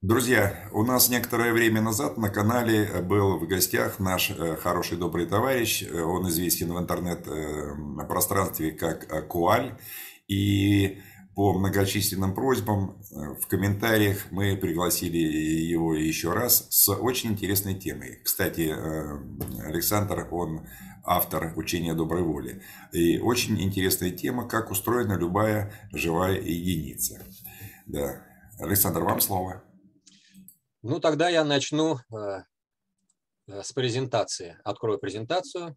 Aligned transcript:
Друзья, 0.00 0.68
у 0.70 0.84
нас 0.84 1.08
некоторое 1.08 1.52
время 1.52 1.80
назад 1.80 2.18
на 2.18 2.30
канале 2.30 3.02
был 3.02 3.36
в 3.36 3.48
гостях 3.48 3.98
наш 3.98 4.30
э, 4.30 4.54
хороший 4.54 4.96
добрый 4.96 5.26
товарищ. 5.26 5.82
Э, 5.82 6.02
он 6.02 6.28
известен 6.28 6.72
в 6.72 6.78
интернет-пространстве 6.78 8.70
как 8.70 9.26
Куаль. 9.26 9.76
И 10.28 11.00
по 11.34 11.52
многочисленным 11.52 12.32
просьбам 12.32 13.02
э, 13.10 13.34
в 13.42 13.48
комментариях 13.48 14.30
мы 14.30 14.56
пригласили 14.56 15.18
его 15.18 15.96
еще 15.96 16.32
раз 16.32 16.68
с 16.70 16.88
очень 16.94 17.32
интересной 17.32 17.74
темой. 17.74 18.20
Кстати, 18.22 18.72
Александр, 19.64 20.28
он 20.30 20.68
автор 21.02 21.54
учения 21.56 21.94
доброй 21.94 22.22
воли. 22.22 22.62
И 22.92 23.18
очень 23.18 23.60
интересная 23.60 24.12
тема, 24.12 24.46
как 24.48 24.70
устроена 24.70 25.14
любая 25.14 25.72
живая 25.92 26.40
единица. 26.40 27.20
Да. 27.86 28.22
Александр, 28.60 29.02
вам 29.02 29.20
слово. 29.20 29.64
Ну, 30.88 31.00
тогда 31.00 31.28
я 31.28 31.44
начну 31.44 31.98
э, 31.98 32.44
э, 33.46 33.62
с 33.62 33.72
презентации. 33.74 34.58
Открою 34.64 34.98
презентацию. 34.98 35.76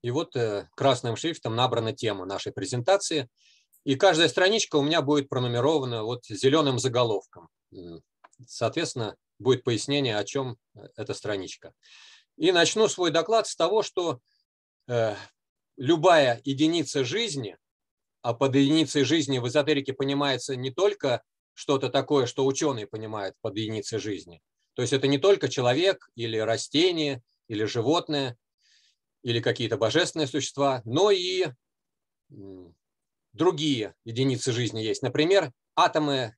И 0.00 0.10
вот 0.10 0.34
э, 0.34 0.66
красным 0.74 1.16
шрифтом 1.16 1.54
набрана 1.54 1.92
тема 1.92 2.24
нашей 2.24 2.52
презентации. 2.52 3.28
И 3.84 3.96
каждая 3.96 4.28
страничка 4.28 4.76
у 4.76 4.82
меня 4.82 5.02
будет 5.02 5.28
пронумерована 5.28 6.04
вот 6.04 6.24
зеленым 6.24 6.78
заголовком. 6.78 7.50
Соответственно, 8.46 9.16
будет 9.38 9.62
пояснение, 9.62 10.16
о 10.16 10.24
чем 10.24 10.56
эта 10.96 11.12
страничка. 11.12 11.74
И 12.38 12.50
начну 12.50 12.88
свой 12.88 13.10
доклад 13.10 13.46
с 13.46 13.54
того, 13.54 13.82
что 13.82 14.20
любая 15.76 16.40
единица 16.44 17.04
жизни, 17.04 17.58
а 18.22 18.32
под 18.32 18.54
единицей 18.54 19.04
жизни 19.04 19.38
в 19.38 19.46
эзотерике 19.46 19.92
понимается 19.92 20.56
не 20.56 20.70
только 20.70 21.22
что-то 21.58 21.88
такое, 21.88 22.26
что 22.26 22.46
ученые 22.46 22.86
понимают 22.86 23.34
под 23.40 23.56
единицей 23.56 23.98
жизни. 23.98 24.40
То 24.74 24.82
есть 24.82 24.92
это 24.94 25.08
не 25.08 25.18
только 25.18 25.48
человек 25.48 26.08
или 26.14 26.38
растение, 26.38 27.20
или 27.48 27.64
животное, 27.64 28.38
или 29.24 29.40
какие-то 29.40 29.76
божественные 29.76 30.28
существа, 30.28 30.82
но 30.84 31.10
и 31.10 31.48
другие 33.32 33.96
единицы 34.04 34.52
жизни 34.52 34.78
есть. 34.78 35.02
Например, 35.02 35.50
атомы 35.74 36.36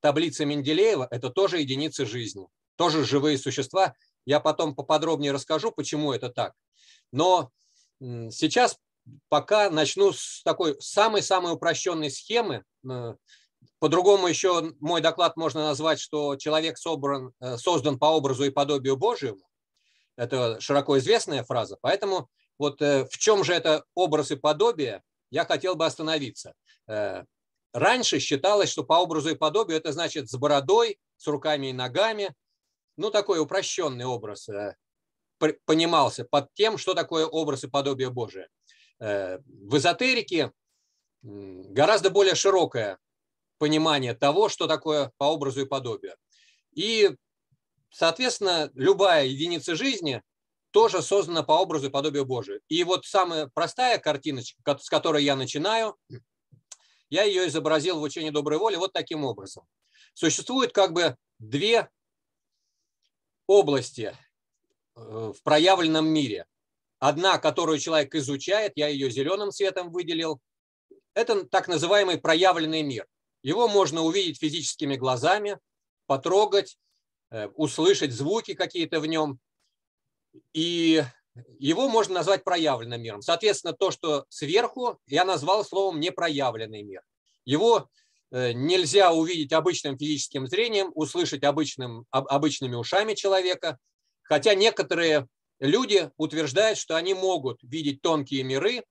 таблицы 0.00 0.44
Менделеева– 0.44 1.06
это 1.12 1.30
тоже 1.30 1.60
единицы 1.60 2.04
жизни, 2.04 2.48
тоже 2.74 3.04
живые 3.04 3.38
существа. 3.38 3.94
Я 4.24 4.40
потом 4.40 4.74
поподробнее 4.74 5.30
расскажу, 5.30 5.70
почему 5.70 6.12
это 6.12 6.30
так. 6.30 6.54
Но 7.12 7.52
сейчас 8.00 8.76
пока 9.28 9.70
начну 9.70 10.12
с 10.12 10.42
такой 10.42 10.74
самой-самой 10.80 11.52
упрощенной 11.52 12.10
схемы, 12.10 12.64
э, 12.90 13.14
по-другому 13.82 14.28
еще 14.28 14.76
мой 14.78 15.00
доклад 15.00 15.36
можно 15.36 15.64
назвать, 15.64 15.98
что 15.98 16.36
человек 16.36 16.78
собран, 16.78 17.32
э, 17.40 17.56
создан 17.56 17.98
по 17.98 18.04
образу 18.04 18.44
и 18.44 18.50
подобию 18.50 18.96
Божьему. 18.96 19.42
Это 20.16 20.60
широко 20.60 20.98
известная 20.98 21.42
фраза. 21.42 21.76
Поэтому 21.80 22.30
вот 22.60 22.80
э, 22.80 23.06
в 23.06 23.18
чем 23.18 23.42
же 23.42 23.52
это 23.52 23.84
образ 23.96 24.30
и 24.30 24.36
подобие, 24.36 25.02
я 25.32 25.44
хотел 25.44 25.74
бы 25.74 25.84
остановиться. 25.84 26.54
Э, 26.86 27.24
раньше 27.72 28.20
считалось, 28.20 28.70
что 28.70 28.84
по 28.84 29.00
образу 29.00 29.30
и 29.30 29.34
подобию 29.34 29.78
это 29.78 29.90
значит 29.90 30.30
с 30.30 30.36
бородой, 30.36 31.00
с 31.16 31.26
руками 31.26 31.70
и 31.70 31.72
ногами. 31.72 32.36
Ну, 32.96 33.10
такой 33.10 33.40
упрощенный 33.40 34.04
образ 34.04 34.48
понимался 35.64 36.24
под 36.24 36.54
тем, 36.54 36.78
что 36.78 36.94
такое 36.94 37.26
образ 37.26 37.64
и 37.64 37.68
подобие 37.68 38.10
Божие. 38.10 38.46
В 39.00 39.76
эзотерике 39.76 40.52
гораздо 41.22 42.10
более 42.10 42.36
широкое 42.36 43.00
понимание 43.62 44.12
того, 44.12 44.48
что 44.48 44.66
такое 44.66 45.12
по 45.18 45.24
образу 45.30 45.60
и 45.60 45.66
подобию. 45.66 46.16
И, 46.72 47.14
соответственно, 47.92 48.72
любая 48.74 49.26
единица 49.26 49.76
жизни 49.76 50.20
тоже 50.72 51.00
создана 51.00 51.44
по 51.44 51.52
образу 51.52 51.86
и 51.86 51.90
подобию 51.90 52.24
Божию. 52.24 52.60
И 52.66 52.82
вот 52.82 53.06
самая 53.06 53.48
простая 53.54 53.98
картиночка, 53.98 54.76
с 54.78 54.88
которой 54.88 55.22
я 55.22 55.36
начинаю, 55.36 55.96
я 57.08 57.22
ее 57.22 57.46
изобразил 57.46 58.00
в 58.00 58.02
учении 58.02 58.30
доброй 58.30 58.58
воли 58.58 58.74
вот 58.74 58.92
таким 58.92 59.24
образом. 59.24 59.64
Существует 60.12 60.72
как 60.72 60.92
бы 60.92 61.16
две 61.38 61.88
области 63.46 64.16
э, 64.96 65.32
в 65.38 65.40
проявленном 65.44 66.08
мире. 66.08 66.46
Одна, 66.98 67.38
которую 67.38 67.78
человек 67.78 68.12
изучает, 68.16 68.72
я 68.74 68.88
ее 68.88 69.08
зеленым 69.08 69.52
цветом 69.52 69.92
выделил, 69.92 70.40
это 71.14 71.44
так 71.44 71.68
называемый 71.68 72.18
проявленный 72.18 72.82
мир. 72.82 73.06
Его 73.42 73.68
можно 73.68 74.02
увидеть 74.02 74.38
физическими 74.38 74.96
глазами, 74.96 75.58
потрогать, 76.06 76.78
э, 77.30 77.48
услышать 77.48 78.12
звуки 78.12 78.54
какие-то 78.54 79.00
в 79.00 79.06
нем. 79.06 79.38
И 80.52 81.02
его 81.58 81.88
можно 81.88 82.14
назвать 82.14 82.44
проявленным 82.44 83.02
миром. 83.02 83.22
Соответственно, 83.22 83.72
то, 83.72 83.90
что 83.90 84.26
сверху, 84.28 84.98
я 85.06 85.24
назвал 85.24 85.64
словом 85.64 85.98
непроявленный 86.00 86.82
мир. 86.82 87.02
Его 87.44 87.88
э, 88.30 88.52
нельзя 88.52 89.12
увидеть 89.12 89.52
обычным 89.52 89.98
физическим 89.98 90.46
зрением, 90.46 90.92
услышать 90.94 91.42
обычным, 91.42 92.06
обычными 92.10 92.74
ушами 92.74 93.14
человека, 93.14 93.78
хотя 94.22 94.54
некоторые 94.54 95.26
люди 95.58 96.10
утверждают, 96.16 96.78
что 96.78 96.96
они 96.96 97.14
могут 97.14 97.58
видеть 97.62 98.02
тонкие 98.02 98.42
миры 98.44 98.84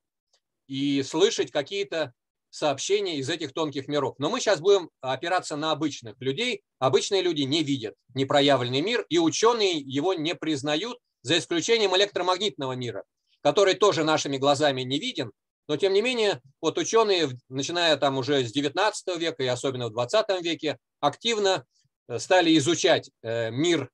и 0.67 1.03
слышать 1.03 1.51
какие-то 1.51 2.13
сообщения 2.51 3.17
из 3.17 3.29
этих 3.29 3.53
тонких 3.53 3.87
миров. 3.87 4.15
Но 4.19 4.29
мы 4.29 4.39
сейчас 4.39 4.59
будем 4.59 4.91
опираться 5.01 5.55
на 5.55 5.71
обычных 5.71 6.15
людей. 6.19 6.61
Обычные 6.77 7.23
люди 7.23 7.41
не 7.41 7.63
видят 7.63 7.95
непроявленный 8.13 8.81
мир, 8.81 9.05
и 9.09 9.17
ученые 9.17 9.79
его 9.79 10.13
не 10.13 10.35
признают, 10.35 10.99
за 11.23 11.37
исключением 11.37 11.95
электромагнитного 11.95 12.73
мира, 12.73 13.03
который 13.41 13.75
тоже 13.75 14.03
нашими 14.03 14.37
глазами 14.37 14.81
не 14.81 14.99
виден. 14.99 15.31
Но 15.67 15.77
тем 15.77 15.93
не 15.93 16.01
менее, 16.01 16.41
вот 16.61 16.77
ученые, 16.77 17.29
начиная 17.47 17.95
там 17.97 18.17
уже 18.17 18.43
с 18.43 18.51
19 18.51 19.17
века 19.17 19.43
и 19.43 19.47
особенно 19.47 19.87
в 19.87 19.93
20 19.93 20.41
веке, 20.41 20.77
активно 20.99 21.65
э, 22.07 22.19
стали 22.19 22.57
изучать 22.57 23.11
э, 23.21 23.51
мир 23.51 23.89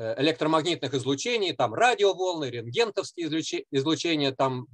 Э, 0.00 0.14
электромагнитных 0.16 0.94
излучений, 0.94 1.52
там 1.52 1.74
радиоволны, 1.74 2.46
рентгентовские 2.46 3.26
излучения, 3.70 4.32
там 4.32 4.66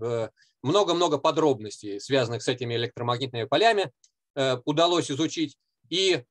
много-много 0.67 1.19
подробностей, 1.19 2.01
связанных 2.01 2.43
с 2.43 2.49
этими 2.49 2.75
электромагнитными 2.75 3.45
полями, 3.45 3.93
э, 4.35 4.59
удалось 4.65 5.11
изучить. 5.11 5.57
И 5.89 6.25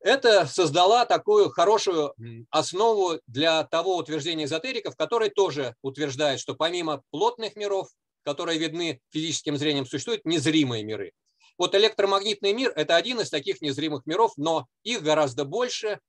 это 0.00 0.46
создала 0.46 1.06
такую 1.06 1.50
хорошую 1.50 2.14
основу 2.50 3.20
для 3.26 3.64
того 3.64 3.96
утверждения 3.96 4.44
эзотериков, 4.44 4.96
которые 4.96 5.30
тоже 5.30 5.74
утверждают, 5.82 6.40
что 6.40 6.54
помимо 6.54 7.02
плотных 7.10 7.56
миров, 7.56 7.88
которые 8.22 8.58
видны 8.58 9.00
физическим 9.10 9.56
зрением, 9.56 9.86
существуют 9.86 10.24
незримые 10.24 10.84
миры. 10.84 11.12
Вот 11.56 11.74
электромагнитный 11.74 12.52
мир– 12.52 12.72
это 12.76 12.96
один 12.96 13.20
из 13.20 13.30
таких 13.30 13.62
незримых 13.62 14.04
миров, 14.04 14.32
но 14.36 14.66
их 14.82 15.02
гораздо 15.02 15.44
больше, 15.44 16.00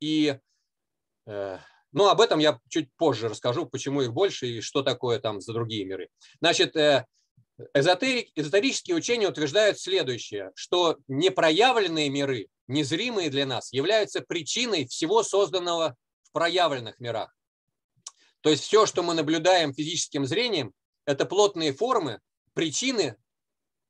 и 0.00 0.38
но 1.92 2.08
об 2.08 2.20
этом 2.20 2.38
я 2.38 2.58
чуть 2.68 2.88
позже 2.96 3.28
расскажу, 3.28 3.66
почему 3.66 4.02
их 4.02 4.12
больше 4.12 4.46
и 4.46 4.60
что 4.60 4.82
такое 4.82 5.18
там 5.18 5.40
за 5.40 5.52
другие 5.52 5.84
миры. 5.84 6.08
Значит, 6.40 6.74
э, 6.74 7.06
эзотерик, 7.74 8.30
эзотерические 8.34 8.96
учения 8.96 9.28
утверждают 9.28 9.78
следующее, 9.78 10.52
что 10.54 10.98
непроявленные 11.08 12.08
миры, 12.08 12.48
незримые 12.68 13.30
для 13.30 13.46
нас, 13.46 13.72
являются 13.72 14.20
причиной 14.20 14.86
всего 14.86 15.22
созданного 15.22 15.96
в 16.22 16.32
проявленных 16.32 16.98
мирах. 17.00 17.34
То 18.40 18.50
есть 18.50 18.64
все, 18.64 18.86
что 18.86 19.02
мы 19.02 19.14
наблюдаем 19.14 19.72
физическим 19.72 20.26
зрением, 20.26 20.72
это 21.06 21.26
плотные 21.26 21.72
формы, 21.72 22.20
причины 22.54 23.16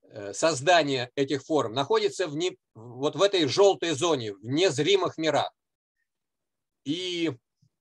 э, 0.03 0.33
создания 0.35 1.11
этих 1.15 1.43
форм 1.43 1.73
находятся 1.73 2.27
в 2.27 2.37
не, 2.37 2.57
вот 2.75 3.17
в 3.17 3.23
этой 3.23 3.47
желтой 3.47 3.93
зоне, 3.93 4.35
в 4.35 4.45
незримых 4.45 5.19
мирах. 5.19 5.51
И 6.85 7.33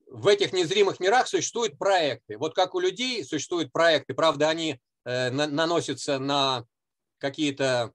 в 0.08 0.28
этих 0.28 0.54
незримых 0.54 1.00
мирах 1.00 1.28
существуют 1.28 1.78
проекты. 1.78 2.38
Вот 2.38 2.54
как 2.54 2.76
у 2.76 2.80
людей 2.80 3.24
существуют 3.24 3.72
проекты, 3.72 4.14
правда, 4.14 4.50
они 4.50 4.80
э, 5.06 5.30
наносятся 5.30 6.20
на 6.20 6.66
какие-то 7.18 7.94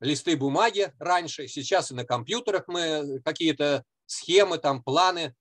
листы 0.00 0.36
бумаги 0.36 0.92
раньше, 0.98 1.48
сейчас 1.48 1.90
и 1.90 1.94
на 1.94 2.04
компьютерах 2.04 2.64
мы 2.68 3.20
какие-то 3.24 3.84
схемы, 4.06 4.58
там 4.58 4.82
планы 4.82 5.34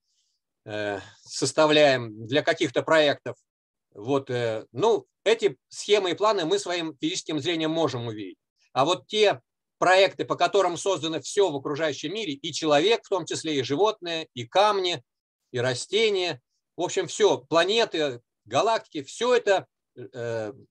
э, 0.66 1.00
составляем 1.22 2.26
для 2.26 2.42
каких-то 2.42 2.82
проектов. 2.84 3.38
Вот, 3.94 4.30
э, 4.30 4.66
ну, 4.72 5.06
эти 5.24 5.58
схемы 5.70 6.12
и 6.12 6.16
планы 6.16 6.46
мы 6.46 6.60
своим 6.60 6.98
физическим 6.98 7.40
зрением 7.40 7.72
можем 7.72 8.08
увидеть. 8.08 8.38
А 8.74 8.86
вот 8.86 9.08
те 9.08 9.42
проекты, 9.78 10.26
по 10.26 10.36
которым 10.36 10.78
создано 10.78 11.20
все 11.22 11.50
в 11.50 11.56
окружающем 11.56 12.14
мире, 12.14 12.34
и 12.34 12.54
человек, 12.54 13.04
в 13.04 13.10
том 13.10 13.26
числе 13.26 13.60
и 13.60 13.64
животные, 13.64 14.28
и 14.34 14.46
камни, 14.46 15.04
и 15.52 15.60
растения. 15.60 16.42
В 16.76 16.82
общем, 16.82 17.08
все, 17.08 17.38
планеты, 17.38 18.22
галактики, 18.46 19.04
все 19.04 19.36
это 19.36 19.68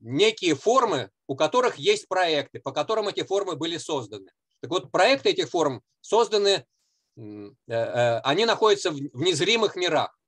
некие 0.01 0.55
формы, 0.55 1.11
у 1.27 1.37
которых 1.37 1.77
есть 1.77 2.09
проекты, 2.09 2.61
по 2.61 2.73
которым 2.73 3.09
эти 3.09 3.23
формы 3.23 3.57
были 3.57 3.79
созданы. 3.79 4.31
Так 4.61 4.71
вот, 4.71 4.91
проекты 4.91 5.31
этих 5.31 5.49
форм 5.49 5.83
созданы, 6.01 6.67
они 7.17 8.45
находятся 8.45 8.91
в 8.91 8.99
незримых 8.99 9.77
мирах. 9.77 10.19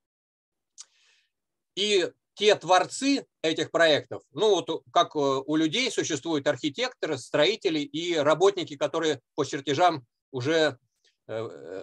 И 1.74 2.10
те 2.34 2.54
творцы 2.54 3.26
этих 3.42 3.70
проектов, 3.70 4.22
ну 4.32 4.50
вот 4.50 4.84
как 4.92 5.16
у 5.16 5.56
людей 5.56 5.90
существуют 5.90 6.46
архитекторы, 6.46 7.18
строители 7.18 7.80
и 7.80 8.14
работники, 8.14 8.76
которые 8.76 9.20
по 9.34 9.44
чертежам 9.44 10.06
уже 10.30 10.78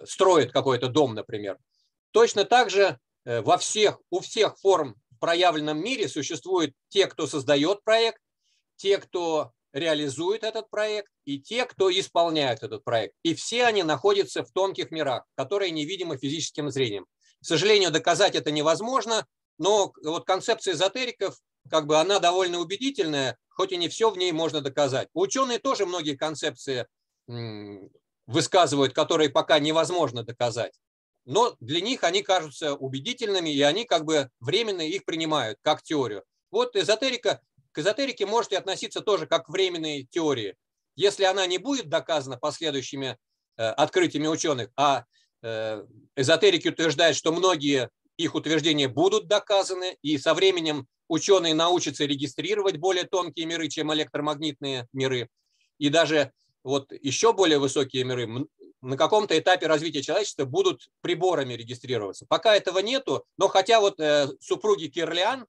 строят 0.04 0.52
какой-то 0.52 0.88
дом, 0.88 1.14
например. 1.14 1.58
Точно 2.12 2.44
так 2.44 2.70
же 2.70 2.98
во 3.24 3.58
всех, 3.58 4.00
у 4.10 4.20
всех 4.20 4.56
форм 4.58 4.96
проявленном 5.18 5.78
мире 5.82 6.08
существуют 6.08 6.74
те, 6.88 7.06
кто 7.06 7.26
создает 7.26 7.82
проект, 7.84 8.20
те, 8.76 8.98
кто 8.98 9.52
реализует 9.72 10.44
этот 10.44 10.70
проект, 10.70 11.10
и 11.24 11.40
те, 11.40 11.66
кто 11.66 11.90
исполняет 11.90 12.62
этот 12.62 12.84
проект. 12.84 13.14
И 13.22 13.34
все 13.34 13.64
они 13.64 13.82
находятся 13.82 14.44
в 14.44 14.52
тонких 14.52 14.90
мирах, 14.90 15.24
которые 15.34 15.72
невидимы 15.72 16.16
физическим 16.16 16.70
зрением. 16.70 17.06
К 17.42 17.46
сожалению, 17.46 17.90
доказать 17.90 18.36
это 18.36 18.50
невозможно, 18.50 19.26
но 19.58 19.92
вот 20.02 20.26
концепция 20.26 20.74
эзотериков, 20.74 21.38
как 21.70 21.86
бы 21.86 21.98
она 21.98 22.20
довольно 22.20 22.58
убедительная, 22.58 23.36
хоть 23.48 23.72
и 23.72 23.76
не 23.76 23.88
все 23.88 24.10
в 24.10 24.16
ней 24.16 24.32
можно 24.32 24.60
доказать. 24.60 25.08
Ученые 25.12 25.58
тоже 25.58 25.86
многие 25.86 26.16
концепции 26.16 26.86
высказывают, 28.26 28.94
которые 28.94 29.30
пока 29.30 29.58
невозможно 29.58 30.22
доказать. 30.22 30.72
Но 31.24 31.56
для 31.60 31.80
них 31.80 32.04
они 32.04 32.22
кажутся 32.22 32.74
убедительными, 32.74 33.50
и 33.50 33.62
они 33.62 33.84
как 33.84 34.04
бы 34.04 34.30
временно 34.40 34.82
их 34.82 35.04
принимают 35.04 35.58
как 35.62 35.82
теорию. 35.82 36.24
Вот 36.50 36.76
эзотерика 36.76 37.40
к 37.72 37.78
эзотерике 37.78 38.24
можете 38.24 38.56
относиться 38.56 39.00
тоже 39.00 39.26
как 39.26 39.46
к 39.46 39.48
временной 39.48 40.06
теории. 40.08 40.54
Если 40.94 41.24
она 41.24 41.44
не 41.46 41.58
будет 41.58 41.88
доказана 41.88 42.36
последующими 42.36 43.18
э, 43.56 43.64
открытиями 43.64 44.28
ученых, 44.28 44.70
а 44.76 45.04
э, 45.42 45.84
эзотерики 46.14 46.68
утверждают, 46.68 47.16
что 47.16 47.32
многие 47.32 47.90
их 48.16 48.36
утверждения 48.36 48.86
будут 48.86 49.26
доказаны, 49.26 49.96
и 50.02 50.18
со 50.18 50.34
временем 50.34 50.86
ученые 51.08 51.54
научатся 51.54 52.04
регистрировать 52.04 52.76
более 52.76 53.04
тонкие 53.04 53.46
миры, 53.46 53.68
чем 53.68 53.92
электромагнитные 53.92 54.86
миры, 54.92 55.28
и 55.78 55.88
даже 55.88 56.32
вот 56.62 56.92
еще 56.92 57.32
более 57.32 57.58
высокие 57.58 58.04
миры 58.04 58.48
на 58.84 58.96
каком-то 58.96 59.38
этапе 59.38 59.66
развития 59.66 60.02
человечества 60.02 60.44
будут 60.44 60.90
приборами 61.00 61.54
регистрироваться. 61.54 62.26
Пока 62.28 62.54
этого 62.54 62.80
нету, 62.80 63.24
но 63.38 63.48
хотя 63.48 63.80
вот 63.80 63.98
э, 63.98 64.28
супруги 64.40 64.86
Кирлиан 64.86 65.46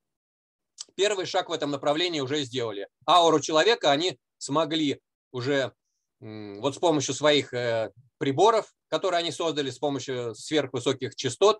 первый 0.95 1.25
шаг 1.25 1.49
в 1.49 1.51
этом 1.51 1.71
направлении 1.71 2.21
уже 2.21 2.43
сделали. 2.43 2.87
Ауру 3.05 3.39
человека 3.41 3.91
они 3.91 4.17
смогли 4.37 5.01
уже 5.31 5.73
вот 6.21 6.75
с 6.75 6.77
помощью 6.77 7.13
своих 7.13 7.53
э, 7.53 7.91
приборов, 8.17 8.73
которые 8.87 9.19
они 9.19 9.31
создали 9.31 9.69
с 9.69 9.77
помощью 9.77 10.33
сверхвысоких 10.33 11.15
частот, 11.15 11.59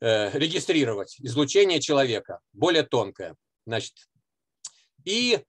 э, 0.00 0.30
регистрировать 0.36 1.16
излучение 1.20 1.80
человека, 1.80 2.40
более 2.52 2.84
тонкое. 2.84 3.36
Значит. 3.66 3.94
И 5.04 5.44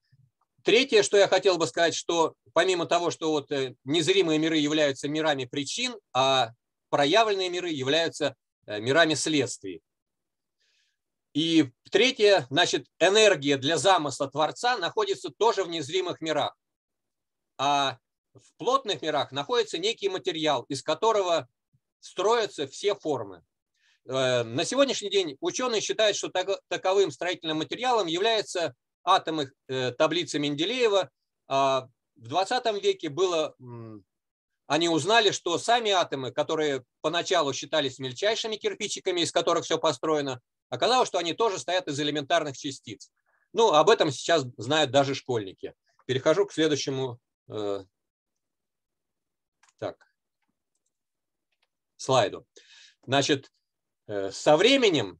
третье, 0.65 1.03
что 1.03 1.17
я 1.17 1.27
хотел 1.29 1.57
бы 1.57 1.67
сказать, 1.67 1.95
что 1.95 2.33
помимо 2.53 2.85
того, 2.85 3.11
что 3.11 3.31
вот 3.31 3.51
э, 3.51 3.75
незримые 3.85 4.39
миры 4.39 4.57
являются 4.57 5.07
мирами 5.07 5.45
причин, 5.45 5.95
а 6.11 6.51
проявленные 6.89 7.49
миры 7.49 7.69
являются 7.69 8.35
мирами 8.67 9.13
следствий. 9.13 9.81
И 11.35 11.69
третье, 11.91 12.47
значит, 12.49 12.87
энергия 12.97 13.57
для 13.57 13.77
замысла 13.77 14.31
Творца 14.31 14.77
находится 14.77 15.29
тоже 15.29 15.63
в 15.63 15.69
незримых 15.69 16.21
мирах. 16.21 16.55
А 17.57 17.97
в 18.33 18.57
плотных 18.57 19.01
мирах 19.01 19.33
находится 19.33 19.77
некий 19.77 20.07
материал, 20.07 20.63
из 20.69 20.81
которого 20.81 21.47
строятся 21.99 22.67
все 22.67 22.95
формы. 22.95 23.43
Э, 24.05 24.43
на 24.43 24.63
сегодняшний 24.63 25.09
день 25.09 25.35
ученые 25.41 25.81
считают, 25.81 26.15
что 26.15 26.31
таковым 26.69 27.11
строительным 27.11 27.57
материалом 27.57 28.07
являются 28.07 28.73
атомы 29.05 29.51
э, 29.67 29.91
таблицы 29.91 30.39
Менделеева. 30.39 31.09
А 31.47 31.87
в 32.15 32.27
20 32.27 32.83
веке 32.83 33.09
было, 33.09 33.55
они 34.67 34.89
узнали, 34.89 35.31
что 35.31 35.57
сами 35.57 35.91
атомы, 35.91 36.31
которые 36.31 36.83
поначалу 37.01 37.53
считались 37.53 37.99
мельчайшими 37.99 38.55
кирпичиками, 38.55 39.21
из 39.21 39.31
которых 39.31 39.65
все 39.65 39.77
построено, 39.77 40.41
Оказалось, 40.69 41.07
что 41.07 41.19
они 41.19 41.33
тоже 41.33 41.59
стоят 41.59 41.87
из 41.87 41.99
элементарных 41.99 42.57
частиц. 42.57 43.11
Ну, 43.53 43.73
об 43.73 43.89
этом 43.89 44.11
сейчас 44.11 44.45
знают 44.57 44.91
даже 44.91 45.15
школьники. 45.15 45.73
Перехожу 46.05 46.45
к 46.45 46.53
следующему 46.53 47.19
э, 47.47 47.83
так, 49.77 49.97
слайду. 51.97 52.45
Значит, 53.05 53.51
э, 54.07 54.31
со 54.31 54.57
временем 54.57 55.19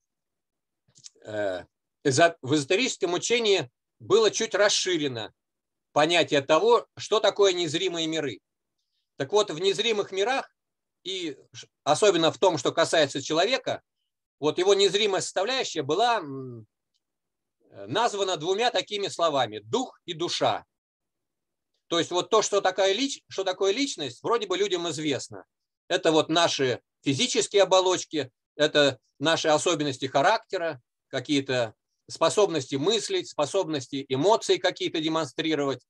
в 1.23 2.53
эзотерическом 2.53 3.13
учении 3.13 3.71
было 3.99 4.31
чуть 4.31 4.55
расширено 4.55 5.33
понятие 5.91 6.41
того, 6.41 6.87
что 6.97 7.19
такое 7.19 7.53
незримые 7.53 8.07
миры. 8.07 8.39
Так 9.17 9.31
вот, 9.31 9.49
в 9.49 9.59
незримых 9.59 10.11
мирах, 10.11 10.49
и 11.03 11.37
особенно 11.83 12.31
в 12.31 12.37
том, 12.37 12.57
что 12.57 12.71
касается 12.71 13.21
человека, 13.21 13.81
вот 14.39 14.57
его 14.57 14.73
незримая 14.73 15.21
составляющая 15.21 15.83
была 15.83 16.21
названа 17.87 18.37
двумя 18.37 18.71
такими 18.71 19.07
словами– 19.07 19.59
дух 19.63 19.99
и 20.05 20.13
душа. 20.13 20.65
То 21.87 21.99
есть 21.99 22.11
вот 22.11 22.29
то, 22.29 22.41
что, 22.41 22.61
такая 22.61 22.93
лич, 22.93 23.21
что 23.27 23.43
такое 23.43 23.71
личность, 23.71 24.23
вроде 24.23 24.47
бы 24.47 24.57
людям 24.57 24.89
известно. 24.89 25.45
Это 25.87 26.11
вот 26.11 26.29
наши 26.29 26.81
физические 27.03 27.63
оболочки, 27.63 28.31
это 28.55 28.99
наши 29.19 29.47
особенности 29.49 30.07
характера, 30.07 30.81
какие-то 31.07 31.75
способности 32.07 32.75
мыслить, 32.75 33.29
способности 33.29 34.05
эмоций 34.09 34.57
какие-то 34.57 34.99
демонстрировать, 34.99 35.81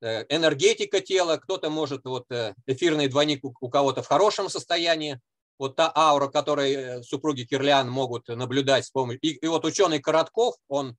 э, 0.00 0.24
энергетика 0.28 1.00
тела, 1.00 1.36
кто-то 1.36 1.70
может, 1.70 2.04
вот 2.04 2.30
э, 2.30 2.54
эфирный 2.66 3.08
двойник 3.08 3.40
у 3.42 3.68
кого-то 3.68 4.02
в 4.02 4.06
хорошем 4.06 4.48
состоянии, 4.48 5.20
вот 5.58 5.76
та 5.76 5.92
аура, 5.94 6.28
которой 6.28 6.72
э, 6.72 7.02
супруги 7.02 7.44
Кирлиан 7.44 7.88
могут 7.90 8.28
наблюдать 8.28 8.86
с 8.86 8.90
помощью... 8.90 9.20
И, 9.22 9.28
и 9.34 9.46
вот 9.46 9.64
ученый 9.64 10.00
Коротков, 10.00 10.56
он, 10.68 10.96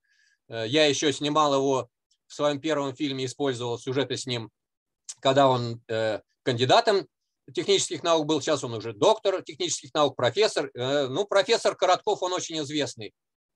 я 0.48 0.86
еще 0.86 1.12
снимал 1.12 1.56
его 1.56 1.89
в 2.27 2.33
своем 2.33 2.60
первом 2.60 2.95
фильме, 2.95 3.25
использовал 3.25 3.80
сюжеты 3.80 4.18
с 4.18 4.25
ним, 4.25 4.50
когда 5.19 5.48
он 5.48 5.81
э, 5.88 6.19
кандидатом 6.44 7.07
технических 7.53 8.03
наук 8.03 8.25
был, 8.25 8.41
сейчас 8.41 8.63
он 8.63 8.74
уже 8.74 8.94
доктор 8.94 9.41
технических 9.44 9.94
наук, 9.94 10.15
профессор. 10.15 10.72
Ну, 10.74 11.25
профессор 11.25 11.75
Коротков, 11.75 12.24
он 12.24 12.34
очень 12.34 12.60
известный 12.62 13.13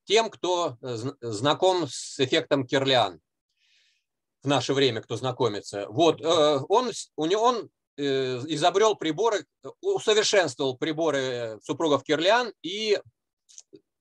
тем, 0.09 0.29
кто 0.29 0.77
э, 0.81 0.97
знаком 1.21 1.87
с 1.87 2.19
эффектом 2.19 2.67
Кирлиан 2.67 3.21
в 4.43 4.47
наше 4.47 4.73
время, 4.73 5.01
кто 5.01 5.15
знакомится. 5.15 5.87
Вот, 5.89 6.21
он, 6.21 6.91
у 7.17 7.25
него, 7.25 7.43
он 7.43 7.69
Э, 8.01 8.41
изобрел 8.47 8.95
приборы, 8.95 9.45
усовершенствовал 9.81 10.77
приборы 10.77 11.59
супругов 11.61 12.05
Кирлиан, 12.05 12.53
и 12.61 12.97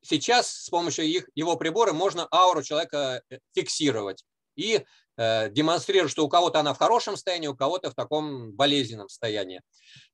сейчас 0.02 0.52
с 0.52 0.70
помощью 0.70 1.04
их, 1.04 1.28
его 1.34 1.56
прибора 1.56 1.92
можно 1.92 2.28
ауру 2.30 2.62
человека 2.62 3.22
э, 3.28 3.38
фиксировать 3.56 4.24
и 4.54 4.84
э, 5.16 5.50
демонстрировать, 5.50 6.12
что 6.12 6.24
у 6.24 6.28
кого-то 6.28 6.60
она 6.60 6.74
в 6.74 6.78
хорошем 6.78 7.14
состоянии, 7.14 7.48
у 7.48 7.56
кого-то 7.56 7.90
в 7.90 7.96
таком 7.96 8.52
болезненном 8.52 9.08
состоянии. 9.08 9.62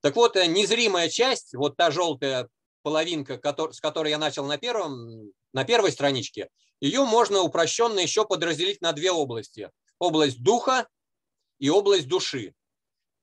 Так 0.00 0.16
вот, 0.16 0.36
э, 0.36 0.46
незримая 0.46 1.10
часть, 1.10 1.52
вот 1.54 1.76
та 1.76 1.90
желтая 1.90 2.48
половинка, 2.82 3.38
с 3.70 3.80
которой 3.80 4.08
я 4.08 4.18
начал 4.18 4.46
на, 4.46 4.56
первом, 4.56 5.30
на 5.54 5.64
первой 5.64 5.92
страничке, 5.92 6.48
ее 6.80 7.04
можно 7.04 7.40
упрощенно 7.40 8.00
еще 8.00 8.26
подразделить 8.26 8.82
на 8.82 8.92
две 8.92 9.10
области. 9.10 9.70
Область 9.98 10.42
духа 10.42 10.86
и 11.58 11.70
область 11.70 12.08
души 12.08 12.54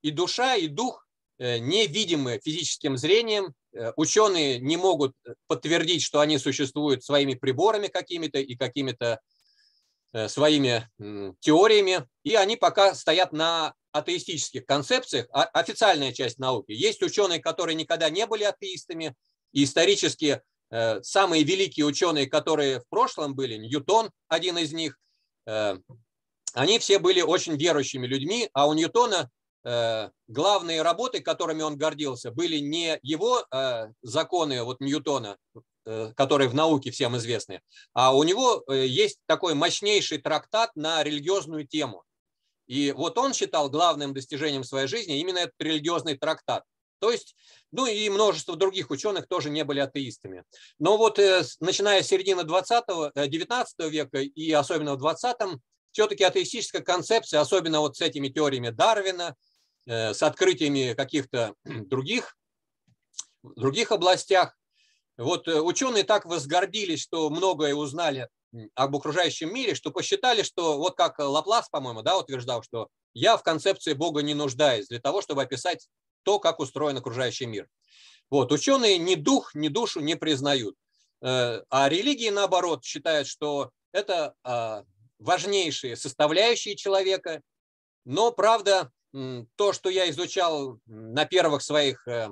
и 0.01 0.11
душа, 0.11 0.55
и 0.55 0.67
дух 0.67 1.07
э, 1.37 1.59
невидимы 1.59 2.39
физическим 2.43 2.97
зрением. 2.97 3.53
Э, 3.73 3.93
ученые 3.95 4.59
не 4.59 4.77
могут 4.77 5.13
э, 5.25 5.33
подтвердить, 5.47 6.01
что 6.01 6.19
они 6.19 6.37
существуют 6.37 7.03
своими 7.03 7.35
приборами 7.35 7.87
какими-то 7.87 8.39
и 8.39 8.55
какими-то 8.55 9.19
своими 10.27 10.89
теориями, 11.39 12.05
и 12.23 12.35
они 12.35 12.57
пока 12.57 12.95
стоят 12.95 13.31
на 13.31 13.73
атеистических 13.93 14.65
концепциях, 14.65 15.27
а 15.31 15.43
официальная 15.43 16.11
часть 16.11 16.37
науки. 16.37 16.73
Есть 16.73 17.01
ученые, 17.01 17.39
которые 17.39 17.75
никогда 17.75 18.09
не 18.09 18.25
были 18.25 18.43
атеистами, 18.43 19.15
и 19.53 19.63
исторически 19.63 20.41
самые 21.01 21.43
великие 21.43 21.85
ученые, 21.85 22.27
которые 22.27 22.79
в 22.79 22.87
прошлом 22.89 23.35
были, 23.35 23.57
Ньютон, 23.57 24.09
один 24.27 24.57
из 24.57 24.71
них, 24.71 24.97
они 25.45 26.79
все 26.79 26.99
были 26.99 27.21
очень 27.21 27.57
верующими 27.57 28.07
людьми, 28.07 28.49
а 28.53 28.67
у 28.67 28.73
Ньютона 28.73 29.29
Э, 29.63 30.09
главные 30.27 30.81
работы, 30.81 31.21
которыми 31.21 31.61
он 31.61 31.77
гордился, 31.77 32.31
были 32.31 32.57
не 32.57 32.97
его 33.03 33.45
э, 33.51 33.89
законы 34.01 34.63
вот 34.63 34.79
Ньютона, 34.79 35.37
э, 35.85 36.13
которые 36.15 36.49
в 36.49 36.55
науке 36.55 36.89
всем 36.89 37.15
известны, 37.17 37.61
а 37.93 38.15
у 38.15 38.23
него 38.23 38.63
есть 38.73 39.19
такой 39.27 39.53
мощнейший 39.53 40.17
трактат 40.17 40.71
на 40.75 41.03
религиозную 41.03 41.67
тему. 41.67 42.03
И 42.65 42.91
вот 42.91 43.17
он 43.17 43.33
считал 43.33 43.69
главным 43.69 44.13
достижением 44.13 44.63
своей 44.63 44.87
жизни 44.87 45.19
именно 45.19 45.39
этот 45.39 45.55
религиозный 45.59 46.17
трактат. 46.17 46.63
То 47.01 47.09
есть, 47.09 47.35
ну 47.71 47.87
и 47.87 48.07
множество 48.09 48.55
других 48.55 48.91
ученых 48.91 49.27
тоже 49.27 49.49
не 49.49 49.63
были 49.63 49.79
атеистами. 49.79 50.43
Но 50.77 50.97
вот 50.97 51.17
э, 51.17 51.43
начиная 51.59 52.03
с 52.03 52.07
середины 52.07 52.43
20 52.43 52.83
19 53.27 53.75
э, 53.79 53.89
века 53.89 54.19
и 54.19 54.51
особенно 54.51 54.95
в 54.95 55.03
20-м, 55.03 55.59
все-таки 55.91 56.23
атеистическая 56.23 56.83
концепция, 56.83 57.41
особенно 57.41 57.79
вот 57.79 57.97
с 57.97 58.01
этими 58.01 58.29
теориями 58.29 58.69
Дарвина, 58.69 59.35
э, 59.87 60.13
с 60.13 60.21
открытиями 60.21 60.93
каких-то 60.93 61.55
других, 61.65 62.37
других 63.41 63.91
областях, 63.91 64.55
вот 65.17 65.47
ученые 65.47 66.03
так 66.03 66.25
возгордились, 66.25 67.01
что 67.01 67.31
многое 67.31 67.73
узнали 67.73 68.29
об 68.75 68.95
окружающем 68.95 69.51
мире, 69.53 69.73
что 69.73 69.89
посчитали, 69.89 70.43
что 70.43 70.77
вот 70.77 70.95
как 70.95 71.17
Лаплас, 71.17 71.67
по-моему, 71.69 72.03
да, 72.03 72.17
утверждал, 72.17 72.61
что 72.61 72.89
я 73.13 73.37
в 73.37 73.43
концепции 73.43 73.93
Бога 73.93 74.21
не 74.21 74.35
нуждаюсь 74.35 74.87
для 74.87 74.99
того, 74.99 75.21
чтобы 75.21 75.41
описать 75.41 75.87
то, 76.23 76.39
как 76.39 76.59
устроен 76.59 76.97
окружающий 76.97 77.45
мир. 77.45 77.67
Вот, 78.29 78.51
ученые 78.51 78.97
ни 78.97 79.15
дух, 79.15 79.53
ни 79.55 79.67
душу 79.67 79.99
не 79.99 80.15
признают. 80.15 80.75
Э, 81.21 81.61
а 81.69 81.89
религии, 81.89 82.29
наоборот, 82.29 82.83
считают, 82.83 83.27
что 83.27 83.71
это 83.91 84.33
а, 84.43 84.83
важнейшие 85.19 85.97
составляющие 85.97 86.77
человека. 86.77 87.41
Но, 88.05 88.31
правда, 88.31 88.89
то, 89.57 89.73
что 89.73 89.89
я 89.89 90.09
изучал 90.09 90.79
на 90.85 91.25
первых 91.25 91.61
своих 91.61 92.07
э, 92.07 92.29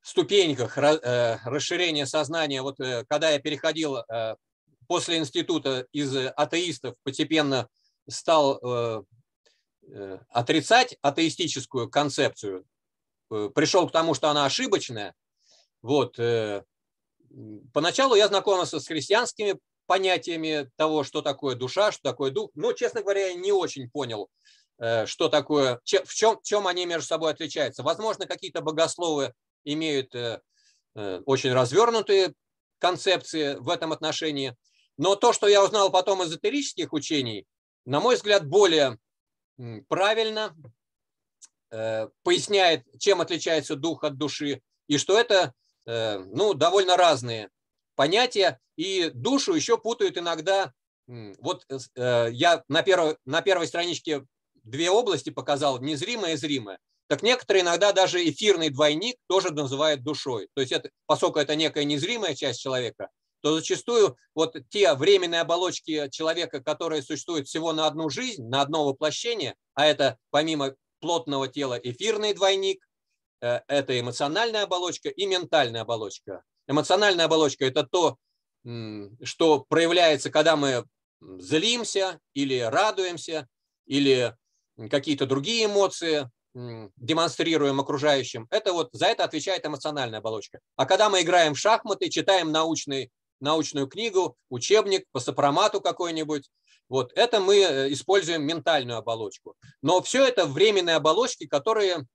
ступеньках 0.00 0.78
э, 0.78 1.38
расширения 1.44 2.06
сознания, 2.06 2.62
вот 2.62 2.78
когда 3.08 3.30
я 3.30 3.38
переходил 3.38 3.98
после 4.88 5.18
института 5.18 5.86
из 5.92 6.16
атеистов, 6.34 6.94
постепенно 7.02 7.68
стал 8.08 9.04
отрицать 10.30 10.96
атеистическую 11.02 11.88
концепцию, 11.88 12.64
э, 13.30 13.50
пришел 13.54 13.88
к 13.88 13.92
тому, 13.92 14.14
что 14.14 14.28
она 14.28 14.44
ошибочная. 14.44 15.14
Вот. 15.82 16.18
Э, 16.18 16.64
поначалу 17.72 18.14
я 18.14 18.28
знакомился 18.28 18.80
с 18.80 18.86
христианскими 18.86 19.58
понятиями 19.86 20.70
того, 20.76 21.04
что 21.04 21.22
такое 21.22 21.54
душа, 21.54 21.92
что 21.92 22.02
такое 22.02 22.30
дух, 22.30 22.50
но, 22.54 22.72
честно 22.72 23.02
говоря, 23.02 23.28
я 23.28 23.34
не 23.34 23.52
очень 23.52 23.88
понял, 23.88 24.28
что 25.06 25.28
такое, 25.28 25.80
в 25.84 25.84
чем, 25.84 26.38
в 26.38 26.42
чем 26.42 26.66
они 26.66 26.86
между 26.86 27.06
собой 27.06 27.30
отличаются. 27.30 27.84
Возможно, 27.84 28.26
какие-то 28.26 28.62
богословы 28.62 29.32
имеют 29.64 30.12
очень 30.94 31.52
развернутые 31.52 32.34
концепции 32.78 33.54
в 33.54 33.68
этом 33.68 33.92
отношении, 33.92 34.56
но 34.96 35.14
то, 35.14 35.32
что 35.32 35.46
я 35.46 35.62
узнал 35.62 35.90
потом 35.90 36.22
из 36.22 36.30
эзотерических 36.30 36.92
учений, 36.92 37.46
на 37.84 38.00
мой 38.00 38.16
взгляд, 38.16 38.44
более 38.44 38.98
правильно 39.88 40.54
э, 41.70 42.08
поясняет, 42.22 42.84
чем 42.98 43.20
отличается 43.20 43.76
дух 43.76 44.04
от 44.04 44.16
души, 44.16 44.60
и 44.88 44.98
что 44.98 45.18
это 45.18 45.52
э, 45.86 46.18
ну, 46.18 46.54
довольно 46.54 46.96
разные 46.96 47.50
понятия, 47.94 48.60
и 48.76 49.10
душу 49.14 49.54
еще 49.54 49.78
путают 49.78 50.18
иногда. 50.18 50.72
Вот 51.06 51.64
э, 51.68 52.28
я 52.32 52.64
на 52.68 52.82
первой, 52.82 53.16
на 53.24 53.42
первой 53.42 53.66
страничке 53.66 54.24
две 54.54 54.90
области 54.90 55.30
показал, 55.30 55.80
незримое 55.80 56.34
и 56.34 56.36
зримое. 56.36 56.78
Так 57.08 57.22
некоторые 57.22 57.62
иногда 57.62 57.92
даже 57.92 58.28
эфирный 58.28 58.70
двойник 58.70 59.16
тоже 59.28 59.52
называют 59.52 60.02
душой. 60.02 60.48
То 60.54 60.60
есть, 60.60 60.72
это, 60.72 60.90
поскольку 61.06 61.38
это 61.38 61.54
некая 61.54 61.84
незримая 61.84 62.34
часть 62.34 62.60
человека, 62.60 63.10
то 63.42 63.56
зачастую 63.56 64.16
вот 64.34 64.56
те 64.70 64.94
временные 64.94 65.40
оболочки 65.42 66.08
человека, 66.10 66.60
которые 66.60 67.02
существуют 67.02 67.48
всего 67.48 67.72
на 67.72 67.86
одну 67.86 68.10
жизнь, 68.10 68.46
на 68.48 68.62
одно 68.62 68.84
воплощение, 68.84 69.54
а 69.74 69.86
это 69.86 70.18
помимо 70.30 70.74
плотного 71.00 71.48
тела 71.48 71.78
эфирный 71.82 72.34
двойник, 72.34 72.84
э, 73.40 73.60
это 73.68 73.98
эмоциональная 73.98 74.64
оболочка 74.64 75.08
и 75.08 75.26
ментальная 75.26 75.82
оболочка. 75.82 76.42
Эмоциональная 76.66 77.26
оболочка– 77.26 77.64
это 77.66 77.84
то, 77.84 78.16
что 79.22 79.64
проявляется, 79.68 80.30
когда 80.30 80.56
мы 80.56 80.84
злимся 81.20 82.18
или 82.34 82.58
радуемся, 82.58 83.46
или 83.86 84.34
какие-то 84.90 85.26
другие 85.26 85.66
эмоции 85.66 86.28
демонстрируем 86.54 87.80
окружающим. 87.80 88.46
Это 88.50 88.72
вот 88.72 88.88
за 88.92 89.06
это 89.06 89.24
отвечает 89.24 89.66
эмоциональная 89.66 90.20
оболочка. 90.20 90.60
А 90.76 90.86
когда 90.86 91.10
мы 91.10 91.20
играем 91.20 91.54
в 91.54 91.58
шахматы, 91.58 92.08
читаем 92.08 92.50
научный 92.50 93.10
научную 93.40 93.86
книгу, 93.86 94.36
учебник 94.48 95.04
по 95.12 95.20
сопромату 95.20 95.80
какой-нибудь. 95.80 96.50
Вот 96.88 97.12
это 97.14 97.40
мы 97.40 97.56
э, 97.56 97.92
используем 97.92 98.44
ментальную 98.44 98.98
оболочку. 98.98 99.54
Но 99.82 100.00
все 100.02 100.26
это 100.26 100.46
временные 100.46 100.96
оболочки, 100.96 101.46
которые 101.46 102.06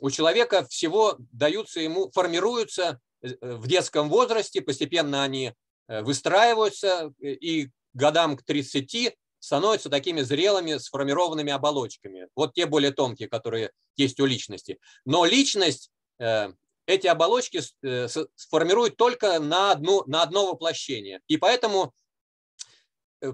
у 0.00 0.10
человека 0.10 0.64
всего 0.68 1.16
даются 1.32 1.80
ему, 1.80 2.10
формируются 2.12 3.00
э, 3.22 3.34
в 3.40 3.66
детском 3.66 4.08
возрасте, 4.08 4.62
постепенно 4.62 5.22
они 5.22 5.52
э, 5.88 6.02
выстраиваются 6.02 7.12
и 7.20 7.70
годам 7.92 8.36
к 8.36 8.42
30 8.44 9.16
становятся 9.38 9.90
такими 9.90 10.22
зрелыми, 10.22 10.78
сформированными 10.78 11.52
оболочками. 11.52 12.28
Вот 12.34 12.54
те 12.54 12.66
более 12.66 12.92
тонкие, 12.92 13.28
которые 13.28 13.70
есть 13.96 14.18
у 14.18 14.26
личности. 14.26 14.78
Но 15.04 15.24
личность 15.24 15.90
эти 16.86 17.06
оболочки 17.08 17.60
э, 17.82 18.08
сформируют 18.34 18.96
только 18.96 19.38
на, 19.40 19.72
одну, 19.72 20.04
на 20.06 20.22
одно 20.22 20.46
воплощение. 20.46 21.20
И 21.26 21.36
поэтому 21.36 21.92
э, 23.20 23.32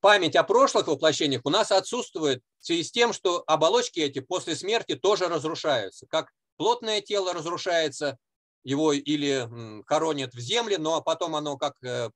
память 0.00 0.36
о 0.36 0.44
прошлых 0.44 0.86
воплощениях 0.86 1.40
у 1.44 1.50
нас 1.50 1.72
отсутствует 1.72 2.42
в 2.60 2.66
связи 2.66 2.84
с 2.84 2.92
тем, 2.92 3.12
что 3.12 3.42
оболочки 3.46 4.00
эти 4.00 4.20
после 4.20 4.54
смерти 4.54 4.94
тоже 4.94 5.28
разрушаются. 5.28 6.06
Как 6.06 6.30
плотное 6.56 7.00
тело 7.00 7.32
разрушается, 7.32 8.18
его 8.62 8.92
или 8.92 9.48
хоронят 9.86 10.34
в 10.34 10.40
земле, 10.40 10.78
но 10.78 11.00
потом 11.00 11.36
оно, 11.36 11.56
как 11.56 11.74
э, 11.82 12.10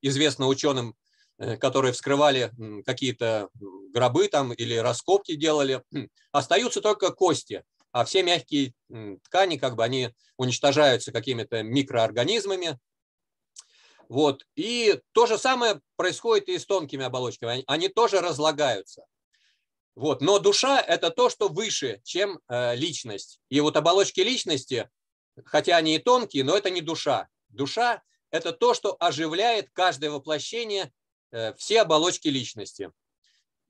известно 0.00 0.46
ученым, 0.46 0.94
которые 1.58 1.92
вскрывали 1.92 2.52
какие-то 2.86 3.48
гробы 3.92 4.28
там 4.28 4.52
или 4.52 4.76
раскопки 4.76 5.34
делали, 5.34 5.82
остаются 6.30 6.80
только 6.80 7.10
кости 7.10 7.64
а 7.94 8.04
все 8.04 8.24
мягкие 8.24 8.74
ткани, 9.22 9.56
как 9.56 9.76
бы 9.76 9.84
они 9.84 10.10
уничтожаются 10.36 11.12
какими-то 11.12 11.62
микроорганизмами. 11.62 12.76
Вот. 14.08 14.44
И 14.56 15.00
то 15.12 15.26
же 15.26 15.38
самое 15.38 15.80
происходит 15.94 16.48
и 16.48 16.58
с 16.58 16.66
тонкими 16.66 17.04
оболочками. 17.04 17.62
Они 17.68 17.88
тоже 17.88 18.20
разлагаются. 18.20 19.04
Вот. 19.94 20.22
Но 20.22 20.40
душа– 20.40 20.80
это 20.86 21.10
то, 21.10 21.30
что 21.30 21.48
выше, 21.48 22.00
чем 22.02 22.40
э, 22.48 22.74
личность. 22.74 23.38
И 23.48 23.60
вот 23.60 23.76
оболочки 23.76 24.20
личности, 24.20 24.90
хотя 25.44 25.76
они 25.76 25.94
и 25.94 26.00
тонкие, 26.00 26.42
но 26.42 26.56
это 26.56 26.70
не 26.70 26.80
душа. 26.80 27.28
Душа– 27.48 28.02
это 28.32 28.52
то, 28.52 28.74
что 28.74 28.96
оживляет 28.98 29.70
каждое 29.72 30.10
воплощение, 30.10 30.92
э, 31.30 31.54
все 31.54 31.82
оболочки 31.82 32.26
личности. 32.26 32.90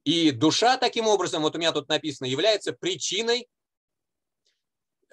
И 0.04 0.30
душа, 0.30 0.78
таким 0.78 1.08
образом, 1.08 1.42
вот 1.42 1.56
у 1.56 1.58
меня 1.58 1.72
тут 1.72 1.90
написано, 1.90 2.26
является 2.26 2.72
причиной 2.72 3.48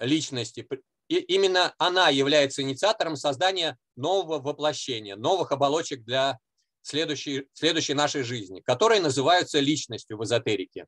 личности. 0.02 0.66
И 1.08 1.16
именно 1.16 1.74
она 1.78 2.08
является 2.08 2.62
инициатором 2.62 3.16
создания 3.16 3.78
нового 3.96 4.40
воплощения, 4.40 5.16
новых 5.16 5.52
оболочек 5.52 6.04
для 6.04 6.38
следующей, 6.82 7.48
следующей 7.52 7.94
нашей 7.94 8.22
жизни, 8.22 8.60
которые 8.60 9.00
называются 9.00 9.60
личностью 9.60 10.18
в 10.18 10.24
эзотерике. 10.24 10.86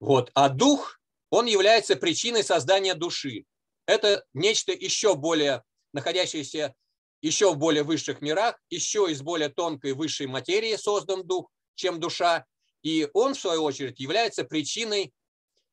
Вот. 0.00 0.30
А 0.34 0.48
дух, 0.48 1.00
он 1.30 1.46
является 1.46 1.96
причиной 1.96 2.42
создания 2.42 2.94
души. 2.94 3.44
Это 3.86 4.24
нечто 4.32 4.72
еще 4.72 5.14
более, 5.14 5.62
находящееся 5.92 6.74
еще 7.22 7.52
в 7.52 7.58
более 7.58 7.82
высших 7.82 8.22
мирах, 8.22 8.58
еще 8.70 9.08
из 9.10 9.20
более 9.22 9.50
тонкой 9.50 9.92
высшей 9.92 10.26
материи 10.26 10.76
создан 10.76 11.26
дух, 11.26 11.50
чем 11.74 12.00
душа. 12.00 12.46
И 12.82 13.08
он, 13.12 13.34
в 13.34 13.40
свою 13.40 13.62
очередь, 13.62 14.00
является 14.00 14.44
причиной 14.44 15.12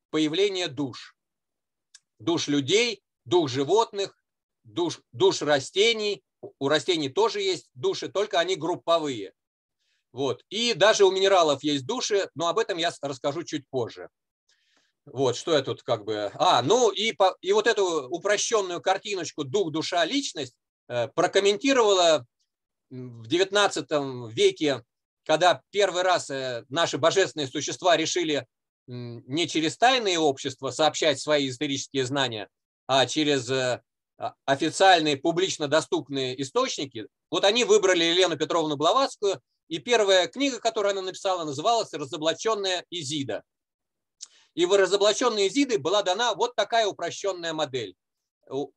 появления 0.10 0.68
душ 0.68 1.17
душ 2.20 2.48
людей, 2.48 3.02
душ 3.26 3.52
животных, 3.52 4.18
душ, 4.64 5.02
душ 5.12 5.42
растений. 5.42 6.24
У 6.60 6.68
растений 6.68 7.10
тоже 7.10 7.42
есть 7.42 7.70
души, 7.74 8.10
только 8.10 8.40
они 8.40 8.56
групповые. 8.56 9.34
Вот. 10.12 10.44
И 10.50 10.74
даже 10.74 11.06
у 11.06 11.12
минералов 11.12 11.64
есть 11.64 11.86
души, 11.86 12.30
но 12.36 12.48
об 12.48 12.60
этом 12.60 12.78
я 12.78 12.92
расскажу 13.02 13.44
чуть 13.44 13.68
позже. 13.70 14.10
Вот, 15.06 15.36
что 15.36 15.54
я 15.54 15.62
тут 15.62 15.84
как 15.84 16.04
бы... 16.04 16.32
А, 16.36 16.62
ну 16.62 16.92
и, 16.92 17.14
по, 17.14 17.38
и 17.42 17.54
вот 17.54 17.66
эту 17.66 18.08
упрощенную 18.10 18.82
картиночку 18.82 19.46
«дух, 19.46 19.72
душа, 19.72 20.04
личность» 20.04 20.54
э, 20.90 21.08
прокомментировала 21.10 22.26
в 22.90 23.28
XIX 23.28 24.30
веке, 24.32 24.84
когда 25.26 25.62
первый 25.70 26.04
раз 26.04 26.30
э, 26.30 26.66
наши 26.68 26.98
божественные 26.98 27.48
существа 27.48 27.96
решили 27.96 28.46
не 28.88 29.48
через 29.48 29.78
тайные 29.78 30.18
общества 30.18 30.72
сообщать 30.72 31.20
свои 31.20 31.50
исторические 31.50 32.06
знания, 32.06 32.50
а 32.88 33.06
через 33.06 33.50
э, 33.50 33.82
а, 34.18 34.34
официальные 34.46 35.18
публично 35.18 35.68
доступные 35.68 36.42
источники, 36.42 37.08
вот 37.30 37.44
они 37.44 37.66
выбрали 37.66 38.04
Елену 38.04 38.38
Петровну 38.38 38.78
Блаватскую 38.78 39.42
И 39.68 39.80
первая 39.80 40.28
книга, 40.28 40.60
которую 40.60 40.92
она 40.94 41.02
написала, 41.02 41.44
называлась 41.44 41.94
«Разоблаченная 41.94 42.86
Изида». 42.90 43.44
И 44.56 44.66
в 44.66 44.74
«Разоблаченной 44.74 45.50
Изиды» 45.50 45.78
была 45.78 46.02
дана 46.02 46.34
вот 46.34 46.56
такая 46.56 46.88
упрощенная 46.88 47.54
модель 47.54 47.96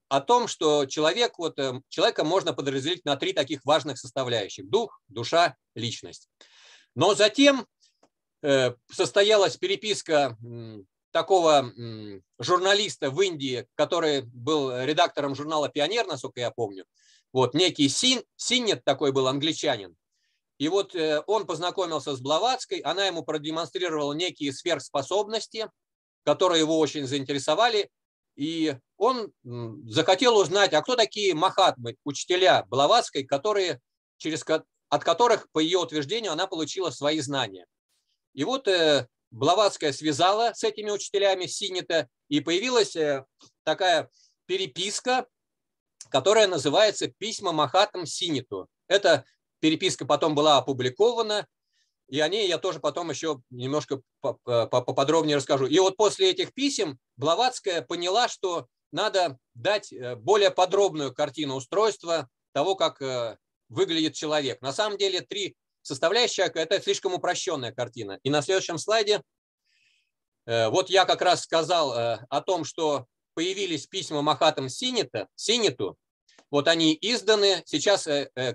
о 0.09 0.21
том, 0.21 0.49
что 0.49 0.85
человек, 0.87 1.39
вот, 1.39 1.59
э, 1.59 1.81
человека 1.89 2.25
можно 2.25 2.53
подразделить 2.53 3.05
на 3.05 3.17
три 3.17 3.33
таких 3.33 3.65
важных 3.65 3.99
составляющих– 3.99 4.69
дух, 4.71 5.01
душа, 5.09 5.57
личность. 5.77 6.29
Но 6.97 7.15
затем 7.15 7.67
состоялась 8.91 9.57
переписка 9.57 10.37
такого 11.13 11.73
журналиста 12.39 13.11
в 13.11 13.21
Индии, 13.21 13.67
который 13.75 14.23
был 14.23 14.73
редактором 14.85 15.35
журнала 15.35 15.69
«Пионер», 15.69 16.07
насколько 16.07 16.41
я 16.41 16.51
помню. 16.51 16.85
Вот 17.33 17.55
некий 17.55 17.89
Син, 17.89 18.23
Синнет 18.37 18.85
такой 18.85 19.13
был 19.13 19.29
англичанин. 19.29 19.97
И 20.59 20.69
вот 20.69 20.95
э, 20.95 21.23
он 21.27 21.47
познакомился 21.47 22.15
с 22.15 22.21
Блаватской, 22.21 22.81
она 22.81 23.07
ему 23.07 23.23
продемонстрировала 23.23 24.13
некие 24.13 24.53
сверхспособности, 24.53 25.71
которые 26.25 26.61
его 26.61 26.79
очень 26.79 27.07
заинтересовали. 27.07 27.89
И 28.37 28.77
он 28.97 29.33
захотел 29.87 30.37
узнать, 30.37 30.73
а 30.75 30.83
кто 30.83 30.97
такие 30.97 31.35
махатмы, 31.35 31.97
учителя 32.05 32.65
Блаватской, 32.69 33.25
которые, 33.25 33.81
через, 34.19 34.45
от 34.89 35.05
которых, 35.05 35.51
по 35.51 35.61
ее 35.61 35.79
утверждению, 35.79 36.33
она 36.33 36.47
получила 36.47 36.91
свои 36.91 37.21
знания. 37.21 37.67
И 38.35 38.45
вот 38.45 38.69
э, 38.69 39.07
Блаватская 39.31 39.93
связала 39.93 40.53
с 40.55 40.65
этими 40.65 40.91
учителями 40.91 41.47
Синета, 41.47 42.09
и 42.29 42.41
появилась 42.41 42.97
э, 42.97 43.25
такая 43.65 44.11
переписка, 44.47 45.27
которая 46.09 46.49
называется 46.49 47.09
«Письма 47.09 47.53
Махатам 47.53 48.07
Синету». 48.07 48.69
Эта 48.89 49.25
переписка 49.61 50.05
потом 50.05 50.35
была 50.35 50.59
опубликована, 50.59 51.47
и 52.09 52.19
о 52.19 52.29
ней 52.29 52.49
я 52.49 52.59
тоже 52.59 52.81
потом 52.81 53.11
еще 53.11 53.41
немножко 53.51 54.03
поподробнее 54.21 55.37
расскажу. 55.37 55.67
И 55.67 55.79
вот 55.79 55.97
после 55.97 56.31
этих 56.31 56.53
писем 56.53 56.99
Блаватская 57.17 57.83
поняла, 57.83 58.27
что 58.27 58.67
надо 58.91 59.39
дать 59.55 59.93
э, 59.93 60.17
более 60.17 60.51
подробную 60.51 61.15
картину 61.15 61.55
устройства 61.55 62.29
того, 62.53 62.75
как 62.75 63.01
э, 63.01 63.39
выглядит 63.69 64.15
человек. 64.15 64.61
На 64.61 64.73
самом 64.73 64.99
деле 64.99 65.21
три 65.21 65.55
составляющих– 65.83 66.51
это 66.55 66.81
слишком 66.81 67.15
упрощенная 67.15 67.73
картина. 67.73 68.19
И 68.23 68.31
на 68.31 68.43
следующем 68.43 68.79
слайде 68.79 69.23
э, 70.47 70.69
вот 70.69 70.91
я 70.91 71.05
как 71.05 71.23
раз 71.23 71.43
сказал 71.43 71.93
о 72.29 72.41
том, 72.41 72.65
что 72.65 73.07
появились 73.35 73.87
письма 73.87 74.23
Махатам 74.23 74.69
Синета, 74.69 75.29
Синету. 75.35 75.97
Вот 76.51 76.67
они 76.69 76.99
изданы. 77.01 77.63
Сейчас 77.65 78.09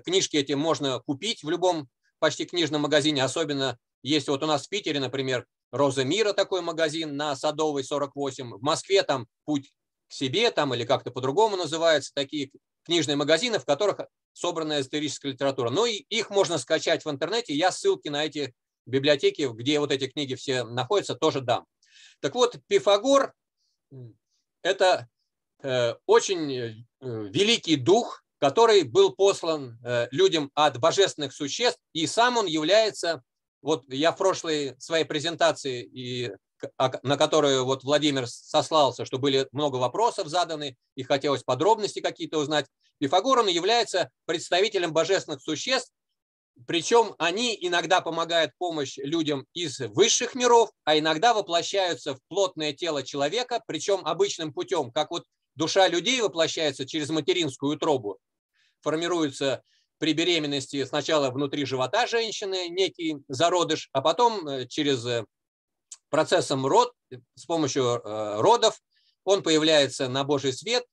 книжки 0.04 0.36
эти 0.36 0.52
можно 0.52 1.00
купить 1.00 1.42
в 1.42 1.48
любом 1.48 1.88
почти 2.18 2.44
книжном 2.44 2.82
магазине. 2.82 3.24
Особенно 3.24 3.78
есть 4.02 4.28
вот 4.28 4.42
у 4.42 4.46
нас 4.46 4.66
в 4.66 4.68
Питере, 4.68 5.00
например, 5.00 5.46
Роза 5.72 6.04
Мира 6.04 6.32
такой 6.32 6.60
магазин 6.60 7.16
на 7.16 7.34
Садовой 7.34 7.84
48. 7.84 8.54
В 8.54 8.62
Москве 8.62 9.02
там 9.02 9.26
Путь 9.44 9.72
к 10.08 10.12
себе 10.12 10.50
там 10.50 10.74
или 10.74 10.84
как-то 10.84 11.10
по-другому 11.10 11.56
называются 11.56 12.12
такие 12.14 12.50
книжные 12.84 13.16
магазины, 13.16 13.58
в 13.58 13.64
которых 13.64 14.00
собрана 14.36 14.80
историческая 14.80 15.30
литература. 15.30 15.70
Но 15.70 15.86
и 15.86 15.94
их 15.94 16.28
можно 16.28 16.58
скачать 16.58 17.04
в 17.04 17.10
интернете. 17.10 17.54
Я 17.54 17.72
ссылки 17.72 18.08
на 18.08 18.24
эти 18.24 18.54
библиотеки, 18.84 19.48
где 19.50 19.80
вот 19.80 19.90
эти 19.90 20.08
книги 20.08 20.34
все 20.34 20.62
находятся, 20.64 21.14
тоже 21.14 21.40
дам. 21.40 21.64
Так 22.20 22.34
вот, 22.34 22.58
Пифагор– 22.66 23.32
это 24.62 25.08
э, 25.62 25.94
очень 26.04 26.52
э, 26.52 26.74
великий 27.00 27.76
дух, 27.76 28.22
который 28.38 28.82
был 28.82 29.14
послан 29.14 29.78
э, 29.82 30.08
людям 30.10 30.50
от 30.54 30.78
божественных 30.78 31.32
существ, 31.32 31.80
и 31.94 32.06
сам 32.06 32.36
он 32.36 32.44
является, 32.46 33.22
вот 33.62 33.84
я 33.88 34.12
в 34.12 34.18
прошлой 34.18 34.76
своей 34.78 35.06
презентации 35.06 35.82
и 35.82 36.30
на 37.02 37.16
которую 37.16 37.64
вот 37.64 37.84
Владимир 37.84 38.26
сослался, 38.26 39.04
что 39.04 39.18
были 39.18 39.48
много 39.52 39.76
вопросов 39.76 40.28
заданы 40.28 40.76
и 40.94 41.02
хотелось 41.02 41.42
подробности 41.42 42.00
какие-то 42.00 42.38
узнать. 42.38 42.66
Пифагор, 42.98 43.40
он 43.40 43.48
является 43.48 44.10
представителем 44.24 44.92
божественных 44.92 45.42
существ, 45.42 45.92
причем 46.66 47.14
они 47.18 47.56
иногда 47.60 48.00
помогают 48.00 48.52
помощь 48.56 48.96
людям 48.96 49.46
из 49.52 49.78
высших 49.78 50.34
миров, 50.34 50.70
а 50.84 50.98
иногда 50.98 51.34
воплощаются 51.34 52.14
в 52.14 52.20
плотное 52.28 52.72
тело 52.72 53.02
человека, 53.02 53.62
причем 53.66 54.00
обычным 54.06 54.54
путем, 54.54 54.90
как 54.90 55.10
вот 55.10 55.24
душа 55.54 55.86
людей 55.88 56.20
воплощается 56.22 56.86
через 56.86 57.10
материнскую 57.10 57.74
утробу, 57.74 58.18
формируется 58.80 59.62
при 59.98 60.12
беременности 60.12 60.84
сначала 60.84 61.30
внутри 61.30 61.64
живота 61.64 62.06
женщины 62.06 62.68
некий 62.68 63.18
зародыш, 63.28 63.88
а 63.92 64.00
потом 64.02 64.46
э, 64.46 64.66
через 64.66 65.04
э, 65.06 65.24
процессом 66.10 66.66
род, 66.66 66.92
с 67.34 67.44
помощью 67.44 67.84
э, 67.84 68.40
родов, 68.40 68.80
он 69.24 69.42
появляется 69.42 70.08
на 70.08 70.24
Божий 70.24 70.52
свет. 70.52 70.84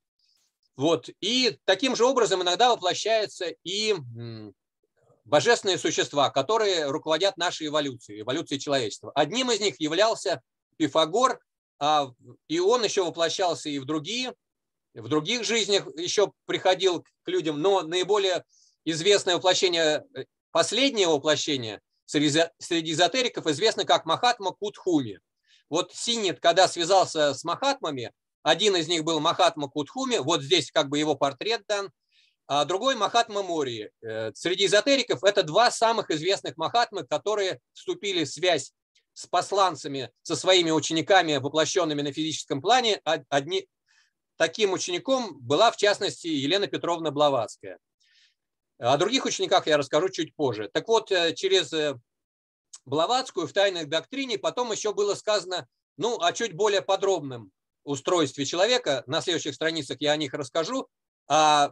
Вот. 0.75 1.09
И 1.21 1.57
таким 1.65 1.95
же 1.95 2.05
образом 2.05 2.41
иногда 2.41 2.69
воплощаются 2.69 3.53
и 3.63 3.95
божественные 5.25 5.77
существа, 5.77 6.29
которые 6.29 6.89
руководят 6.89 7.37
нашей 7.37 7.67
эволюцией, 7.67 8.21
эволюцией 8.21 8.59
человечества. 8.59 9.11
Одним 9.13 9.51
из 9.51 9.59
них 9.59 9.79
являлся 9.79 10.41
Пифагор, 10.77 11.39
а, 11.79 12.11
и 12.47 12.59
он 12.59 12.83
еще 12.83 13.03
воплощался 13.03 13.69
и 13.69 13.79
в 13.79 13.85
другие, 13.85 14.33
в 14.93 15.07
других 15.07 15.43
жизнях 15.43 15.87
еще 15.97 16.31
приходил 16.45 17.03
к 17.23 17.27
людям, 17.27 17.61
но 17.61 17.81
наиболее 17.81 18.43
известное 18.83 19.35
воплощение, 19.35 20.03
э, 20.15 20.25
последнее 20.51 21.07
воплощение– 21.07 21.81
среди 22.05 22.91
эзотериков 22.91 23.47
известны 23.47 23.85
как 23.85 24.05
Махатма 24.05 24.51
Кутхуми. 24.51 25.19
Вот 25.69 25.93
Синит, 25.93 26.39
когда 26.39 26.67
связался 26.67 27.33
с 27.33 27.43
Махатмами, 27.43 28.11
один 28.43 28.75
из 28.75 28.87
них 28.87 29.03
был 29.03 29.19
Махатма 29.19 29.69
Кутхуми, 29.69 30.17
вот 30.17 30.41
здесь 30.41 30.71
как 30.71 30.89
бы 30.89 30.99
его 30.99 31.15
портрет 31.15 31.63
дан, 31.67 31.91
а 32.45 32.65
другой 32.65 32.95
Махатма 32.95 33.41
Мори. 33.41 33.89
Э, 34.01 34.31
среди 34.33 34.65
эзотериков 34.65 35.23
это 35.23 35.43
два 35.43 35.71
самых 35.71 36.11
известных 36.11 36.57
Махатмы, 36.57 37.05
которые 37.05 37.59
вступили 37.73 38.25
в 38.25 38.29
связь 38.29 38.73
с 39.13 39.27
посланцами, 39.27 40.11
со 40.23 40.35
своими 40.35 40.71
учениками, 40.71 41.37
воплощенными 41.37 42.01
на 42.01 42.11
физическом 42.11 42.61
плане. 42.61 42.99
Одни, 43.29 43.67
таким 44.37 44.73
учеником 44.73 45.39
была, 45.39 45.71
в 45.71 45.77
частности, 45.77 46.27
Елена 46.27 46.67
Петровна 46.67 47.11
Блаватская. 47.11 47.77
О 48.79 48.97
других 48.97 49.25
учениках 49.25 49.67
я 49.67 49.77
расскажу 49.77 50.09
чуть 50.09 50.35
позже. 50.35 50.69
Так 50.73 50.87
вот, 50.87 51.11
э, 51.11 51.33
через 51.33 51.71
э, 51.73 51.99
Блаватскую 52.85 53.47
в 53.47 53.53
тайной 53.53 53.85
доктрине 53.85 54.37
потом 54.37 54.71
еще 54.71 54.93
было 54.93 55.15
сказано, 55.15 55.67
ну, 55.97 56.19
о 56.19 56.33
чуть 56.33 56.53
более 56.53 56.81
подробном 56.81 57.51
устройстве 57.83 58.45
человека. 58.45 59.03
На 59.07 59.21
следующих 59.21 59.55
страницах 59.55 59.97
я 59.99 60.11
о 60.11 60.17
них 60.17 60.33
расскажу. 60.33 60.87
А 61.27 61.71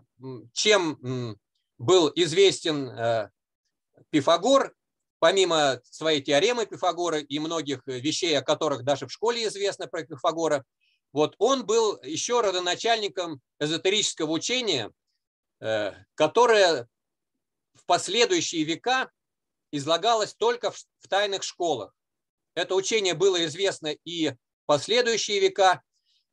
чем 0.53 1.37
был 1.77 2.11
известен 2.15 2.89
э, 2.89 3.29
Пифагор, 4.09 4.73
помимо 5.19 5.81
своей 5.83 6.21
теоремы 6.21 6.65
Пифагора 6.65 7.19
и 7.19 7.39
многих 7.39 7.81
вещей, 7.85 8.37
о 8.37 8.41
которых 8.41 8.83
даже 8.83 9.07
в 9.07 9.11
школе 9.11 9.47
известно 9.47 9.87
про 9.87 10.03
Пифагора, 10.03 10.63
вот 11.13 11.35
он 11.39 11.65
был 11.65 11.99
еще 12.03 12.41
родоначальником 12.41 13.41
эзотерического 13.59 14.31
учения, 14.31 14.91
которое 16.15 16.87
в 17.75 17.85
последующие 17.85 18.63
века 18.63 19.11
излагалось 19.71 20.33
только 20.33 20.71
в, 20.71 20.77
тайных 21.07 21.43
школах. 21.43 21.93
Это 22.53 22.75
учение 22.75 23.13
было 23.13 23.45
известно 23.45 23.87
и 24.05 24.33
последующие 24.65 25.39
века, 25.39 25.81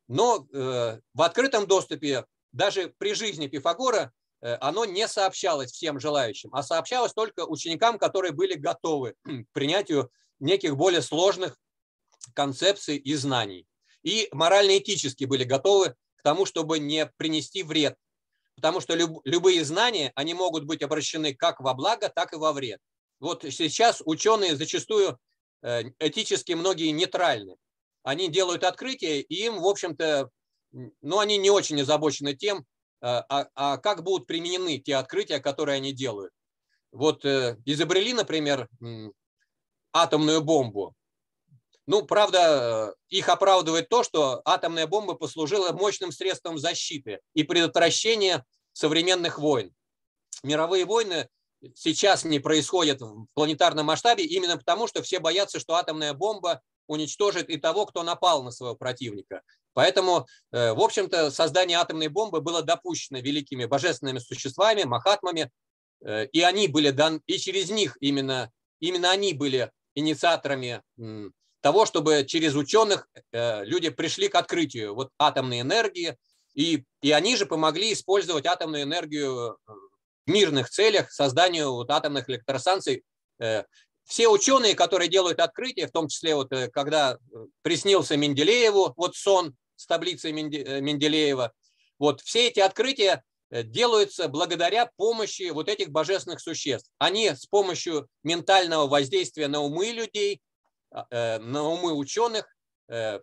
но 0.07 0.47
э, 0.51 0.99
в 1.13 1.21
открытом 1.21 1.65
доступе 1.67 2.25
даже 2.51 2.93
при 2.97 3.13
жизни 3.13 3.47
Пифагора 3.47 4.11
э, 4.41 4.55
оно 4.61 4.85
не 4.85 5.07
сообщалось 5.07 5.71
всем 5.71 5.99
желающим, 5.99 6.53
а 6.53 6.63
сообщалось 6.63 7.13
только 7.13 7.45
ученикам, 7.45 7.97
которые 7.97 8.31
были 8.31 8.53
готовы 8.53 9.15
к 9.23 9.53
принятию 9.53 10.11
неких 10.39 10.75
более 10.75 11.01
сложных 11.01 11.57
концепций 12.33 12.97
и 12.97 13.13
знаний. 13.15 13.67
И 14.03 14.29
морально-этически 14.31 15.25
были 15.25 15.43
готовы 15.43 15.95
к 16.15 16.23
тому, 16.23 16.45
чтобы 16.45 16.79
не 16.79 17.05
принести 17.17 17.63
вред 17.63 17.97
потому 18.59 18.81
что 18.81 18.93
люб, 18.93 19.21
любые 19.23 19.63
знания, 19.63 20.11
они 20.15 20.33
могут 20.33 20.65
быть 20.65 20.83
обращены 20.83 21.33
как 21.33 21.61
во 21.61 21.73
благо, 21.73 22.09
так 22.09 22.33
и 22.33 22.35
во 22.35 22.51
вред. 22.51 22.79
Вот 23.21 23.43
сейчас 23.43 24.01
ученые 24.05 24.57
зачастую 24.57 25.17
э, 25.61 25.83
этически 25.99 26.51
многие 26.51 26.91
нейтральны. 26.91 27.55
Они 28.03 28.27
делают 28.27 28.65
открытия, 28.65 29.21
и 29.21 29.45
им, 29.45 29.61
в 29.61 29.67
общем-то, 29.67 30.29
ну, 30.71 31.19
они 31.19 31.37
не 31.37 31.49
очень 31.49 31.81
озабочены 31.81 32.35
тем, 32.35 32.59
э, 32.59 32.63
а, 33.01 33.47
а 33.55 33.77
как 33.77 34.03
будут 34.03 34.27
применены 34.27 34.77
те 34.79 34.97
открытия, 34.97 35.39
которые 35.39 35.77
они 35.77 35.93
делают. 35.93 36.33
Вот 36.91 37.23
э, 37.23 37.57
изобрели, 37.63 38.11
например, 38.11 38.67
атомную 39.93 40.41
бомбу. 40.41 40.93
Ну, 41.89 42.03
правда, 42.03 42.93
их 43.07 43.29
оправдывает 43.29 43.89
то, 43.89 44.03
что 44.03 44.43
атомная 44.45 44.85
бомба 44.85 45.15
послужила 45.15 45.71
мощным 45.71 46.11
средством 46.11 46.59
защиты 46.59 47.19
и 47.33 47.41
предотвращения 47.41 48.45
современных 48.73 49.39
войн. 49.39 49.73
Мировые 50.43 50.85
войны 50.85 51.29
сейчас 51.73 52.25
не 52.25 52.37
происходит 52.37 53.01
в 53.01 53.25
планетарном 53.33 53.87
масштабе 53.87 54.23
именно 54.23 54.55
потому, 54.55 54.85
что 54.85 55.01
все 55.01 55.17
боятся, 55.17 55.59
что 55.59 55.73
атомная 55.73 56.13
бомба 56.13 56.61
уничтожит 56.85 57.49
и 57.49 57.57
того, 57.57 57.87
кто 57.87 58.03
напал 58.03 58.43
на 58.43 58.51
своего 58.51 58.75
противника. 58.75 59.41
Поэтому, 59.73 60.27
э, 60.51 60.73
в 60.73 60.81
общем-то, 60.81 61.31
создание 61.31 61.79
атомной 61.79 62.09
бомбы 62.09 62.41
было 62.41 62.61
допущено 62.61 63.17
великими 63.17 63.65
божественными 63.65 64.19
существами, 64.19 64.83
махатмами, 64.83 65.49
э, 66.05 66.27
и 66.27 66.41
они 66.41 66.67
были 66.67 66.91
дан, 66.91 67.23
и 67.25 67.39
через 67.39 67.71
них 67.71 67.97
именно, 67.99 68.51
именно 68.79 69.09
они 69.09 69.33
были 69.33 69.71
инициаторами 69.95 70.83
того, 71.61 71.85
чтобы 71.85 72.25
через 72.27 72.55
ученых 72.55 73.07
э, 73.31 73.63
люди 73.65 73.89
пришли 73.89 74.27
к 74.27 74.35
открытию 74.35 74.95
вот 74.95 75.09
атомной 75.17 75.61
энергии, 75.61 76.17
и, 76.53 76.83
и 77.01 77.11
они 77.11 77.35
же 77.35 77.45
помогли 77.45 77.93
использовать 77.93 78.45
атомную 78.45 78.83
энергию 78.83 79.57
в 79.65 80.29
мирных 80.29 80.69
целях, 80.69 81.11
созданию 81.11 81.71
вот 81.71 81.89
атомных 81.91 82.29
электростанций. 82.29 83.03
Все 84.03 84.27
ученые, 84.27 84.73
которые 84.73 85.07
делают 85.07 85.39
открытия, 85.39 85.87
в 85.87 85.91
том 85.91 86.07
числе 86.07 86.35
вот 86.35 86.51
когда 86.73 87.17
приснился 87.61 88.17
Менделееву 88.17 88.93
вот 88.97 89.15
сон 89.15 89.55
с 89.75 89.85
таблицей 89.85 90.31
Менделеева, 90.33 91.53
вот 91.99 92.21
все 92.21 92.47
эти 92.47 92.59
открытия 92.59 93.23
Э, 93.51 93.63
делаются 93.63 94.27
благодаря 94.27 94.89
помощи 94.95 95.49
вот 95.49 95.69
этих 95.69 95.89
божественных 95.89 96.39
существ. 96.39 96.91
Они 96.99 97.29
с 97.29 97.45
помощью 97.45 98.07
ментального 98.23 98.87
воздействия 98.87 99.47
на 99.47 99.61
умы 99.61 99.87
людей, 99.87 100.35
э, 100.35 100.39
на 100.91 101.63
умы 101.63 101.93
ученых, 101.93 102.45
э, 102.87 103.19